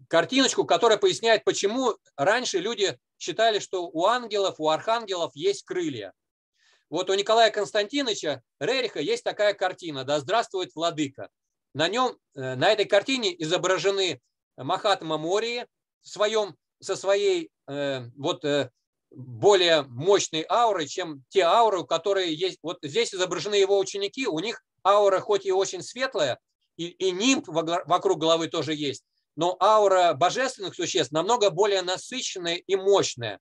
картиночку, 0.09 0.65
которая 0.65 0.99
поясняет, 0.99 1.45
почему 1.45 1.95
раньше 2.17 2.59
люди 2.59 2.99
считали, 3.17 3.61
что 3.61 3.87
у 3.87 4.07
ангелов, 4.07 4.57
у 4.59 4.71
архангелов 4.71 5.31
есть 5.37 5.65
крылья. 5.65 6.13
Вот 6.89 7.11
у 7.11 7.15
Николая 7.15 7.53
Константиновича 7.53 8.43
Рериха 8.59 8.99
есть 8.99 9.23
такая 9.23 9.55
картина 9.55 10.05
«Да 10.05 10.19
здравствует 10.19 10.75
владыка». 10.75 11.29
На 11.75 11.87
нем, 11.87 12.17
на 12.35 12.73
этой 12.73 12.87
картине 12.87 13.33
изображены 13.41 14.21
Махатма 14.63 15.19
Мории 15.19 15.67
своем, 16.03 16.57
со 16.81 16.97
своей 16.97 17.51
э, 17.69 18.03
вот 18.17 18.45
э, 18.45 18.71
более 19.11 19.83
мощной 19.83 20.47
аурой, 20.49 20.87
чем 20.87 21.25
те 21.29 21.43
ауры, 21.43 21.85
которые 21.85 22.35
есть. 22.35 22.59
Вот 22.63 22.79
здесь 22.83 23.15
изображены 23.15 23.55
его 23.55 23.79
ученики, 23.79 24.27
у 24.27 24.39
них 24.39 24.63
аура 24.85 25.21
хоть 25.21 25.47
и 25.47 25.53
очень 25.53 25.83
светлая, 25.83 26.39
и, 26.77 26.89
и 26.89 27.11
нимб 27.11 27.49
вокруг 27.49 28.19
головы 28.19 28.49
тоже 28.49 28.75
есть, 28.75 29.05
но 29.37 29.57
аура 29.61 30.15
божественных 30.15 30.75
существ 30.75 31.13
намного 31.13 31.51
более 31.51 31.83
насыщенная 31.83 32.57
и 32.57 32.77
мощная. 32.77 33.41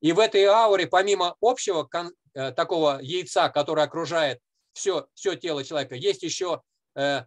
И 0.00 0.12
в 0.12 0.18
этой 0.18 0.44
ауре, 0.44 0.86
помимо 0.86 1.36
общего 1.40 1.88
э, 2.34 2.52
такого 2.52 2.98
яйца, 3.00 3.48
которое 3.48 3.82
окружает 3.86 4.40
все, 4.72 5.06
все 5.14 5.36
тело 5.36 5.64
человека, 5.64 5.94
есть 5.94 6.22
еще 6.22 6.62
э, 6.94 7.22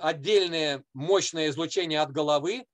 отдельное 0.00 0.82
мощное 0.94 1.50
излучение 1.50 2.00
от 2.00 2.10
головы. 2.10 2.64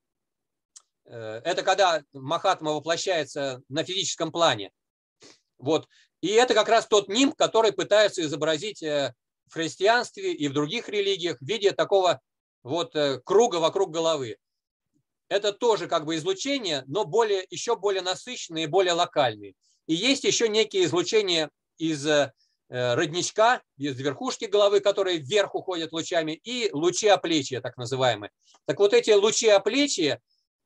Э, 1.04 1.40
это 1.44 1.62
когда 1.62 2.02
Махатма 2.12 2.72
воплощается 2.72 3.62
на 3.68 3.84
физическом 3.84 4.32
плане. 4.32 4.70
Вот. 5.58 5.88
И 6.20 6.28
это 6.28 6.54
как 6.54 6.68
раз 6.68 6.86
тот 6.86 7.08
нимб, 7.08 7.34
который 7.36 7.72
пытаются 7.72 8.22
изобразить 8.22 8.82
э, 8.82 9.14
в 9.48 9.54
христианстве 9.54 10.32
и 10.32 10.48
в 10.48 10.52
других 10.52 10.88
религиях 10.88 11.38
в 11.38 11.46
виде 11.46 11.72
такого 11.72 12.20
вот 12.62 12.94
э, 12.96 13.20
круга 13.24 13.56
вокруг 13.56 13.90
головы. 13.90 14.36
Это 15.28 15.52
тоже 15.52 15.88
как 15.88 16.04
бы 16.04 16.16
излучение, 16.16 16.84
но 16.86 17.04
более, 17.04 17.44
еще 17.50 17.76
более 17.76 18.02
насыщенные 18.02 18.68
более 18.68 18.92
локальные. 18.92 19.54
И 19.86 19.94
есть 19.94 20.24
еще 20.24 20.48
некие 20.48 20.84
излучения 20.84 21.50
из 21.78 22.06
родничка, 22.68 23.62
из 23.76 23.98
верхушки 23.98 24.46
головы, 24.46 24.80
которые 24.80 25.18
вверх 25.18 25.54
уходят 25.54 25.92
лучами, 25.92 26.32
и 26.32 26.70
лучи 26.72 27.06
оплечья, 27.06 27.60
так 27.60 27.76
называемые. 27.76 28.30
Так 28.64 28.78
вот 28.78 28.92
эти 28.92 29.10
лучи 29.10 29.48
оплечья 29.48 30.20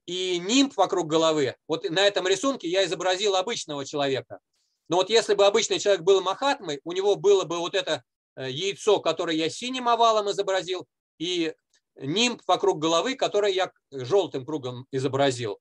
и 0.06 0.38
нимб 0.38 0.76
вокруг 0.76 1.06
головы, 1.06 1.56
вот 1.68 1.88
на 1.88 2.06
этом 2.06 2.26
рисунке 2.26 2.68
я 2.68 2.84
изобразил 2.84 3.36
обычного 3.36 3.84
человека. 3.84 4.40
Но 4.88 4.96
вот 4.96 5.08
если 5.08 5.34
бы 5.34 5.46
обычный 5.46 5.78
человек 5.78 6.02
был 6.02 6.20
Махатмой, 6.20 6.80
у 6.84 6.92
него 6.92 7.14
было 7.14 7.44
бы 7.44 7.58
вот 7.58 7.76
это 7.76 8.02
э, 8.34 8.50
яйцо, 8.50 8.98
которое 8.98 9.36
я 9.36 9.48
синим 9.48 9.88
овалом 9.88 10.30
изобразил, 10.30 10.86
и 11.18 11.54
нимб 11.96 12.42
вокруг 12.46 12.80
головы, 12.80 13.14
который 13.14 13.54
я 13.54 13.70
желтым 13.92 14.44
кругом 14.44 14.86
изобразил. 14.90 15.60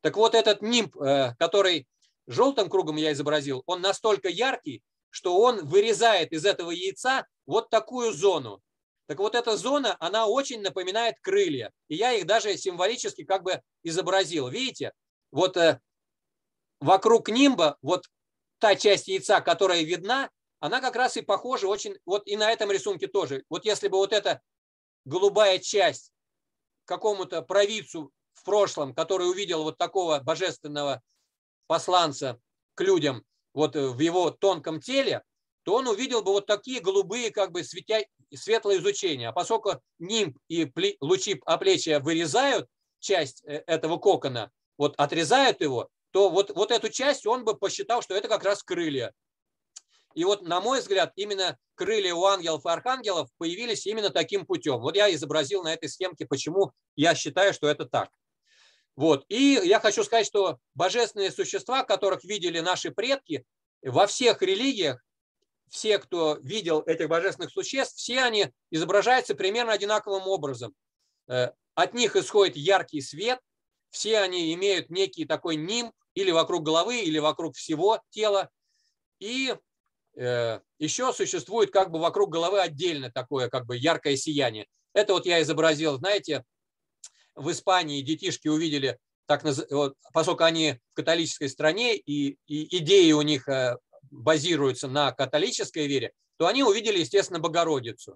Так 0.00 0.16
вот 0.16 0.34
этот 0.34 0.62
нимб, 0.62 0.96
э, 1.00 1.34
который 1.38 1.88
желтым 2.28 2.68
кругом 2.68 2.96
я 2.96 3.12
изобразил, 3.12 3.64
он 3.66 3.80
настолько 3.80 4.28
яркий, 4.28 4.82
что 5.10 5.38
он 5.40 5.66
вырезает 5.66 6.32
из 6.32 6.44
этого 6.44 6.70
яйца 6.70 7.26
вот 7.46 7.70
такую 7.70 8.12
зону. 8.12 8.62
Так 9.06 9.18
вот 9.20 9.34
эта 9.34 9.56
зона, 9.56 9.96
она 10.00 10.26
очень 10.26 10.60
напоминает 10.60 11.18
крылья. 11.20 11.72
И 11.88 11.96
я 11.96 12.12
их 12.12 12.26
даже 12.26 12.56
символически 12.58 13.24
как 13.24 13.42
бы 13.42 13.62
изобразил. 13.82 14.48
Видите, 14.48 14.92
вот 15.30 15.56
э, 15.56 15.80
вокруг 16.80 17.30
нимба, 17.30 17.78
вот 17.80 18.04
та 18.58 18.76
часть 18.76 19.08
яйца, 19.08 19.40
которая 19.40 19.82
видна, 19.82 20.30
она 20.60 20.80
как 20.80 20.96
раз 20.96 21.16
и 21.16 21.22
похожа 21.22 21.68
очень, 21.68 21.96
вот 22.04 22.26
и 22.26 22.36
на 22.36 22.50
этом 22.50 22.70
рисунке 22.70 23.06
тоже. 23.06 23.44
Вот 23.48 23.64
если 23.64 23.88
бы 23.88 23.96
вот 23.96 24.12
эта 24.12 24.42
голубая 25.04 25.58
часть 25.58 26.12
какому-то 26.84 27.42
провидцу 27.42 28.12
в 28.34 28.44
прошлом, 28.44 28.94
который 28.94 29.28
увидел 29.28 29.62
вот 29.62 29.78
такого 29.78 30.20
божественного 30.20 31.02
посланца 31.66 32.40
к 32.74 32.82
людям 32.82 33.24
вот 33.58 33.74
в 33.74 33.98
его 33.98 34.30
тонком 34.30 34.80
теле, 34.80 35.22
то 35.64 35.74
он 35.74 35.88
увидел 35.88 36.22
бы 36.22 36.30
вот 36.30 36.46
такие 36.46 36.80
голубые, 36.80 37.32
как 37.32 37.50
бы 37.50 37.64
светя... 37.64 38.06
светлое 38.32 38.78
изучение. 38.78 39.28
А 39.28 39.32
поскольку 39.32 39.82
нимб 39.98 40.38
и 40.48 40.72
лучи 41.00 41.40
оплечья 41.44 41.98
вырезают 41.98 42.68
часть 43.00 43.42
э, 43.44 43.64
этого 43.66 43.98
кокона, 43.98 44.52
вот 44.78 44.94
отрезают 44.96 45.60
его, 45.60 45.88
то 46.12 46.30
вот, 46.30 46.50
вот 46.54 46.70
эту 46.70 46.88
часть 46.88 47.26
он 47.26 47.44
бы 47.44 47.56
посчитал, 47.56 48.00
что 48.00 48.14
это 48.14 48.28
как 48.28 48.44
раз 48.44 48.62
крылья. 48.62 49.12
И 50.14 50.24
вот, 50.24 50.42
на 50.42 50.60
мой 50.60 50.78
взгляд, 50.78 51.12
именно 51.16 51.58
крылья 51.74 52.14
у 52.14 52.24
ангелов 52.24 52.64
и 52.64 52.68
архангелов 52.68 53.28
появились 53.38 53.86
именно 53.86 54.10
таким 54.10 54.46
путем. 54.46 54.78
Вот 54.78 54.94
я 54.94 55.12
изобразил 55.12 55.64
на 55.64 55.74
этой 55.74 55.88
схемке, 55.88 56.26
почему 56.26 56.72
я 56.94 57.16
считаю, 57.16 57.52
что 57.52 57.66
это 57.68 57.86
так. 57.86 58.08
Вот. 58.98 59.24
И 59.28 59.60
я 59.62 59.78
хочу 59.78 60.02
сказать, 60.02 60.26
что 60.26 60.58
божественные 60.74 61.30
существа, 61.30 61.84
которых 61.84 62.24
видели 62.24 62.58
наши 62.58 62.90
предки, 62.90 63.44
во 63.80 64.08
всех 64.08 64.42
религиях, 64.42 65.00
все, 65.70 66.00
кто 66.00 66.36
видел 66.42 66.80
этих 66.80 67.08
божественных 67.08 67.52
существ, 67.52 67.94
все 67.96 68.22
они 68.22 68.50
изображаются 68.72 69.36
примерно 69.36 69.72
одинаковым 69.72 70.26
образом. 70.26 70.74
Э, 71.28 71.50
от 71.76 71.94
них 71.94 72.16
исходит 72.16 72.56
яркий 72.56 73.00
свет, 73.00 73.38
все 73.90 74.18
они 74.18 74.52
имеют 74.54 74.90
некий 74.90 75.26
такой 75.26 75.54
нимб 75.54 75.92
или 76.14 76.32
вокруг 76.32 76.64
головы, 76.64 76.98
или 76.98 77.20
вокруг 77.20 77.54
всего 77.54 78.00
тела. 78.10 78.50
И 79.20 79.54
э, 80.16 80.60
еще 80.80 81.12
существует 81.12 81.70
как 81.70 81.92
бы 81.92 82.00
вокруг 82.00 82.30
головы 82.30 82.60
отдельно 82.60 83.12
такое 83.12 83.48
как 83.48 83.64
бы 83.64 83.76
яркое 83.76 84.16
сияние. 84.16 84.66
Это 84.92 85.12
вот 85.12 85.24
я 85.24 85.40
изобразил, 85.40 85.98
знаете, 85.98 86.42
в 87.38 87.50
Испании 87.50 88.02
детишки 88.02 88.48
увидели, 88.48 88.98
так, 89.26 89.44
вот, 89.70 89.94
поскольку 90.12 90.44
они 90.44 90.78
в 90.92 90.94
католической 90.94 91.48
стране 91.48 91.96
и, 91.96 92.38
и 92.46 92.78
идеи 92.78 93.12
у 93.12 93.22
них 93.22 93.48
э, 93.48 93.76
базируются 94.10 94.88
на 94.88 95.12
католической 95.12 95.86
вере, 95.86 96.12
то 96.36 96.46
они 96.46 96.62
увидели, 96.62 96.98
естественно, 96.98 97.38
Богородицу. 97.38 98.12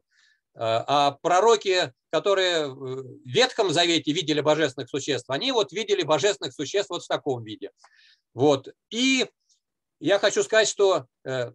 Э, 0.55 0.85
а 0.87 1.19
пророки, 1.23 1.93
которые 2.11 2.69
в 2.69 3.05
Ветхом 3.25 3.73
Завете 3.73 4.13
видели 4.13 4.41
божественных 4.41 4.91
существ, 4.91 5.31
они 5.31 5.53
вот 5.53 5.73
видели 5.73 6.03
божественных 6.03 6.55
существ 6.55 6.91
вот 6.91 7.05
в 7.05 7.09
таком 7.09 7.45
виде. 7.45 7.71
Вот. 8.35 8.69
И 8.91 9.29
я 10.01 10.19
хочу 10.19 10.43
сказать, 10.43 10.69
что 10.69 11.07
э, 11.25 11.53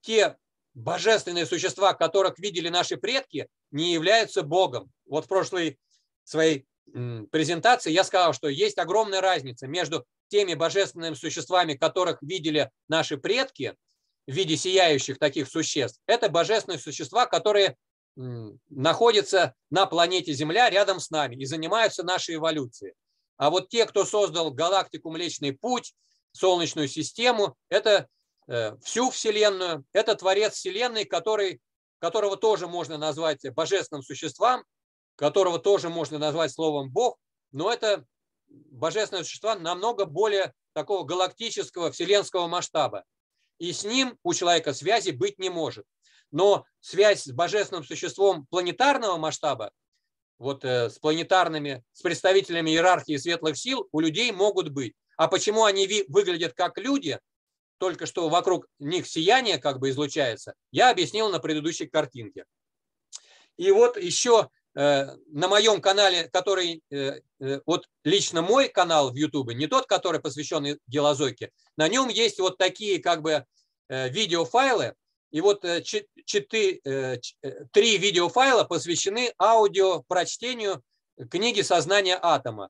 те 0.00 0.36
божественные 0.74 1.46
существа, 1.46 1.92
которых 1.92 2.38
видели 2.38 2.68
наши 2.68 2.96
предки, 2.96 3.48
не 3.70 3.92
являются 3.92 4.42
Богом. 4.42 4.90
Вот 5.06 5.26
в 5.26 5.28
прошлой 5.28 5.78
своей 6.24 6.66
презентации 6.86 7.90
я 7.90 8.04
сказал, 8.04 8.32
что 8.32 8.48
есть 8.48 8.78
огромная 8.78 9.20
разница 9.20 9.66
между 9.66 10.04
теми 10.28 10.54
божественными 10.54 11.14
существами, 11.14 11.74
которых 11.74 12.18
видели 12.22 12.70
наши 12.88 13.16
предки 13.16 13.76
в 14.26 14.32
виде 14.32 14.56
сияющих 14.56 15.18
таких 15.18 15.48
существ. 15.48 16.00
Это 16.06 16.28
божественные 16.28 16.78
существа, 16.78 17.26
которые 17.26 17.76
находятся 18.16 19.54
на 19.70 19.86
планете 19.86 20.32
Земля 20.32 20.68
рядом 20.68 21.00
с 21.00 21.10
нами 21.10 21.36
и 21.36 21.46
занимаются 21.46 22.02
нашей 22.02 22.34
эволюцией. 22.34 22.94
А 23.36 23.50
вот 23.50 23.70
те, 23.70 23.86
кто 23.86 24.04
создал 24.04 24.50
галактику 24.50 25.10
Млечный 25.10 25.52
Путь, 25.52 25.94
Солнечную 26.32 26.88
систему, 26.88 27.56
это 27.68 28.06
э, 28.48 28.76
всю 28.82 29.10
Вселенную, 29.10 29.84
это 29.92 30.14
Творец 30.14 30.54
Вселенной, 30.54 31.04
который, 31.04 31.60
которого 31.98 32.36
тоже 32.36 32.68
можно 32.68 32.96
назвать 32.98 33.50
божественным 33.52 34.02
существом, 34.02 34.62
которого 35.22 35.58
тоже 35.58 35.88
можно 35.88 36.18
назвать 36.18 36.52
словом 36.52 36.90
Бог, 36.90 37.16
но 37.52 37.72
это 37.72 38.04
божественное 38.48 39.22
существо 39.22 39.54
намного 39.54 40.04
более 40.04 40.52
такого 40.74 41.04
галактического, 41.04 41.92
вселенского 41.92 42.48
масштаба. 42.48 43.04
И 43.58 43.72
с 43.72 43.84
ним 43.84 44.18
у 44.22 44.34
человека 44.34 44.74
связи 44.74 45.12
быть 45.12 45.38
не 45.38 45.48
может 45.48 45.86
но 46.32 46.64
связь 46.80 47.24
с 47.24 47.30
божественным 47.30 47.84
существом 47.84 48.46
планетарного 48.46 49.18
масштаба, 49.18 49.70
вот 50.38 50.64
э, 50.64 50.90
с 50.90 50.98
планетарными, 50.98 51.84
с 51.92 52.02
представителями 52.02 52.70
иерархии 52.70 53.16
светлых 53.16 53.56
сил 53.56 53.88
у 53.92 54.00
людей 54.00 54.32
могут 54.32 54.70
быть. 54.70 54.94
А 55.16 55.28
почему 55.28 55.64
они 55.64 55.86
выглядят 56.08 56.54
как 56.54 56.78
люди, 56.78 57.20
только 57.78 58.06
что 58.06 58.28
вокруг 58.28 58.66
них 58.78 59.06
сияние 59.06 59.58
как 59.58 59.78
бы 59.78 59.90
излучается, 59.90 60.54
я 60.72 60.90
объяснил 60.90 61.28
на 61.28 61.38
предыдущей 61.38 61.86
картинке. 61.86 62.46
И 63.58 63.70
вот 63.70 63.96
еще 63.98 64.48
на 64.74 65.48
моем 65.48 65.80
канале, 65.80 66.28
который, 66.32 66.82
э, 66.90 67.20
э, 67.40 67.60
вот 67.66 67.88
лично 68.04 68.40
мой 68.42 68.68
канал 68.68 69.10
в 69.12 69.16
Ютубе, 69.16 69.54
не 69.54 69.66
тот, 69.66 69.86
который 69.86 70.20
посвящен 70.20 70.78
гелозойке, 70.86 71.50
на 71.76 71.88
нем 71.88 72.08
есть 72.08 72.38
вот 72.38 72.58
такие 72.58 73.00
как 73.00 73.22
бы 73.22 73.44
э, 73.88 74.08
видеофайлы, 74.08 74.94
и 75.30 75.40
вот 75.40 75.64
э, 75.64 75.82
э, 75.82 77.16
э, 77.42 77.50
три 77.72 77.98
видеофайла 77.98 78.64
посвящены 78.64 79.32
аудио 79.38 80.02
прочтению 80.06 80.82
книги 81.30 81.62
«Сознание 81.62 82.18
атома». 82.20 82.68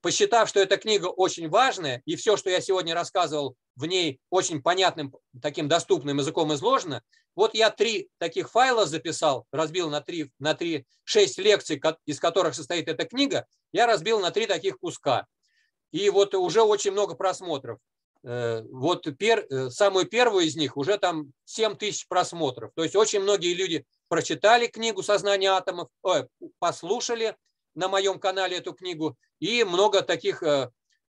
Посчитав, 0.00 0.48
что 0.48 0.60
эта 0.60 0.76
книга 0.76 1.06
очень 1.06 1.48
важная, 1.48 2.02
и 2.04 2.14
все, 2.14 2.36
что 2.36 2.50
я 2.50 2.60
сегодня 2.60 2.94
рассказывал 2.94 3.56
в 3.74 3.86
ней 3.86 4.20
очень 4.30 4.62
понятным, 4.62 5.14
таким 5.42 5.68
доступным 5.68 6.18
языком 6.18 6.54
изложено, 6.54 7.02
вот 7.34 7.54
я 7.54 7.70
три 7.70 8.08
таких 8.18 8.50
файла 8.50 8.86
записал, 8.86 9.46
разбил 9.52 9.90
на 9.90 10.00
три, 10.00 10.32
на 10.38 10.54
три, 10.54 10.86
шесть 11.04 11.38
лекций, 11.38 11.80
из 12.04 12.20
которых 12.20 12.54
состоит 12.54 12.88
эта 12.88 13.04
книга, 13.04 13.46
я 13.72 13.86
разбил 13.86 14.20
на 14.20 14.30
три 14.30 14.46
таких 14.46 14.78
куска. 14.78 15.26
И 15.90 16.10
вот 16.10 16.34
уже 16.34 16.62
очень 16.62 16.92
много 16.92 17.14
просмотров. 17.14 17.78
Э, 18.24 18.62
вот 18.70 19.06
пер, 19.16 19.46
э, 19.48 19.70
самую 19.70 20.06
первую 20.06 20.46
из 20.46 20.56
них 20.56 20.76
уже 20.76 20.98
там 20.98 21.32
7 21.44 21.76
тысяч 21.76 22.06
просмотров. 22.08 22.72
То 22.74 22.82
есть 22.82 22.96
очень 22.96 23.20
многие 23.20 23.54
люди 23.54 23.84
прочитали 24.08 24.66
книгу 24.66 25.02
«Сознание 25.02 25.50
атомов», 25.50 25.88
ой, 26.02 26.26
послушали 26.58 27.36
на 27.78 27.88
моем 27.88 28.18
канале 28.18 28.56
эту 28.56 28.72
книгу, 28.72 29.16
и 29.38 29.62
много 29.62 30.02
таких 30.02 30.42
э, 30.42 30.70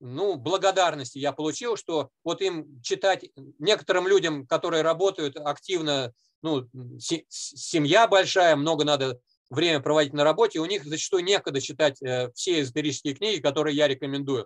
ну, 0.01 0.35
благодарности 0.35 1.17
я 1.17 1.31
получил, 1.31 1.77
что 1.77 2.09
вот 2.23 2.41
им 2.41 2.81
читать, 2.81 3.25
некоторым 3.59 4.07
людям, 4.07 4.45
которые 4.45 4.83
работают 4.83 5.37
активно, 5.37 6.13
ну, 6.41 6.67
семья 6.99 8.07
большая, 8.07 8.57
много 8.57 8.83
надо 8.83 9.19
время 9.49 9.79
проводить 9.79 10.13
на 10.13 10.25
работе, 10.25 10.59
у 10.59 10.65
них 10.65 10.83
зачастую 10.83 11.23
некогда 11.23 11.61
читать 11.61 11.97
все 12.35 12.61
эзотерические 12.61 13.15
книги, 13.15 13.41
которые 13.41 13.75
я 13.75 13.87
рекомендую. 13.87 14.45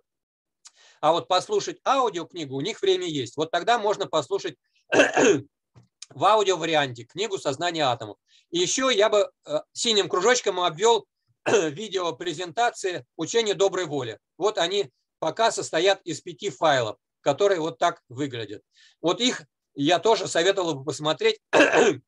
А 1.02 1.12
вот 1.12 1.28
послушать 1.28 1.80
аудиокнигу 1.86 2.56
у 2.56 2.62
них 2.62 2.82
время 2.82 3.08
есть. 3.08 3.36
Вот 3.38 3.52
тогда 3.52 3.78
можно 3.80 4.06
послушать 4.06 4.56
в 4.92 6.24
аудио 6.24 6.58
варианте 6.58 7.04
книгу 7.04 7.38
«Сознание 7.38 7.86
атомов». 7.86 8.18
И 8.52 8.60
еще 8.60 8.90
я 8.94 9.10
бы 9.10 9.30
э, 9.46 9.60
синим 9.74 10.08
кружочком 10.08 10.60
обвел 10.60 11.08
видеопрезентации 11.72 13.06
учения 13.16 13.54
доброй 13.54 13.86
воли. 13.86 14.20
Вот 14.38 14.58
они 14.58 14.92
пока 15.20 15.52
состоят 15.52 16.02
из 16.04 16.22
пяти 16.22 16.50
файлов, 16.50 16.98
которые 17.22 17.60
вот 17.60 17.78
так 17.78 18.02
выглядят. 18.10 18.62
Вот 19.02 19.22
их 19.22 19.44
я 19.76 20.00
тоже 20.00 20.28
советовал 20.28 20.76
бы 20.76 20.86
посмотреть 20.86 21.40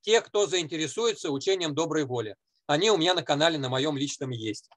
те, 0.00 0.20
кто 0.20 0.46
заинтересуется 0.46 1.30
учением 1.30 1.74
доброй 1.74 2.04
воли. 2.04 2.36
Они 2.66 2.90
у 2.90 2.96
меня 2.96 3.14
на 3.14 3.22
канале, 3.22 3.58
на 3.58 3.68
моем 3.68 3.96
личном 3.96 4.30
есть. 4.30 4.70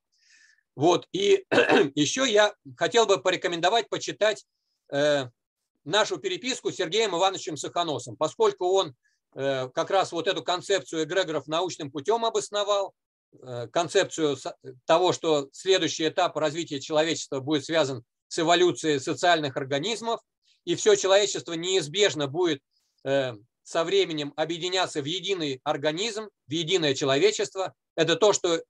Вот, 0.76 1.08
и 1.12 1.45
еще 1.95 2.30
я 2.30 2.54
хотел 2.78 3.06
бы 3.06 3.22
порекомендовать 3.22 3.90
почитать 3.90 4.45
э, 4.91 5.28
нашу 5.84 6.18
переписку 6.18 6.72
с 6.72 6.76
Сергеем 6.76 7.16
Ивановичем 7.16 7.58
Саханосом, 7.58 8.16
поскольку 8.18 8.66
он 8.74 8.95
э, 9.36 9.70
как 9.70 9.91
раз 9.91 10.12
вот 10.12 10.28
эту 10.28 10.44
концепцию 10.44 11.04
эгрегоров 11.04 11.48
научным 11.48 11.91
путем 11.91 12.26
обосновал, 12.26 12.94
концепцию 13.72 14.38
того, 14.86 15.14
что 15.14 15.50
следующий 15.52 16.08
этап 16.08 16.38
развития 16.38 16.80
человечества 16.80 17.40
будет 17.40 17.66
связан 17.66 18.04
с 18.28 18.40
эволюцией 18.40 19.00
социальных 19.00 19.58
организмов, 19.58 20.20
и 20.66 20.76
все 20.76 20.96
человечество 20.96 21.54
неизбежно 21.54 22.28
будет 22.28 22.62
э, 23.04 23.34
со 23.64 23.84
временем 23.84 24.34
объединяться 24.36 25.02
в 25.02 25.06
единый 25.06 25.62
организм, 25.64 26.30
в 26.48 26.52
единое 26.52 26.96
человечество. 26.96 27.74
Это 27.96 28.16
то, 28.16 28.34
что 28.34 28.56
э, 28.56 28.64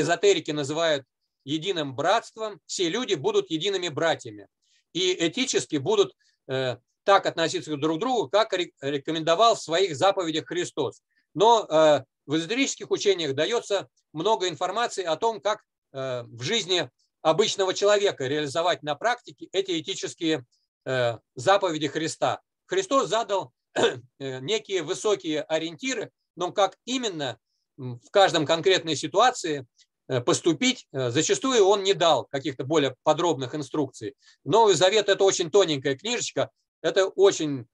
эзотерики 0.00 0.50
называют 0.50 1.04
единым 1.44 1.94
братством. 1.94 2.60
Все 2.66 2.88
люди 2.88 3.14
будут 3.14 3.50
едиными 3.50 3.88
братьями 3.88 4.48
и 4.92 5.28
этически 5.28 5.76
будут 5.76 6.14
э, 6.48 6.76
так 7.04 7.26
относиться 7.26 7.76
друг 7.76 7.98
к 7.98 8.00
другу, 8.00 8.28
как 8.28 8.54
рекомендовал 8.80 9.54
в 9.54 9.62
своих 9.62 9.94
заповедях 9.94 10.46
Христос. 10.46 11.02
Но 11.34 12.04
в 12.26 12.36
эзотерических 12.36 12.90
учениях 12.90 13.34
дается 13.34 13.88
много 14.12 14.48
информации 14.48 15.04
о 15.04 15.16
том, 15.16 15.40
как 15.40 15.62
в 15.92 16.42
жизни 16.42 16.90
обычного 17.22 17.72
человека 17.72 18.26
реализовать 18.26 18.82
на 18.82 18.96
практике 18.96 19.48
эти 19.52 19.80
этические 19.80 20.44
Э, 20.86 21.18
заповеди 21.34 21.88
Христа. 21.88 22.40
Христос 22.66 23.08
задал 23.08 23.52
э, 23.74 24.38
некие 24.38 24.84
высокие 24.84 25.42
ориентиры, 25.42 26.12
но 26.36 26.52
как 26.52 26.78
именно 26.84 27.38
в 27.76 28.08
каждом 28.12 28.46
конкретной 28.46 28.94
ситуации 28.94 29.66
э, 30.06 30.20
поступить, 30.20 30.86
зачастую 30.92 31.66
он 31.66 31.82
не 31.82 31.92
дал 31.92 32.26
каких-то 32.26 32.62
более 32.62 32.94
подробных 33.02 33.56
инструкций. 33.56 34.14
Новый 34.44 34.76
Завет– 34.76 35.08
это 35.08 35.24
очень 35.24 35.50
тоненькая 35.50 35.96
книжечка, 35.96 36.50
это 36.82 37.08
очень, 37.08 37.66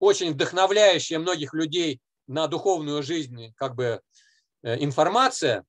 очень 0.00 0.32
вдохновляющая 0.32 1.20
многих 1.20 1.54
людей 1.54 2.00
на 2.26 2.46
духовную 2.46 3.02
жизнь 3.02 3.52
как 3.56 3.74
бы 3.74 4.00
информация. 4.62 5.64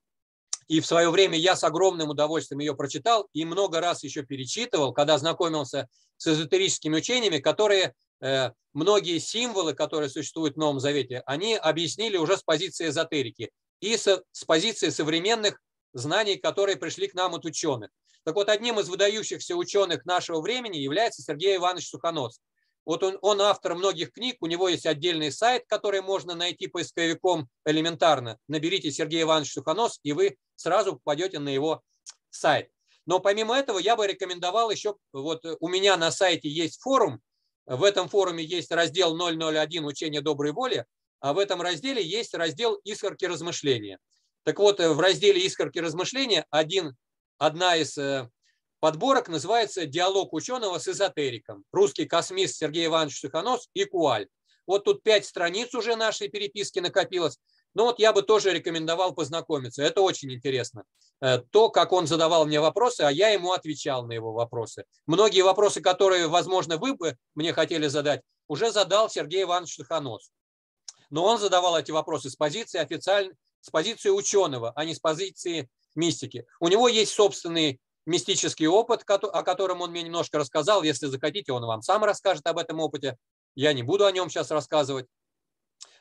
И 0.68 0.80
в 0.80 0.86
свое 0.86 1.10
время 1.10 1.38
я 1.38 1.56
с 1.56 1.64
огромным 1.64 2.10
удовольствием 2.10 2.60
ее 2.60 2.76
прочитал 2.76 3.28
и 3.34 3.44
много 3.46 3.82
раз 3.82 4.04
еще 4.04 4.24
перечитывал, 4.24 4.94
когда 4.94 5.18
знакомился 5.18 5.90
с 6.18 6.28
эзотерическими 6.28 6.98
учениями, 6.98 7.40
которые 7.40 7.94
э, 8.22 8.52
многие 8.72 9.20
символы, 9.20 9.74
которые 9.74 10.10
существуют 10.10 10.56
в 10.56 10.60
Новом 10.60 10.80
Завете, 10.80 11.22
они 11.26 11.56
объяснили 11.56 12.18
уже 12.18 12.38
с 12.38 12.44
позиции 12.44 12.88
эзотерики 12.88 13.52
и 13.82 13.98
с, 13.98 14.24
позиции 14.48 14.90
современных 14.90 15.60
знаний, 15.94 16.38
которые 16.38 16.78
пришли 16.78 17.08
к 17.08 17.14
нам 17.14 17.36
от 17.36 17.46
ученых. 17.46 17.92
Так 18.24 18.36
вот, 18.36 18.48
одним 18.48 18.80
из 18.80 18.88
выдающихся 18.88 19.56
ученых 19.56 20.06
нашего 20.06 20.40
времени 20.40 20.78
является 20.78 21.22
Сергей 21.22 21.58
Иванович 21.58 21.90
Сухонос. 21.90 22.40
Вот 22.86 23.04
он, 23.04 23.18
он 23.22 23.42
автор 23.42 23.76
многих 23.76 24.12
книг, 24.12 24.38
у 24.42 24.48
него 24.48 24.68
есть 24.68 24.86
отдельный 24.86 25.32
сайт, 25.32 25.64
который 25.68 26.02
можно 26.02 26.36
найти 26.36 26.68
поисковиком 26.68 27.48
элементарно. 27.66 28.38
Наберите 28.48 28.92
Сергей 28.92 29.24
Иванович 29.24 29.54
Сухонос, 29.54 30.00
и 30.04 30.12
вы 30.12 30.38
сразу 30.56 30.94
попадете 30.94 31.40
на 31.40 31.50
его 31.50 31.82
сайт. 32.30 32.70
Но 33.06 33.20
помимо 33.20 33.56
этого 33.56 33.80
я 33.80 33.96
бы 33.96 34.08
рекомендовал 34.08 34.70
еще, 34.70 34.96
вот 35.12 35.46
у 35.60 35.68
меня 35.68 35.98
на 35.98 36.12
сайте 36.12 36.50
есть 36.50 36.82
форум, 36.82 37.22
в 37.66 37.84
этом 37.84 38.10
форуме 38.10 38.44
есть 38.44 38.72
раздел 38.72 39.16
001 39.18 39.86
«Учение 39.86 40.22
доброй 40.22 40.52
воли», 40.52 40.86
а 41.20 41.34
в 41.34 41.40
этом 41.40 41.62
разделе 41.62 42.04
есть 42.04 42.34
раздел 42.34 42.76
«Искорки 42.84 43.26
размышления». 43.26 44.00
Так 44.44 44.60
вот, 44.60 44.80
в 44.80 45.00
разделе 45.00 45.40
«Искорки 45.46 45.80
размышления» 45.80 46.46
один, 46.50 46.98
одна 47.38 47.78
из 47.78 47.98
э, 47.98 48.30
подборок 48.84 49.30
называется 49.30 49.86
«Диалог 49.86 50.34
ученого 50.34 50.78
с 50.78 50.90
эзотериком». 50.90 51.64
Русский 51.72 52.04
космист 52.04 52.58
Сергей 52.58 52.88
Иванович 52.88 53.18
Суханов 53.18 53.62
и 53.74 53.86
Куаль. 53.86 54.28
Вот 54.68 54.84
тут 54.84 55.04
пять 55.04 55.26
страниц 55.26 55.74
уже 55.74 55.96
нашей 55.96 56.28
переписки 56.28 56.80
накопилось. 56.80 57.40
Но 57.74 57.86
вот 57.86 58.00
я 58.00 58.12
бы 58.12 58.24
тоже 58.24 58.52
рекомендовал 58.52 59.16
познакомиться. 59.16 59.82
Это 59.82 60.02
очень 60.02 60.34
интересно. 60.34 60.84
Э, 61.22 61.38
то, 61.38 61.70
как 61.70 61.94
он 61.94 62.08
задавал 62.08 62.46
мне 62.46 62.60
вопросы, 62.60 63.04
а 63.04 63.10
я 63.10 63.30
ему 63.30 63.54
отвечал 63.54 64.06
на 64.06 64.12
его 64.12 64.34
вопросы. 64.34 64.84
Многие 65.08 65.44
вопросы, 65.44 65.80
которые, 65.80 66.28
возможно, 66.28 66.76
вы 66.76 66.94
бы 66.94 67.16
мне 67.36 67.54
хотели 67.54 67.88
задать, 67.88 68.20
уже 68.50 68.70
задал 68.70 69.10
Сергей 69.10 69.44
Иванович 69.44 69.76
Суханов. 69.76 70.22
Но 71.10 71.24
он 71.24 71.40
задавал 71.40 71.80
эти 71.80 71.92
вопросы 71.92 72.30
с 72.30 72.36
позиции 72.36 72.80
официальной, 72.80 73.34
с 73.62 73.70
позиции 73.70 74.10
ученого, 74.10 74.74
а 74.76 74.84
не 74.84 74.94
с 74.94 75.00
позиции 75.00 75.70
мистики. 75.96 76.46
У 76.60 76.68
него 76.68 76.90
есть 76.90 77.14
собственный 77.14 77.80
мистический 78.06 78.68
опыт, 78.68 79.04
о 79.08 79.44
котором 79.44 79.82
он 79.82 79.92
мне 79.92 80.04
немножко 80.04 80.38
рассказал. 80.38 80.84
Если 80.84 81.08
захотите, 81.08 81.52
он 81.52 81.66
вам 81.66 81.82
сам 81.82 82.04
расскажет 82.04 82.46
об 82.48 82.58
этом 82.58 82.80
опыте. 82.80 83.18
Я 83.56 83.74
не 83.74 83.84
буду 83.84 84.06
о 84.06 84.12
нем 84.12 84.30
сейчас 84.30 84.52
рассказывать. 84.52 85.08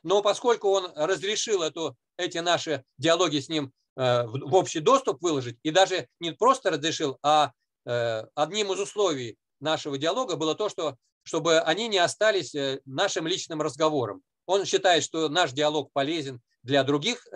Но 0.03 0.23
поскольку 0.23 0.69
он 0.71 0.93
разрешил 0.95 1.63
эту, 1.63 1.97
эти 2.17 2.39
наши 2.39 2.85
диалоги 2.99 3.39
с 3.39 3.49
ним 3.49 3.73
э, 3.97 4.27
в 4.27 4.55
общий 4.55 4.81
доступ 4.81 5.23
выложить, 5.23 5.59
и 5.63 5.71
даже 5.71 6.09
не 6.19 6.33
просто 6.33 6.71
разрешил, 6.71 7.19
а 7.23 7.53
э, 7.87 8.25
одним 8.35 8.73
из 8.73 8.81
условий 8.81 9.37
нашего 9.61 9.99
диалога 9.99 10.37
было 10.37 10.55
то, 10.55 10.69
что, 10.69 10.97
чтобы 11.23 11.61
они 11.61 11.89
не 11.89 11.99
остались 11.99 12.55
э, 12.55 12.81
нашим 12.85 13.27
личным 13.27 13.63
разговором. 13.63 14.23
Он 14.47 14.65
считает, 14.65 15.05
что 15.05 15.29
наш 15.29 15.53
диалог 15.53 15.93
полезен 15.93 16.41
для 16.65 16.83
других 16.83 17.27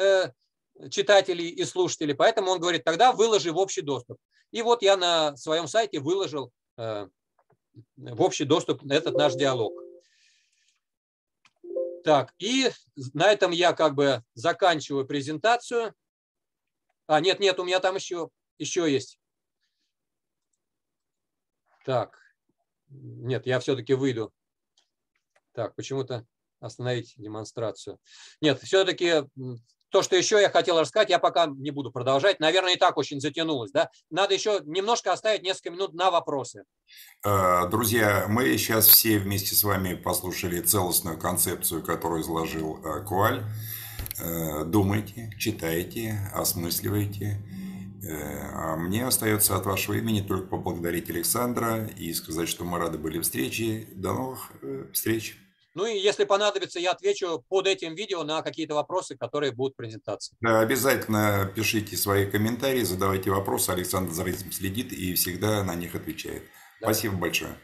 читателей 0.91 1.49
и 1.49 1.65
слушателей, 1.65 2.15
поэтому 2.15 2.51
он 2.51 2.61
говорит, 2.61 2.85
тогда 2.85 3.13
выложи 3.13 3.53
в 3.53 3.59
общий 3.59 3.81
доступ. 3.81 4.19
И 4.53 4.63
вот 4.63 4.83
я 4.83 4.97
на 4.97 5.37
своем 5.37 5.67
сайте 5.69 6.01
выложил 6.01 6.53
э, 6.77 7.09
в 7.97 8.23
общий 8.23 8.45
доступ 8.45 8.85
этот 8.91 9.15
наш 9.15 9.35
диалог. 9.35 9.73
Так, 12.05 12.35
и 12.39 12.71
на 13.15 13.33
этом 13.33 13.51
я 13.51 13.73
как 13.73 13.95
бы 13.95 14.23
заканчиваю 14.35 15.07
презентацию. 15.07 15.95
А, 17.07 17.21
нет, 17.21 17.41
нет, 17.41 17.59
у 17.59 17.65
меня 17.65 17.81
там 17.81 17.97
еще, 17.97 18.31
еще 18.59 18.91
есть. 18.91 19.19
Так, 21.85 22.19
нет, 22.89 23.47
я 23.47 23.59
все-таки 23.61 23.95
выйду. 23.95 24.33
Так, 25.53 25.75
почему-то 25.75 26.27
остановить 26.61 27.15
демонстрацию. 27.17 27.99
Нет, 28.41 28.61
все-таки 28.63 29.25
то, 29.91 30.03
что 30.03 30.17
еще 30.17 30.41
я 30.41 30.51
хотел 30.51 30.81
рассказать, 30.81 31.11
я 31.11 31.19
пока 31.19 31.47
не 31.47 31.71
буду 31.71 31.91
продолжать. 31.91 32.41
Наверное, 32.41 32.75
и 32.75 32.79
так 32.79 32.97
очень 32.97 33.21
затянулось. 33.21 33.71
Да? 33.71 33.91
Надо 34.11 34.35
еще 34.35 34.61
немножко 34.65 35.13
оставить 35.13 35.43
несколько 35.43 35.71
минут 35.71 35.95
на 35.95 36.11
вопросы. 36.11 36.65
Э, 37.25 37.69
друзья, 37.69 38.27
мы 38.29 38.57
сейчас 38.59 38.87
все 38.87 39.19
вместе 39.19 39.55
с 39.55 39.65
вами 39.65 39.95
послушали 39.95 40.61
целостную 40.61 41.19
концепцию, 41.19 41.83
которую 41.83 42.23
изложил 42.23 42.81
э, 42.85 43.05
Куаль. 43.05 43.45
Э, 44.19 44.65
думайте, 44.65 45.33
читайте, 45.39 46.31
осмысливайте. 46.35 47.43
А 48.09 48.77
мне 48.77 49.05
остается 49.05 49.57
от 49.57 49.67
вашего 49.67 49.95
имени 49.95 50.21
только 50.21 50.47
поблагодарить 50.47 51.11
Александра 51.11 51.87
и 51.87 52.13
сказать, 52.13 52.49
что 52.49 52.65
мы 52.65 52.79
рады 52.79 52.99
были 52.99 53.19
встрече. 53.19 53.89
До 53.97 54.13
новых 54.13 54.53
встреч! 54.93 55.46
Ну 55.77 55.85
и 55.85 55.99
если 55.99 56.25
понадобится, 56.25 56.81
я 56.81 56.93
отвечу 56.93 57.45
под 57.51 57.67
этим 57.67 57.95
видео 57.95 58.25
на 58.25 58.41
какие-то 58.41 58.75
вопросы, 58.75 59.15
которые 59.15 59.53
будут 59.53 59.75
в 59.75 59.77
презентации. 59.77 60.35
Да, 60.41 60.61
обязательно 60.61 61.53
пишите 61.55 61.99
свои 61.99 62.25
комментарии, 62.25 62.83
задавайте 62.83 63.31
вопросы. 63.31 63.69
Александр 63.69 64.11
за 64.11 64.25
этим 64.25 64.53
следит 64.53 64.91
и 64.95 65.13
всегда 65.13 65.63
на 65.65 65.75
них 65.75 65.95
отвечает. 65.95 66.45
Да. 66.81 66.87
Спасибо 66.87 67.17
большое. 67.17 67.59